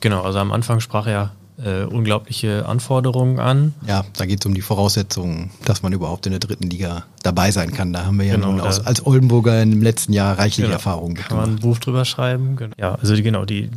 Genau, 0.00 0.22
also 0.22 0.40
am 0.40 0.52
Anfang 0.52 0.80
sprach 0.80 1.06
er 1.06 1.32
äh, 1.64 1.84
unglaubliche 1.84 2.66
Anforderungen 2.66 3.38
an. 3.40 3.72
Ja, 3.86 4.04
da 4.16 4.26
geht 4.26 4.40
es 4.40 4.46
um 4.46 4.54
die 4.54 4.60
Voraussetzungen, 4.60 5.50
dass 5.64 5.82
man 5.82 5.92
überhaupt 5.92 6.26
in 6.26 6.32
der 6.32 6.40
dritten 6.40 6.68
Liga 6.68 7.04
dabei 7.22 7.50
sein 7.50 7.72
kann. 7.72 7.92
Da 7.92 8.04
haben 8.04 8.18
wir 8.18 8.26
ja 8.26 8.34
Genau, 8.36 8.52
nun 8.52 8.60
aus, 8.60 8.84
als 8.84 9.04
Oldenburger 9.06 9.62
im 9.62 9.80
letzten 9.82 10.12
Jahr 10.12 10.38
reichliche 10.38 10.62
Genau. 10.62 10.74
Erfahrungen 10.74 11.14
Kann 11.14 11.36
man 11.36 11.44
ein 11.44 11.46
gemacht. 11.56 11.62
Buch 11.62 11.78
drüber 11.78 12.04
schreiben. 12.04 12.56
Genau. 12.56 12.74
Ja, 12.78 12.94
also 12.96 13.14
die, 13.16 13.22
genau, 13.22 13.44
die 13.44 13.70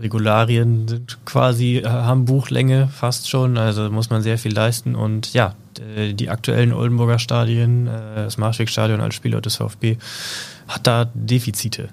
Regularien 0.00 0.88
sind 0.88 1.18
quasi, 1.24 1.78
äh, 1.78 1.86
haben 1.88 2.24
Buchlänge 2.24 2.88
fast 2.88 3.28
schon, 3.28 3.58
also 3.58 3.90
muss 3.90 4.10
man 4.10 4.22
sehr 4.22 4.38
viel 4.38 4.52
leisten 4.52 4.94
und 4.94 5.32
ja, 5.32 5.54
d- 5.78 6.14
die 6.14 6.30
aktuellen 6.30 6.72
Oldenburger 6.72 7.18
Stadien, 7.18 7.86
äh, 7.86 8.16
das 8.24 8.38
Marschwegstadion 8.38 9.00
als 9.00 9.14
Spielort 9.14 9.46
des 9.46 9.56
VfB, 9.56 9.98
hat 10.68 10.86
da 10.86 11.04
Defizite. 11.14 11.90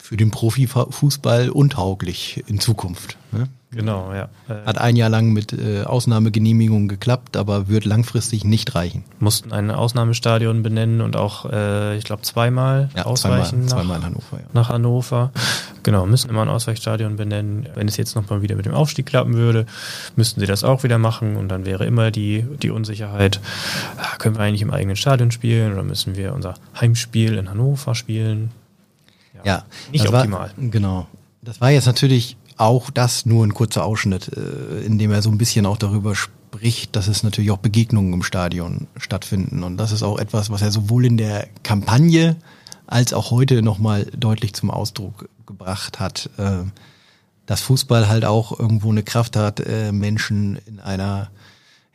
Für 0.00 0.16
den 0.16 0.30
Profifußball 0.30 1.50
untauglich 1.50 2.44
in 2.46 2.60
Zukunft. 2.60 3.16
Ne? 3.32 3.48
Genau, 3.76 4.12
ja. 4.14 4.28
Hat 4.64 4.78
ein 4.78 4.96
Jahr 4.96 5.10
lang 5.10 5.32
mit 5.32 5.52
äh, 5.52 5.82
Ausnahmegenehmigung 5.84 6.88
geklappt, 6.88 7.36
aber 7.36 7.68
wird 7.68 7.84
langfristig 7.84 8.44
nicht 8.44 8.74
reichen. 8.74 9.04
mussten 9.20 9.52
ein 9.52 9.70
Ausnahmestadion 9.70 10.62
benennen 10.62 11.00
und 11.02 11.14
auch, 11.16 11.44
äh, 11.50 11.96
ich 11.98 12.04
glaube, 12.04 12.22
zweimal 12.22 12.88
Ja, 12.96 13.04
ausweichen 13.04 13.68
zweimal, 13.68 13.84
nach, 13.84 13.98
zweimal 13.98 14.02
Hannover. 14.02 14.36
Ja. 14.38 14.44
nach 14.52 14.68
Hannover. 14.70 15.30
Genau, 15.82 16.06
müssen 16.06 16.30
immer 16.30 16.42
ein 16.42 16.48
Ausweichstadion 16.48 17.16
benennen. 17.16 17.68
Wenn 17.74 17.86
es 17.86 17.96
jetzt 17.96 18.16
nochmal 18.16 18.42
wieder 18.42 18.56
mit 18.56 18.66
dem 18.66 18.74
Aufstieg 18.74 19.06
klappen 19.06 19.34
würde, 19.34 19.66
müssten 20.16 20.40
sie 20.40 20.46
das 20.46 20.64
auch 20.64 20.82
wieder 20.82 20.98
machen 20.98 21.36
und 21.36 21.48
dann 21.48 21.64
wäre 21.66 21.84
immer 21.86 22.10
die, 22.10 22.44
die 22.62 22.70
Unsicherheit, 22.70 23.40
ah, 23.98 24.16
können 24.16 24.36
wir 24.36 24.42
eigentlich 24.42 24.62
im 24.62 24.70
eigenen 24.70 24.96
Stadion 24.96 25.30
spielen 25.30 25.72
oder 25.74 25.82
müssen 25.82 26.16
wir 26.16 26.34
unser 26.34 26.54
Heimspiel 26.80 27.36
in 27.36 27.50
Hannover 27.50 27.94
spielen? 27.94 28.50
Ja, 29.44 29.64
Nicht 29.92 30.04
das 30.04 30.12
optimal. 30.12 30.50
War, 30.56 30.68
genau. 30.70 31.06
Das 31.42 31.60
war 31.60 31.70
jetzt 31.70 31.86
natürlich 31.86 32.36
auch 32.56 32.90
das 32.90 33.26
nur 33.26 33.44
ein 33.44 33.54
kurzer 33.54 33.84
Ausschnitt, 33.84 34.30
äh, 34.36 34.84
in 34.84 34.98
dem 34.98 35.10
er 35.10 35.22
so 35.22 35.30
ein 35.30 35.38
bisschen 35.38 35.66
auch 35.66 35.76
darüber 35.76 36.14
spricht, 36.14 36.96
dass 36.96 37.08
es 37.08 37.22
natürlich 37.22 37.50
auch 37.50 37.58
Begegnungen 37.58 38.12
im 38.12 38.22
Stadion 38.22 38.86
stattfinden. 38.96 39.62
Und 39.62 39.76
das 39.76 39.92
ist 39.92 40.02
auch 40.02 40.18
etwas, 40.18 40.50
was 40.50 40.62
er 40.62 40.70
sowohl 40.70 41.04
in 41.04 41.16
der 41.16 41.48
Kampagne 41.62 42.36
als 42.86 43.12
auch 43.12 43.30
heute 43.30 43.62
nochmal 43.62 44.06
deutlich 44.16 44.54
zum 44.54 44.70
Ausdruck 44.70 45.28
gebracht 45.46 46.00
hat, 46.00 46.30
äh, 46.38 46.64
dass 47.46 47.60
Fußball 47.60 48.08
halt 48.08 48.24
auch 48.24 48.58
irgendwo 48.58 48.90
eine 48.90 49.02
Kraft 49.02 49.36
hat, 49.36 49.60
äh, 49.60 49.92
Menschen 49.92 50.58
in 50.66 50.80
einer 50.80 51.30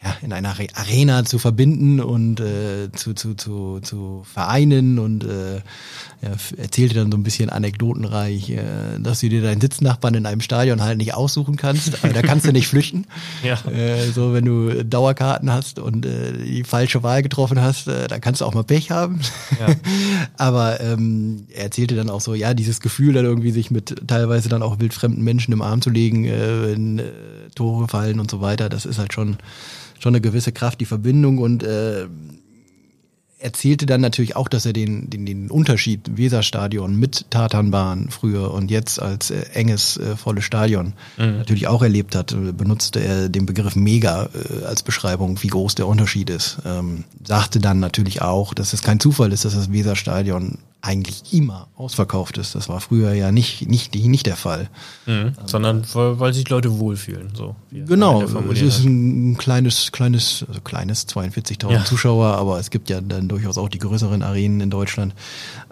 ja, 0.04 0.16
in 0.24 0.34
einer 0.34 0.50
Are- 0.50 0.68
Arena 0.74 1.26
zu 1.26 1.38
verbinden 1.38 2.00
und 2.00 2.40
äh, 2.40 2.92
zu, 2.92 3.14
zu, 3.14 3.36
zu, 3.36 3.80
zu 3.82 4.24
vereinen 4.26 4.98
und 4.98 5.24
äh, 5.24 5.58
ja, 6.24 6.32
erzählte 6.58 6.96
dann 6.96 7.12
so 7.12 7.18
ein 7.18 7.24
bisschen 7.24 7.50
anekdotenreich, 7.52 8.50
äh, 8.50 8.64
dass 9.00 9.20
du 9.20 9.30
dir 9.30 9.42
deinen 9.44 9.62
Sitznachbarn 9.62 10.16
in 10.16 10.26
einem 10.26 10.42
Stadion 10.42 10.82
halt 10.82 10.98
nicht 10.98 11.14
aussuchen 11.14 11.56
kannst. 11.56 12.04
Aber 12.04 12.14
da 12.14 12.22
kannst 12.24 12.48
du 12.48 12.52
nicht 12.52 12.68
flüchten. 12.68 13.06
Ja. 13.44 13.60
Äh, 13.72 14.12
so, 14.12 14.34
wenn 14.34 14.46
du 14.46 14.84
Dauerkarten 14.86 15.52
hast 15.52 15.80
und 15.80 16.06
äh, 16.06 16.34
die 16.44 16.64
falsche 16.64 17.02
Wahl 17.02 17.24
getroffen 17.24 17.60
hast, 17.62 17.88
äh, 17.88 18.08
da 18.08 18.20
kannst 18.20 18.42
du 18.42 18.46
auch 18.46 18.54
mal 18.54 18.64
Pech 18.64 18.92
haben. 18.92 19.20
Ja. 19.60 19.74
Aber 20.38 20.80
ähm, 20.82 21.46
er 21.54 21.64
erzählte 21.66 21.96
dann 21.96 22.10
auch 22.10 22.22
so, 22.22 22.34
ja, 22.36 22.54
dieses 22.54 22.82
Gefühl 22.82 23.14
dann 23.14 23.26
irgendwie 23.26 23.52
sich 23.52 23.72
mit 23.72 24.08
teilweise 24.08 24.48
dann 24.50 24.62
auch 24.64 24.80
wildfremden 24.80 25.24
Menschen 25.24 25.54
im 25.54 25.62
Arm 25.62 25.82
zu 25.82 25.90
legen, 25.90 26.26
äh, 26.26 26.72
wenn 26.72 27.00
äh, 27.00 27.04
Tore 27.56 27.88
fallen 27.88 28.20
und 28.20 28.30
so 28.30 28.42
weiter, 28.42 28.70
das 28.70 28.86
ist 28.86 29.00
halt 29.00 29.14
schon, 29.14 29.38
schon 30.02 30.16
eine 30.16 30.22
gewisse 30.22 30.52
Kraft, 30.52 30.82
die 30.82 30.86
Verbindung 30.86 31.38
und 31.38 31.64
äh, 31.64 32.08
erzählte 33.42 33.86
dann 33.86 34.02
natürlich 34.02 34.36
auch, 34.36 34.48
dass 34.48 34.66
er 34.66 34.74
den, 34.74 35.10
den, 35.10 35.26
den 35.26 35.50
Unterschied 35.50 36.18
Weserstadion 36.18 36.96
mit 36.96 37.26
Tatanbahn 37.30 38.10
früher 38.10 38.54
und 38.54 38.72
jetzt 38.72 39.02
als 39.02 39.32
äh, 39.32 39.42
enges, 39.54 39.98
äh, 39.98 40.16
volles 40.16 40.44
Stadion 40.44 40.94
natürlich 41.18 41.68
auch 41.68 41.82
erlebt 41.82 42.16
hat. 42.16 42.32
Äh, 42.32 42.52
Benutzte 42.54 43.00
er 43.00 43.30
den 43.30 43.46
Begriff 43.46 43.76
Mega 43.76 44.30
äh, 44.34 44.66
als 44.66 44.84
Beschreibung, 44.84 45.42
wie 45.42 45.48
groß 45.48 45.76
der 45.76 45.88
Unterschied 45.88 46.30
ist. 46.30 46.60
Ähm, 46.66 47.04
sagte 47.24 47.60
dann 47.60 47.80
natürlich 47.80 48.22
auch, 48.22 48.54
dass 48.54 48.74
es 48.74 48.84
kein 48.84 49.00
Zufall 49.00 49.32
ist, 49.32 49.46
dass 49.46 49.56
das 49.56 49.72
Weserstadion 49.72 50.60
eigentlich 50.82 51.32
immer 51.32 51.67
ausverkauft 51.76 52.38
ist. 52.39 52.56
Das 52.56 52.67
war 52.67 52.82
früher 52.82 53.13
ja 53.13 53.32
nicht, 53.32 53.70
nicht, 53.70 53.94
nicht 53.94 54.26
der 54.26 54.36
Fall. 54.36 54.70
Mhm. 55.06 55.34
Sondern 55.46 55.86
weil, 55.94 56.20
weil 56.20 56.34
sich 56.34 56.50
Leute 56.50 56.80
wohlfühlen. 56.80 57.30
So, 57.36 57.56
Genau, 57.70 58.24
es 58.24 58.62
ist 58.62 58.84
ein 58.84 59.38
kleines, 59.38 59.91
kleines, 59.91 60.44
also 60.48 60.60
kleines, 60.62 61.08
42.000 61.08 61.72
Ja. 61.72 61.86
Zuschauer, 61.86 62.36
aber 62.36 62.60
es 62.60 62.72
gibt 62.72 62.89
ja 62.89 63.00
dann 63.00 63.28
durchaus 63.28 63.58
auch 63.58 63.70
die 63.70 63.78
größeren 63.78 64.24
Arenen 64.24 64.62
in 64.62 64.70
Deutschland. 64.72 65.13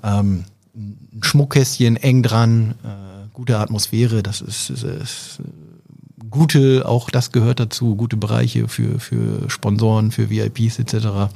Ähm, 0.04 0.46
ein 0.76 1.24
Schmuckkästchen 1.24 1.98
eng 1.98 2.22
dran, 2.22 2.76
äh, 2.84 3.28
gute 3.34 3.58
Atmosphäre, 3.58 4.22
das 4.22 4.42
ist, 4.42 4.70
ist, 4.70 4.84
ist 4.84 5.40
äh, 5.40 6.26
gute, 6.30 6.88
auch 6.88 7.10
das 7.10 7.32
gehört 7.32 7.60
dazu, 7.60 7.96
gute 7.96 8.16
Bereiche 8.16 8.68
für, 8.68 9.00
für 9.00 9.50
Sponsoren, 9.50 10.12
für 10.12 10.30
VIPs 10.30 10.78
etc. 10.78 11.32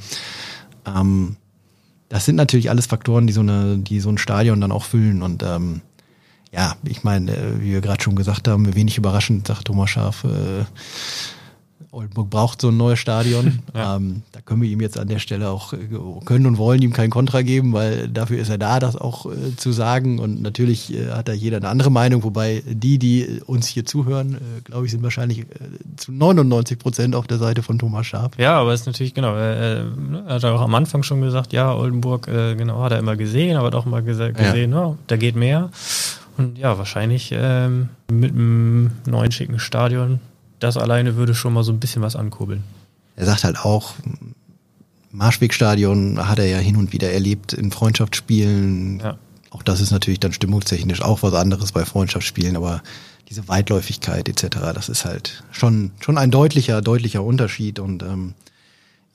Ähm, 0.86 1.38
das 2.14 2.26
sind 2.26 2.36
natürlich 2.36 2.70
alles 2.70 2.86
Faktoren, 2.86 3.26
die 3.26 3.34
so 3.34 3.42
eine, 3.42 3.80
die 3.80 4.00
so 4.00 4.08
ein 4.08 4.20
Stadion 4.20 4.62
dann 4.62 4.72
auch 4.72 4.84
füllen. 4.84 5.24
Und 5.24 5.42
ähm, 5.42 5.82
ja, 6.52 6.76
ich 6.84 7.04
meine, 7.04 7.36
äh, 7.36 7.60
wie 7.60 7.72
wir 7.72 7.82
gerade 7.82 8.04
schon 8.04 8.16
gesagt 8.16 8.48
haben, 8.48 8.76
wenig 8.76 9.00
überraschend, 9.00 9.48
sagt 9.48 9.66
Thomas 9.66 9.90
Schaaf, 9.90 10.24
äh, 10.24 10.66
Oldenburg 11.94 12.30
braucht 12.30 12.62
so 12.62 12.70
ein 12.70 12.78
neues 12.78 13.00
Stadion. 13.00 13.60
Ja. 13.74 13.96
ähm, 13.96 14.22
da 14.32 14.42
können 14.42 14.62
wir 14.62 14.70
ihm 14.70 14.82
jetzt 14.82 15.00
an 15.00 15.08
der 15.08 15.18
Stelle 15.18 15.50
auch, 15.50 15.74
äh, 15.74 15.78
können 16.26 16.46
und 16.46 16.58
wollen 16.60 16.82
ihm 16.82 16.94
kein 16.94 17.10
Kontra 17.10 17.42
geben, 17.42 17.74
weil 17.74 18.08
dafür 18.08 18.38
ist 18.38 18.50
er 18.50 18.60
da, 18.60 18.80
das 18.80 18.96
auch 18.96 19.26
äh, 19.26 19.56
zu 19.56 19.72
sagen. 19.72 20.20
Und 20.20 20.44
natürlich 20.44 20.94
äh, 20.94 21.10
hat 21.10 21.28
da 21.28 21.34
jeder 21.34 21.58
eine 21.58 21.70
andere 21.70 21.90
Meinung, 21.90 22.24
wobei 22.24 22.62
die, 22.68 23.00
die 23.00 23.42
uns 23.48 23.66
hier 23.66 23.84
zuhören, 23.86 24.36
äh, 24.36 24.62
glaube 24.64 24.86
ich, 24.86 24.92
sind 24.92 25.02
wahrscheinlich 25.02 25.40
äh, 25.40 25.46
zu 25.96 26.12
99 26.12 26.78
Prozent 26.78 27.16
auf 27.16 27.26
der 27.26 27.40
Seite 27.40 27.64
von 27.64 27.80
Thomas 27.80 28.06
Schaaf. 28.06 28.32
Ja, 28.38 28.60
aber 28.60 28.74
es 28.74 28.82
ist 28.82 28.86
natürlich, 28.86 29.16
genau, 29.16 29.36
äh, 29.36 29.84
ne, 29.84 30.24
er 30.28 30.36
hat 30.36 30.46
auch 30.46 30.62
am 30.62 30.76
Anfang 30.76 31.02
schon 31.02 31.22
gesagt, 31.22 31.52
ja, 31.52 31.74
Oldenburg, 31.74 32.28
genau, 32.28 32.84
hat 32.84 32.92
er 32.92 33.00
immer 33.00 33.16
gesehen, 33.16 33.58
aber 33.58 33.68
hat 33.68 33.76
auch 33.76 33.86
mal 33.86 34.04
gese 34.04 34.34
gesehen, 34.34 34.72
ja. 34.72 34.96
da 35.08 35.18
geht 35.18 35.36
mehr. 35.36 35.72
Und 36.38 36.58
ja, 36.58 36.78
wahrscheinlich 36.78 37.32
ähm, 37.34 37.90
mit 38.12 38.32
einem 38.32 38.92
neuen 39.06 39.32
schicken 39.32 39.60
Stadion, 39.60 40.20
das 40.64 40.78
alleine 40.78 41.16
würde 41.16 41.36
schon 41.36 41.54
mal 41.54 41.64
so 41.64 41.72
ein 41.72 41.80
bisschen 41.80 42.02
was 42.02 42.16
ankurbeln. 42.16 42.64
Er 43.16 43.26
sagt 43.26 43.44
halt 43.44 43.60
auch, 43.60 43.94
Marschwegstadion 45.12 46.28
hat 46.28 46.40
er 46.40 46.48
ja 46.48 46.58
hin 46.58 46.78
und 46.78 46.94
wieder 46.94 47.12
erlebt 47.12 47.54
in 47.54 47.72
Freundschaftsspielen. 47.72 49.00
Ja. 49.00 49.18
Auch 49.52 49.62
das 49.62 49.82
ist 49.82 49.92
natürlich 49.92 50.20
dann 50.20 50.34
stimmungstechnisch 50.34 51.02
auch 51.02 51.22
was 51.22 51.34
anderes 51.34 51.72
bei 51.72 51.86
Freundschaftsspielen, 51.86 52.56
aber 52.56 52.82
diese 53.30 53.48
Weitläufigkeit 53.48 54.28
etc., 54.28 54.58
das 54.74 54.90
ist 54.90 55.06
halt 55.06 55.44
schon, 55.52 55.92
schon 56.00 56.18
ein 56.18 56.32
deutlicher, 56.32 56.82
deutlicher 56.82 57.24
Unterschied 57.24 57.80
und 57.80 58.02
ähm, 58.02 58.34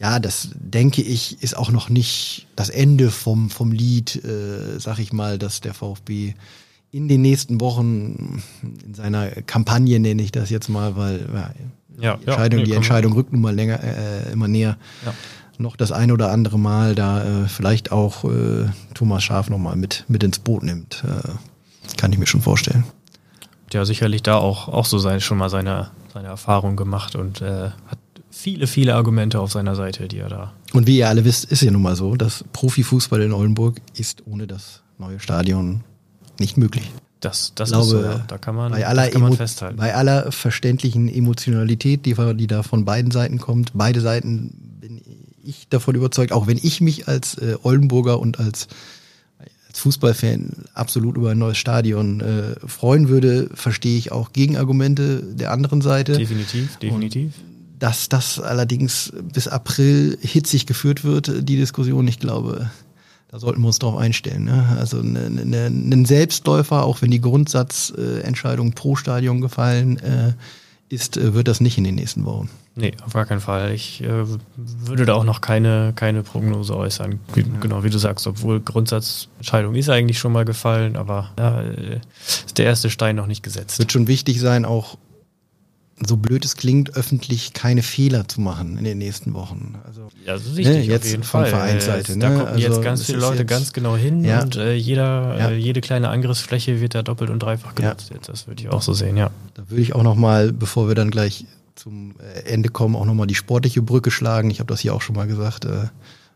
ja, 0.00 0.20
das 0.20 0.50
denke 0.54 1.02
ich, 1.02 1.42
ist 1.42 1.56
auch 1.56 1.70
noch 1.70 1.88
nicht 1.88 2.46
das 2.54 2.70
Ende 2.70 3.10
vom, 3.10 3.50
vom 3.50 3.72
Lied, 3.72 4.22
äh, 4.24 4.78
sag 4.78 5.00
ich 5.00 5.12
mal, 5.12 5.38
dass 5.38 5.60
der 5.60 5.74
VfB 5.74 6.34
in 6.90 7.08
den 7.08 7.22
nächsten 7.22 7.60
Wochen 7.60 8.42
in 8.84 8.94
seiner 8.94 9.28
Kampagne, 9.30 10.00
nenne 10.00 10.22
ich 10.22 10.32
das 10.32 10.50
jetzt 10.50 10.68
mal, 10.68 10.96
weil 10.96 11.26
ja, 12.00 12.16
die 12.16 12.26
Entscheidung, 12.26 12.60
nee, 12.60 12.64
die 12.64 12.72
Entscheidung 12.72 13.12
rückt 13.12 13.32
nun 13.32 13.42
mal 13.42 13.54
länger, 13.54 13.82
äh, 13.82 14.32
immer 14.32 14.48
näher. 14.48 14.78
Ja. 15.04 15.14
Noch 15.58 15.76
das 15.76 15.90
ein 15.90 16.12
oder 16.12 16.30
andere 16.30 16.58
Mal 16.58 16.94
da 16.94 17.24
äh, 17.44 17.48
vielleicht 17.48 17.90
auch 17.90 18.24
äh, 18.24 18.66
Thomas 18.94 19.24
Schaf 19.24 19.50
nochmal 19.50 19.74
mit, 19.74 20.04
mit 20.06 20.22
ins 20.22 20.38
Boot 20.38 20.62
nimmt. 20.62 21.02
Äh, 21.04 21.96
kann 21.96 22.12
ich 22.12 22.18
mir 22.18 22.26
schon 22.26 22.42
vorstellen. 22.42 22.84
ja 23.72 23.84
sicherlich 23.84 24.22
da 24.22 24.36
auch, 24.36 24.68
auch 24.68 24.86
so 24.86 24.98
sein, 24.98 25.20
schon 25.20 25.38
mal 25.38 25.50
seine, 25.50 25.90
seine 26.12 26.28
Erfahrung 26.28 26.76
gemacht 26.76 27.16
und 27.16 27.42
äh, 27.42 27.70
hat 27.86 27.98
viele, 28.30 28.68
viele 28.68 28.94
Argumente 28.94 29.40
auf 29.40 29.50
seiner 29.50 29.74
Seite, 29.74 30.06
die 30.06 30.18
er 30.18 30.28
da 30.28 30.52
Und 30.72 30.86
wie 30.86 30.98
ihr 30.98 31.08
alle 31.08 31.24
wisst, 31.24 31.46
ist 31.46 31.62
ja 31.62 31.72
nun 31.72 31.82
mal 31.82 31.96
so, 31.96 32.14
dass 32.14 32.44
Profifußball 32.52 33.20
in 33.22 33.32
Oldenburg 33.32 33.80
ist 33.96 34.22
ohne 34.26 34.46
das 34.46 34.82
neue 34.96 35.18
Stadion 35.18 35.82
nicht 36.40 36.56
möglich. 36.56 36.90
Das, 37.20 37.52
das 37.54 37.70
glaube, 37.70 37.84
ist 37.84 37.90
so, 37.90 38.02
ja. 38.02 38.24
da 38.28 38.38
kann 38.38 38.54
man, 38.54 38.72
bei 38.72 38.86
aller, 38.86 39.08
kann 39.08 39.22
man 39.22 39.32
festhalten. 39.32 39.76
bei 39.76 39.94
aller 39.94 40.30
verständlichen 40.30 41.08
Emotionalität, 41.08 42.06
die, 42.06 42.14
die 42.14 42.46
da 42.46 42.62
von 42.62 42.84
beiden 42.84 43.10
Seiten 43.10 43.38
kommt, 43.38 43.72
beide 43.74 44.00
Seiten 44.00 44.78
bin 44.80 45.00
ich 45.42 45.68
davon 45.68 45.96
überzeugt, 45.96 46.32
auch 46.32 46.46
wenn 46.46 46.58
ich 46.62 46.80
mich 46.80 47.08
als 47.08 47.36
äh, 47.38 47.56
Oldenburger 47.62 48.20
und 48.20 48.38
als, 48.38 48.68
als 49.66 49.80
Fußballfan 49.80 50.66
absolut 50.74 51.16
über 51.16 51.30
ein 51.30 51.38
neues 51.38 51.58
Stadion 51.58 52.20
äh, 52.20 52.54
freuen 52.66 53.08
würde, 53.08 53.50
verstehe 53.52 53.98
ich 53.98 54.12
auch 54.12 54.32
Gegenargumente 54.32 55.22
der 55.22 55.50
anderen 55.50 55.80
Seite. 55.80 56.16
definitiv, 56.16 56.76
definitiv. 56.76 57.32
Dass 57.80 58.08
das 58.08 58.38
allerdings 58.38 59.12
bis 59.32 59.48
April 59.48 60.18
hitzig 60.20 60.66
geführt 60.66 61.04
wird, 61.04 61.48
die 61.48 61.56
Diskussion, 61.56 62.06
ich 62.06 62.18
glaube, 62.18 62.70
da 63.30 63.38
sollten 63.38 63.60
wir 63.60 63.66
uns 63.66 63.78
drauf 63.78 63.96
einstellen. 63.96 64.44
Ne? 64.44 64.76
Also 64.78 65.02
ne, 65.02 65.28
ne, 65.30 65.66
ein 65.66 66.04
Selbstläufer, 66.04 66.84
auch 66.84 67.02
wenn 67.02 67.10
die 67.10 67.20
Grundsatzentscheidung 67.20 68.72
pro 68.72 68.96
Stadion 68.96 69.40
gefallen 69.40 69.98
äh, 69.98 70.32
ist, 70.88 71.16
äh, 71.16 71.34
wird 71.34 71.48
das 71.48 71.60
nicht 71.60 71.76
in 71.78 71.84
den 71.84 71.94
nächsten 71.96 72.24
Wochen. 72.24 72.48
Nee, 72.74 72.92
auf 73.04 73.12
gar 73.12 73.26
keinen 73.26 73.40
Fall. 73.40 73.72
Ich 73.74 74.02
äh, 74.02 74.24
würde 74.56 75.04
da 75.04 75.14
auch 75.14 75.24
noch 75.24 75.40
keine, 75.40 75.92
keine 75.94 76.22
Prognose 76.22 76.76
äußern. 76.76 77.18
Wie, 77.34 77.44
Genau, 77.60 77.82
wie 77.84 77.90
du 77.90 77.98
sagst, 77.98 78.26
obwohl 78.26 78.60
Grundsatzentscheidung 78.60 79.74
ist 79.74 79.90
eigentlich 79.90 80.18
schon 80.18 80.32
mal 80.32 80.44
gefallen, 80.44 80.96
aber 80.96 81.30
ja, 81.38 81.60
äh, 81.60 82.00
ist 82.46 82.56
der 82.56 82.66
erste 82.66 82.88
Stein 82.88 83.16
noch 83.16 83.26
nicht 83.26 83.46
Es 83.46 83.52
gesetzt. 83.54 83.78
wird 83.78 83.92
schon 83.92 84.06
wichtig 84.06 84.40
sein, 84.40 84.64
auch 84.64 84.96
so 86.06 86.16
blöd 86.16 86.44
es 86.44 86.56
klingt, 86.56 86.94
öffentlich 86.94 87.52
keine 87.52 87.82
Fehler 87.82 88.28
zu 88.28 88.40
machen 88.40 88.78
in 88.78 88.84
den 88.84 88.98
nächsten 88.98 89.34
Wochen. 89.34 89.74
Also 89.84 90.08
Ja, 90.26 90.38
so 90.38 90.50
Ne, 90.52 90.82
jetzt 90.82 91.04
auf 91.04 91.10
jeden 91.10 91.22
von 91.22 91.42
Fall. 91.42 91.50
Vereinsseite, 91.50 92.12
Äh, 92.12 92.18
Da 92.18 92.28
ne? 92.30 92.36
gucken 92.36 92.52
Also, 92.54 92.66
jetzt 92.68 92.82
ganz 92.82 93.04
viele 93.04 93.18
Leute 93.18 93.44
ganz 93.44 93.72
genau 93.72 93.96
hin 93.96 94.24
Ja. 94.24 94.42
und 94.42 94.56
äh, 94.56 94.74
jeder, 94.74 95.38
Ja. 95.38 95.48
äh, 95.50 95.56
jede 95.56 95.80
kleine 95.80 96.08
Angriffsfläche 96.08 96.80
wird 96.80 96.94
da 96.94 97.02
doppelt 97.02 97.30
und 97.30 97.40
dreifach 97.40 97.70
Ja. 97.78 97.90
genutzt. 97.90 98.10
Jetzt, 98.14 98.28
das 98.28 98.46
würde 98.46 98.62
ich 98.62 98.68
auch 98.68 98.82
so 98.82 98.92
sehen, 98.92 99.16
ja. 99.16 99.30
Da 99.54 99.68
würde 99.70 99.82
ich 99.82 99.94
auch 99.94 100.02
noch 100.02 100.14
mal, 100.16 100.52
bevor 100.52 100.88
wir 100.88 100.94
dann 100.94 101.10
gleich 101.10 101.46
zum 101.74 102.14
äh, 102.20 102.40
Ende 102.48 102.68
kommen, 102.68 102.96
auch 102.96 103.04
noch 103.04 103.14
mal 103.14 103.26
die 103.26 103.34
sportliche 103.34 103.82
Brücke 103.82 104.10
schlagen. 104.10 104.50
Ich 104.50 104.60
habe 104.60 104.68
das 104.68 104.80
hier 104.80 104.94
auch 104.94 105.02
schon 105.02 105.16
mal 105.16 105.26
gesagt. 105.26 105.64
Äh, 105.64 105.88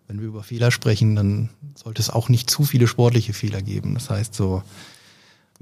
wenn 0.09 0.21
wir 0.21 0.27
über 0.29 0.43
Fehler 0.43 0.71
sprechen, 0.71 1.17
dann 1.17 1.49
sollte 1.75 2.03
es 2.03 2.11
auch 2.11 2.29
nicht 2.29 2.51
zu 2.51 2.65
viele 2.65 2.87
sportliche 2.87 3.33
Fehler 3.33 3.63
geben. 3.63 3.95
Das 3.95 4.11
heißt 4.11 4.35
so, 4.35 4.63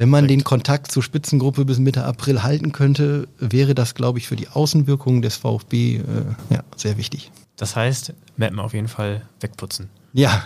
wenn 0.00 0.08
man 0.08 0.26
den 0.26 0.44
Kontakt 0.44 0.90
zur 0.90 1.02
Spitzengruppe 1.02 1.66
bis 1.66 1.78
Mitte 1.78 2.04
April 2.04 2.42
halten 2.42 2.72
könnte, 2.72 3.28
wäre 3.38 3.74
das, 3.74 3.94
glaube 3.94 4.18
ich, 4.18 4.26
für 4.26 4.34
die 4.34 4.48
Außenwirkung 4.48 5.20
des 5.20 5.36
VfB 5.36 5.96
äh, 5.98 6.00
ja, 6.48 6.62
sehr 6.74 6.96
wichtig. 6.96 7.30
Das 7.56 7.76
heißt, 7.76 8.14
Mappen 8.38 8.58
auf 8.60 8.72
jeden 8.72 8.88
Fall 8.88 9.20
wegputzen. 9.40 9.90
Ja, 10.14 10.42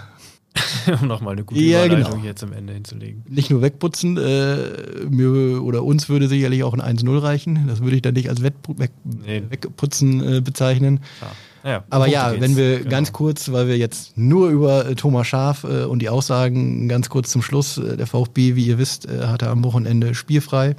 um 1.01 1.07
nochmal 1.07 1.35
eine 1.35 1.45
gute 1.45 1.61
Ja, 1.61 1.85
Überleitung 1.87 2.11
genau. 2.15 2.23
hier 2.25 2.35
zum 2.35 2.53
Ende 2.53 2.73
hinzulegen. 2.73 3.23
nicht 3.29 3.49
nur 3.51 3.63
wegputzen, 3.63 4.17
äh, 4.19 5.05
mir 5.09 5.63
oder 5.63 5.85
uns 5.85 6.09
würde 6.09 6.27
sicherlich 6.27 6.65
auch 6.65 6.75
ein 6.75 6.83
1-0 6.99 7.23
reichen. 7.23 7.69
Das 7.69 7.81
würde 7.81 7.95
ich 7.95 8.03
dann 8.03 8.15
nicht 8.15 8.29
als 8.31 8.43
Wettpu 8.43 8.77
weg, 8.79 8.91
Nee. 9.05 9.45
Wegputzen 9.51 10.21
äh, 10.39 10.41
bezeichnen. 10.41 10.99
Ja. 11.21 11.31
Ja, 11.65 11.83
Aber 11.89 12.07
ja, 12.07 12.31
geht's. 12.31 12.43
wenn 12.43 12.57
wir 12.57 12.79
Genau. 12.79 12.91
ganz 12.91 13.13
kurz, 13.13 13.51
weil 13.51 13.69
wir 13.69 13.79
jetzt 13.79 14.19
nur 14.19 14.51
über 14.51 14.87
äh, 14.87 14.95
Thomas 14.95 15.27
Schaf 15.27 15.65
äh, 15.65 15.85
und 15.85 16.01
die 16.01 16.11
Aussagen 16.11 16.89
ganz 16.89 17.09
kurz 17.09 17.31
zum 17.31 17.41
Schluss, 17.43 17.79
äh, 17.79 17.97
der 17.97 18.07
VfB, 18.07 18.55
wie 18.55 18.67
ihr 18.67 18.77
wisst, 18.79 19.07
äh, 19.07 19.27
hatte 19.29 19.49
am 19.49 19.65
Wochenende 19.65 20.15
spielfrei. 20.15 20.77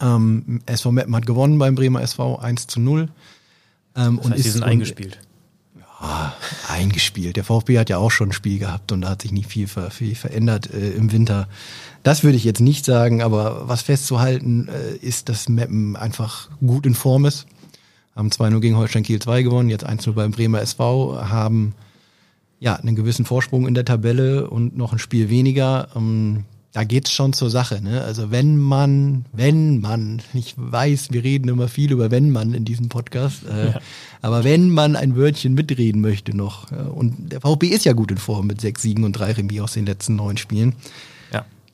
Ähm, 0.00 0.60
SV 0.66 0.90
Meppen 0.92 1.14
hat 1.14 1.24
gewonnen 1.24 1.58
beim 1.58 1.74
Bremer 1.76 2.02
SV 2.02 2.36
1 2.40 2.66
zu 2.66 2.80
0. 2.80 3.08
Ähm, 3.94 4.18
Das 4.22 4.32
heißt, 4.32 4.44
die 4.44 4.48
sind 4.50 4.62
und- 4.64 4.68
eingespielt. 4.68 5.18
eingespielt. 6.68 7.36
Der 7.36 7.44
VfB 7.44 7.78
hat 7.78 7.88
ja 7.88 7.98
auch 7.98 8.10
schon 8.10 8.28
ein 8.30 8.32
Spiel 8.32 8.58
gehabt 8.58 8.92
und 8.92 9.00
da 9.02 9.10
hat 9.10 9.22
sich 9.22 9.32
nicht 9.32 9.48
viel, 9.48 9.66
ver 9.66 9.90
viel 9.90 10.14
verändert 10.14 10.68
äh, 10.72 10.90
im 10.90 11.12
Winter. 11.12 11.48
Das 12.02 12.22
würde 12.22 12.36
ich 12.36 12.44
jetzt 12.44 12.60
nicht 12.60 12.84
sagen, 12.84 13.22
aber 13.22 13.68
was 13.68 13.82
festzuhalten 13.82 14.68
äh, 14.68 14.96
ist, 14.96 15.28
dass 15.28 15.48
Meppen 15.48 15.96
einfach 15.96 16.50
gut 16.64 16.86
in 16.86 16.94
Form 16.94 17.24
ist. 17.24 17.46
Haben 18.16 18.30
2-0 18.30 18.60
gegen 18.60 18.76
Holstein 18.76 19.02
Kiel 19.02 19.20
2 19.20 19.42
gewonnen, 19.42 19.68
jetzt 19.68 19.86
1-0 19.86 20.12
beim 20.12 20.32
Bremer 20.32 20.62
SV, 20.62 21.20
haben 21.28 21.74
ja 22.58 22.74
einen 22.74 22.96
gewissen 22.96 23.26
Vorsprung 23.26 23.68
in 23.68 23.74
der 23.74 23.84
Tabelle 23.84 24.48
und 24.48 24.76
noch 24.76 24.92
ein 24.92 24.98
Spiel 24.98 25.28
weniger. 25.28 25.88
Ähm, 25.94 26.44
da 26.72 26.84
geht's 26.84 27.10
schon 27.10 27.32
zur 27.32 27.48
Sache. 27.48 27.80
Ne? 27.82 28.02
Also 28.02 28.30
wenn 28.30 28.58
man, 28.58 29.24
wenn 29.32 29.80
man, 29.80 30.20
ich 30.34 30.54
weiß, 30.58 31.08
wir 31.10 31.24
reden 31.24 31.48
immer 31.48 31.68
viel 31.68 31.92
über 31.92 32.10
wenn 32.10 32.30
man 32.30 32.52
in 32.52 32.64
diesem 32.66 32.88
Podcast, 32.90 33.44
äh, 33.46 33.72
aber 34.22 34.44
wenn 34.44 34.70
man 34.70 34.94
ein 34.94 35.16
Wörtchen 35.16 35.54
mitreden 35.54 36.00
möchte 36.00 36.36
noch, 36.36 36.70
äh, 36.72 36.76
und 36.76 37.32
der 37.32 37.40
VfB 37.40 37.68
ist 37.68 37.86
ja 37.86 37.94
gut 37.94 38.10
in 38.10 38.18
Form 38.18 38.46
mit 38.46 38.60
sechs 38.60 38.82
Siegen 38.82 39.04
und 39.04 39.12
drei 39.12 39.32
Remis 39.32 39.60
aus 39.60 39.72
den 39.72 39.86
letzten 39.86 40.16
neun 40.16 40.36
Spielen, 40.36 40.70
Ja. 40.70 40.76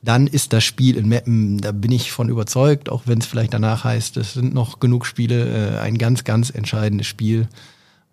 Dann 0.03 0.27
ist 0.27 0.51
das 0.51 0.63
Spiel 0.65 0.97
in 0.97 1.07
Meppen, 1.07 1.59
da 1.59 1.71
bin 1.71 1.91
ich 1.91 2.11
von 2.11 2.27
überzeugt, 2.27 2.89
auch 2.89 3.03
wenn 3.05 3.19
es 3.19 3.25
vielleicht 3.25 3.53
danach 3.53 3.85
heißt, 3.85 4.17
es 4.17 4.33
sind 4.33 4.53
noch 4.53 4.79
genug 4.79 5.05
Spiele, 5.05 5.77
äh, 5.77 5.79
ein 5.79 5.97
ganz, 5.97 6.25
ganz 6.25 6.49
entscheidendes 6.49 7.07
Spiel. 7.07 7.47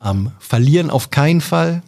Ähm, 0.03 0.31
verlieren 0.39 0.89
auf 0.89 1.11
keinen 1.11 1.41
Fall. 1.41 1.83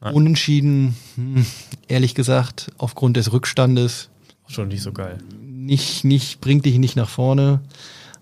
Unentschieden, 0.00 0.96
hm, 1.16 1.44
ehrlich 1.86 2.14
gesagt, 2.14 2.72
aufgrund 2.78 3.18
des 3.18 3.32
Rückstandes 3.32 4.08
Schon 4.48 4.68
nicht 4.68 4.82
so 4.82 4.92
geil. 4.92 5.18
nicht, 5.42 6.04
nicht, 6.04 6.40
bringt 6.40 6.64
dich 6.64 6.78
nicht 6.78 6.96
nach 6.96 7.08
vorne. 7.08 7.60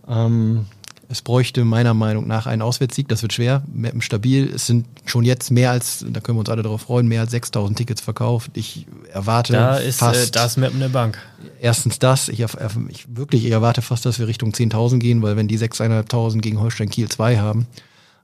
Ähm, 0.09 0.67
es 1.11 1.23
bräuchte 1.23 1.65
meiner 1.65 1.95
Meinung 1.95 2.27
nach 2.27 2.47
einen 2.47 2.61
Auswärtssieg, 2.61 3.09
das 3.09 3.23
wird 3.23 3.33
schwer. 3.33 3.63
Meppen 3.73 4.03
stabil. 4.03 4.53
Es 4.55 4.67
sind 4.67 4.87
schon 5.07 5.25
jetzt 5.25 5.51
mehr 5.51 5.71
als, 5.71 6.05
da 6.07 6.21
können 6.21 6.37
wir 6.37 6.41
uns 6.41 6.51
alle 6.51 6.63
darauf 6.63 6.83
freuen, 6.83 7.09
mehr 7.09 7.23
als 7.23 7.31
6000 7.31 7.79
Tickets 7.79 8.03
verkauft. 8.03 8.51
Ich 8.55 8.87
erwarte 9.11 9.55
Da 9.55 9.77
ist, 9.79 10.01
fast 10.01 10.29
äh, 10.29 10.31
da 10.31 10.45
ist 10.45 10.59
Mappen 10.59 10.83
eine 10.83 10.91
Bank. 10.91 11.19
erstens 11.61 11.99
das, 11.99 12.29
ich, 12.29 12.41
ich 12.41 13.17
wirklich, 13.17 13.47
ich 13.47 13.51
erwarte 13.51 13.81
fast, 13.81 14.05
dass 14.05 14.19
wir 14.19 14.27
Richtung 14.27 14.51
10.000 14.51 14.99
gehen, 14.99 15.23
weil 15.23 15.37
wenn 15.37 15.49
die 15.49 15.59
6.500 15.59 16.41
gegen 16.41 16.61
Holstein 16.61 16.91
Kiel 16.91 17.09
2 17.09 17.39
haben, 17.39 17.67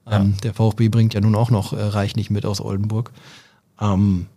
ähm, 0.07 0.35
der 0.43 0.53
VfB 0.53 0.89
bringt 0.89 1.15
ja 1.15 1.21
nun 1.21 1.33
auch 1.33 1.49
noch 1.49 1.73
äh, 1.73 1.81
reichlich 1.81 2.29
mit 2.29 2.45
aus 2.45 2.61
Oldenburg. 2.61 3.11
Ähm, 3.81 4.27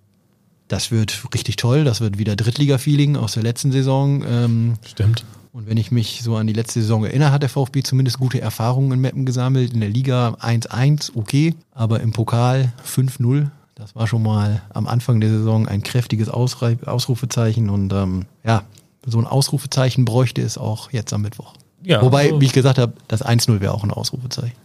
das 0.68 0.90
wird 0.90 1.22
richtig 1.34 1.57
toll, 1.57 1.84
das 1.84 2.01
wird 2.01 2.16
wieder 2.16 2.34
Drittliga-Feeling 2.34 3.16
aus 3.16 3.32
der 3.32 3.42
letzten 3.42 3.72
Saison. 3.72 4.24
Ähm, 4.26 4.74
Stimmt. 4.86 5.24
Und 5.53 5.66
wenn 5.66 5.76
ich 5.76 5.90
mich 5.90 6.20
so 6.22 6.36
an 6.36 6.46
die 6.46 6.53
letzte 6.53 6.80
Saison 6.80 7.05
erinnere, 7.05 7.32
hat 7.32 7.42
der 7.42 7.49
VfB 7.49 7.82
zumindest 7.82 8.18
gute 8.18 8.40
Erfahrungen 8.40 8.92
in 8.92 9.01
Meppen 9.01 9.26
gesammelt. 9.26 9.72
In 9.72 9.80
der 9.80 9.88
Liga 9.88 10.36
1-1, 10.40 11.12
okay, 11.14 11.55
aber 11.72 12.01
im 12.01 12.12
Pokal 12.12 12.72
5-0. 12.86 13.49
Das 13.74 13.94
war 13.94 14.07
schon 14.07 14.22
mal 14.22 14.62
am 14.74 14.86
Anfang 14.88 15.20
der 15.20 15.30
Saison 15.30 15.68
ein 15.68 15.82
kräftiges 15.82 16.28
Ausrufezeichen. 16.28 17.70
Und 17.70 17.92
ähm, 17.92 18.26
ja, 18.44 18.62
so 19.07 19.18
ein 19.18 19.26
Ausrufezeichen 19.26 20.05
bräuchte 20.05 20.42
es 20.42 20.59
auch 20.59 20.90
jetzt 20.92 21.12
am 21.12 21.22
Mittwoch. 21.22 21.55
Ja, 21.82 22.03
Wobei, 22.03 22.26
also- 22.26 22.40
wie 22.40 22.46
ich 22.46 22.53
gesagt 22.53 22.78
habe, 22.78 22.92
das 23.07 23.24
1-0 23.24 23.61
wäre 23.61 23.72
auch 23.72 23.84
ein 23.84 23.90
Ausrufezeichen. 23.90 24.57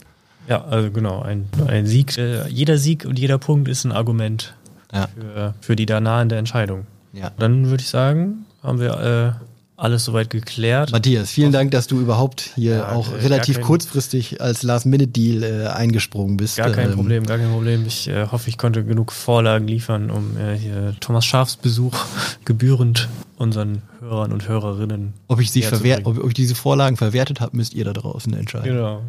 Ja, 0.48 0.64
also 0.66 0.92
genau, 0.92 1.22
ein, 1.22 1.48
ein 1.68 1.86
Sieg. 1.86 2.18
Äh, 2.18 2.48
jeder 2.50 2.78
Sieg 2.78 3.06
und 3.06 3.18
jeder 3.18 3.38
Punkt 3.38 3.70
ist 3.70 3.86
ein 3.86 3.92
Argument 3.94 4.54
Ja. 4.92 5.08
für, 5.16 5.54
für 5.62 5.76
die 5.78 5.86
da 5.86 6.02
nahende 6.02 6.36
Entscheidung. 6.36 6.86
ja. 7.14 7.32
Dann 7.38 7.70
würde 7.70 7.82
ich 7.82 7.90
sagen, 7.90 8.46
haben 8.62 8.80
wir 8.80 9.38
äh, 9.40 9.46
alles 9.76 10.06
soweit 10.06 10.30
geklärt. 10.30 10.92
Matthias, 10.92 11.32
vielen 11.32 11.52
Dank, 11.52 11.72
dass 11.72 11.88
du 11.88 12.00
überhaupt 12.00 12.52
hier 12.56 12.76
Ja, 12.78 12.92
auch 12.92 13.12
relativ 13.12 13.56
kein- 13.58 13.66
kurzfristig 13.66 14.40
als 14.42 14.64
Last-Minute-Deal 14.64 15.44
äh, 15.44 15.68
eingesprungen 15.68 16.38
bist. 16.38 16.58
Gar 16.58 16.72
kein 16.72 16.90
Ähm, 16.90 16.96
Problem, 16.96 17.26
gar 17.26 17.38
kein 17.38 17.52
Problem. 17.52 17.86
Ich 17.88 18.08
äh, 18.08 18.28
hoffe, 18.28 18.50
ich 18.50 18.58
konnte 18.58 18.84
genug 18.84 19.12
Vorlagen 19.12 19.68
liefern, 19.68 20.12
um 20.12 20.38
äh, 20.38 20.56
hier 20.58 20.96
Thomas 21.00 21.26
Schafs 21.26 21.56
Besuch 21.56 21.94
gebührend 22.46 23.10
unseren 23.38 23.82
Hörern 24.00 24.32
und 24.32 24.48
Hörerinnen. 24.48 25.14
Ob 25.28 25.40
ich, 25.42 25.52
sie 25.52 25.64
verwer 25.64 26.00
bringen. 26.02 26.20
ob 26.20 26.28
ich 26.28 26.34
diese 26.34 26.56
Vorlagen 26.56 26.96
verwertet 26.98 27.42
habe, 27.42 27.58
müsst 27.58 27.74
ihr 27.74 27.84
da 27.86 27.94
draußen 27.94 28.34
entscheiden. 28.34 28.66
Genau. 28.76 29.02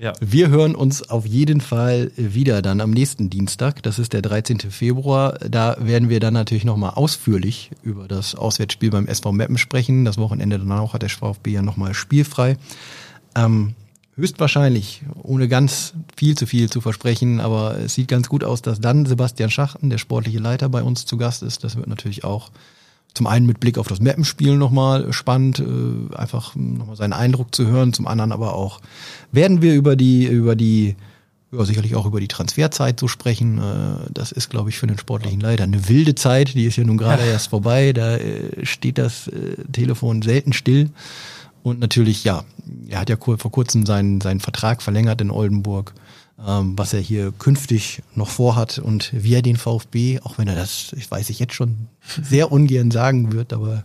Ja. 0.00 0.14
Wir 0.18 0.48
hören 0.48 0.74
uns 0.74 1.10
auf 1.10 1.26
jeden 1.26 1.60
Fall 1.60 2.10
wieder 2.16 2.62
dann 2.62 2.80
am 2.80 2.90
nächsten 2.90 3.28
Dienstag. 3.28 3.82
Das 3.82 3.98
ist 3.98 4.14
der 4.14 4.22
13. 4.22 4.58
Februar. 4.70 5.34
Da 5.40 5.76
werden 5.78 6.08
wir 6.08 6.20
dann 6.20 6.32
natürlich 6.32 6.64
nochmal 6.64 6.92
ausführlich 6.94 7.70
über 7.82 8.08
das 8.08 8.34
Auswärtsspiel 8.34 8.90
beim 8.90 9.06
SV 9.06 9.32
Meppen 9.32 9.58
sprechen. 9.58 10.06
Das 10.06 10.16
Wochenende 10.16 10.58
danach 10.58 10.94
hat 10.94 11.02
der 11.02 11.10
VfB 11.10 11.50
ja 11.50 11.60
nochmal 11.60 11.92
spielfrei. 11.92 12.56
Ähm, 13.36 13.74
höchstwahrscheinlich, 14.16 15.02
ohne 15.22 15.48
ganz 15.48 15.92
viel 16.16 16.34
zu 16.34 16.46
viel 16.46 16.70
zu 16.70 16.80
versprechen, 16.80 17.38
aber 17.38 17.76
es 17.78 17.92
sieht 17.92 18.08
ganz 18.08 18.30
gut 18.30 18.42
aus, 18.42 18.62
dass 18.62 18.80
dann 18.80 19.04
Sebastian 19.04 19.50
Schachten, 19.50 19.90
der 19.90 19.98
sportliche 19.98 20.38
Leiter, 20.38 20.70
bei 20.70 20.82
uns 20.82 21.04
zu 21.04 21.18
Gast 21.18 21.42
ist. 21.42 21.62
Das 21.62 21.76
wird 21.76 21.88
natürlich 21.88 22.24
auch 22.24 22.50
zum 23.14 23.26
einen 23.26 23.46
mit 23.46 23.60
Blick 23.60 23.78
auf 23.78 23.88
das 23.88 24.00
Mappenspiel 24.00 24.56
nochmal 24.56 25.12
spannend, 25.12 25.60
äh, 25.60 26.14
einfach 26.14 26.54
nochmal 26.54 26.96
seinen 26.96 27.12
Eindruck 27.12 27.54
zu 27.54 27.66
hören, 27.66 27.92
zum 27.92 28.06
anderen 28.06 28.32
aber 28.32 28.54
auch 28.54 28.80
werden 29.32 29.62
wir 29.62 29.74
über 29.74 29.96
die, 29.96 30.26
über 30.26 30.56
die, 30.56 30.96
ja, 31.52 31.64
sicherlich 31.64 31.96
auch 31.96 32.06
über 32.06 32.20
die 32.20 32.28
Transferzeit 32.28 33.00
so 33.00 33.08
sprechen. 33.08 33.58
Äh, 33.58 34.10
das 34.12 34.32
ist, 34.32 34.50
glaube 34.50 34.70
ich, 34.70 34.78
für 34.78 34.86
den 34.86 34.98
sportlichen 34.98 35.40
Leiter 35.40 35.64
eine 35.64 35.88
wilde 35.88 36.14
Zeit, 36.14 36.54
die 36.54 36.64
ist 36.64 36.76
ja 36.76 36.84
nun 36.84 36.98
gerade 36.98 37.24
erst 37.24 37.48
vorbei, 37.48 37.92
da 37.92 38.16
äh, 38.16 38.64
steht 38.64 38.98
das 38.98 39.28
äh, 39.28 39.56
Telefon 39.72 40.22
selten 40.22 40.52
still. 40.52 40.90
Und 41.62 41.78
natürlich, 41.78 42.24
ja, 42.24 42.44
er 42.88 43.00
hat 43.00 43.10
ja 43.10 43.16
vor 43.18 43.50
kurzem 43.50 43.84
seinen, 43.84 44.20
seinen 44.20 44.40
Vertrag 44.40 44.82
verlängert 44.82 45.20
in 45.20 45.30
Oldenburg. 45.30 45.92
Ähm, 46.46 46.78
was 46.78 46.92
er 46.92 47.00
hier 47.00 47.32
künftig 47.32 48.02
noch 48.14 48.28
vorhat 48.28 48.78
und 48.78 49.10
wie 49.12 49.34
er 49.34 49.42
den 49.42 49.56
VfB, 49.56 50.20
auch 50.20 50.38
wenn 50.38 50.48
er 50.48 50.54
das, 50.54 50.92
ich 50.96 51.10
weiß 51.10 51.30
ich 51.30 51.38
jetzt 51.38 51.54
schon 51.54 51.88
sehr 52.22 52.50
ungern 52.50 52.90
sagen 52.90 53.32
wird, 53.32 53.52
aber 53.52 53.84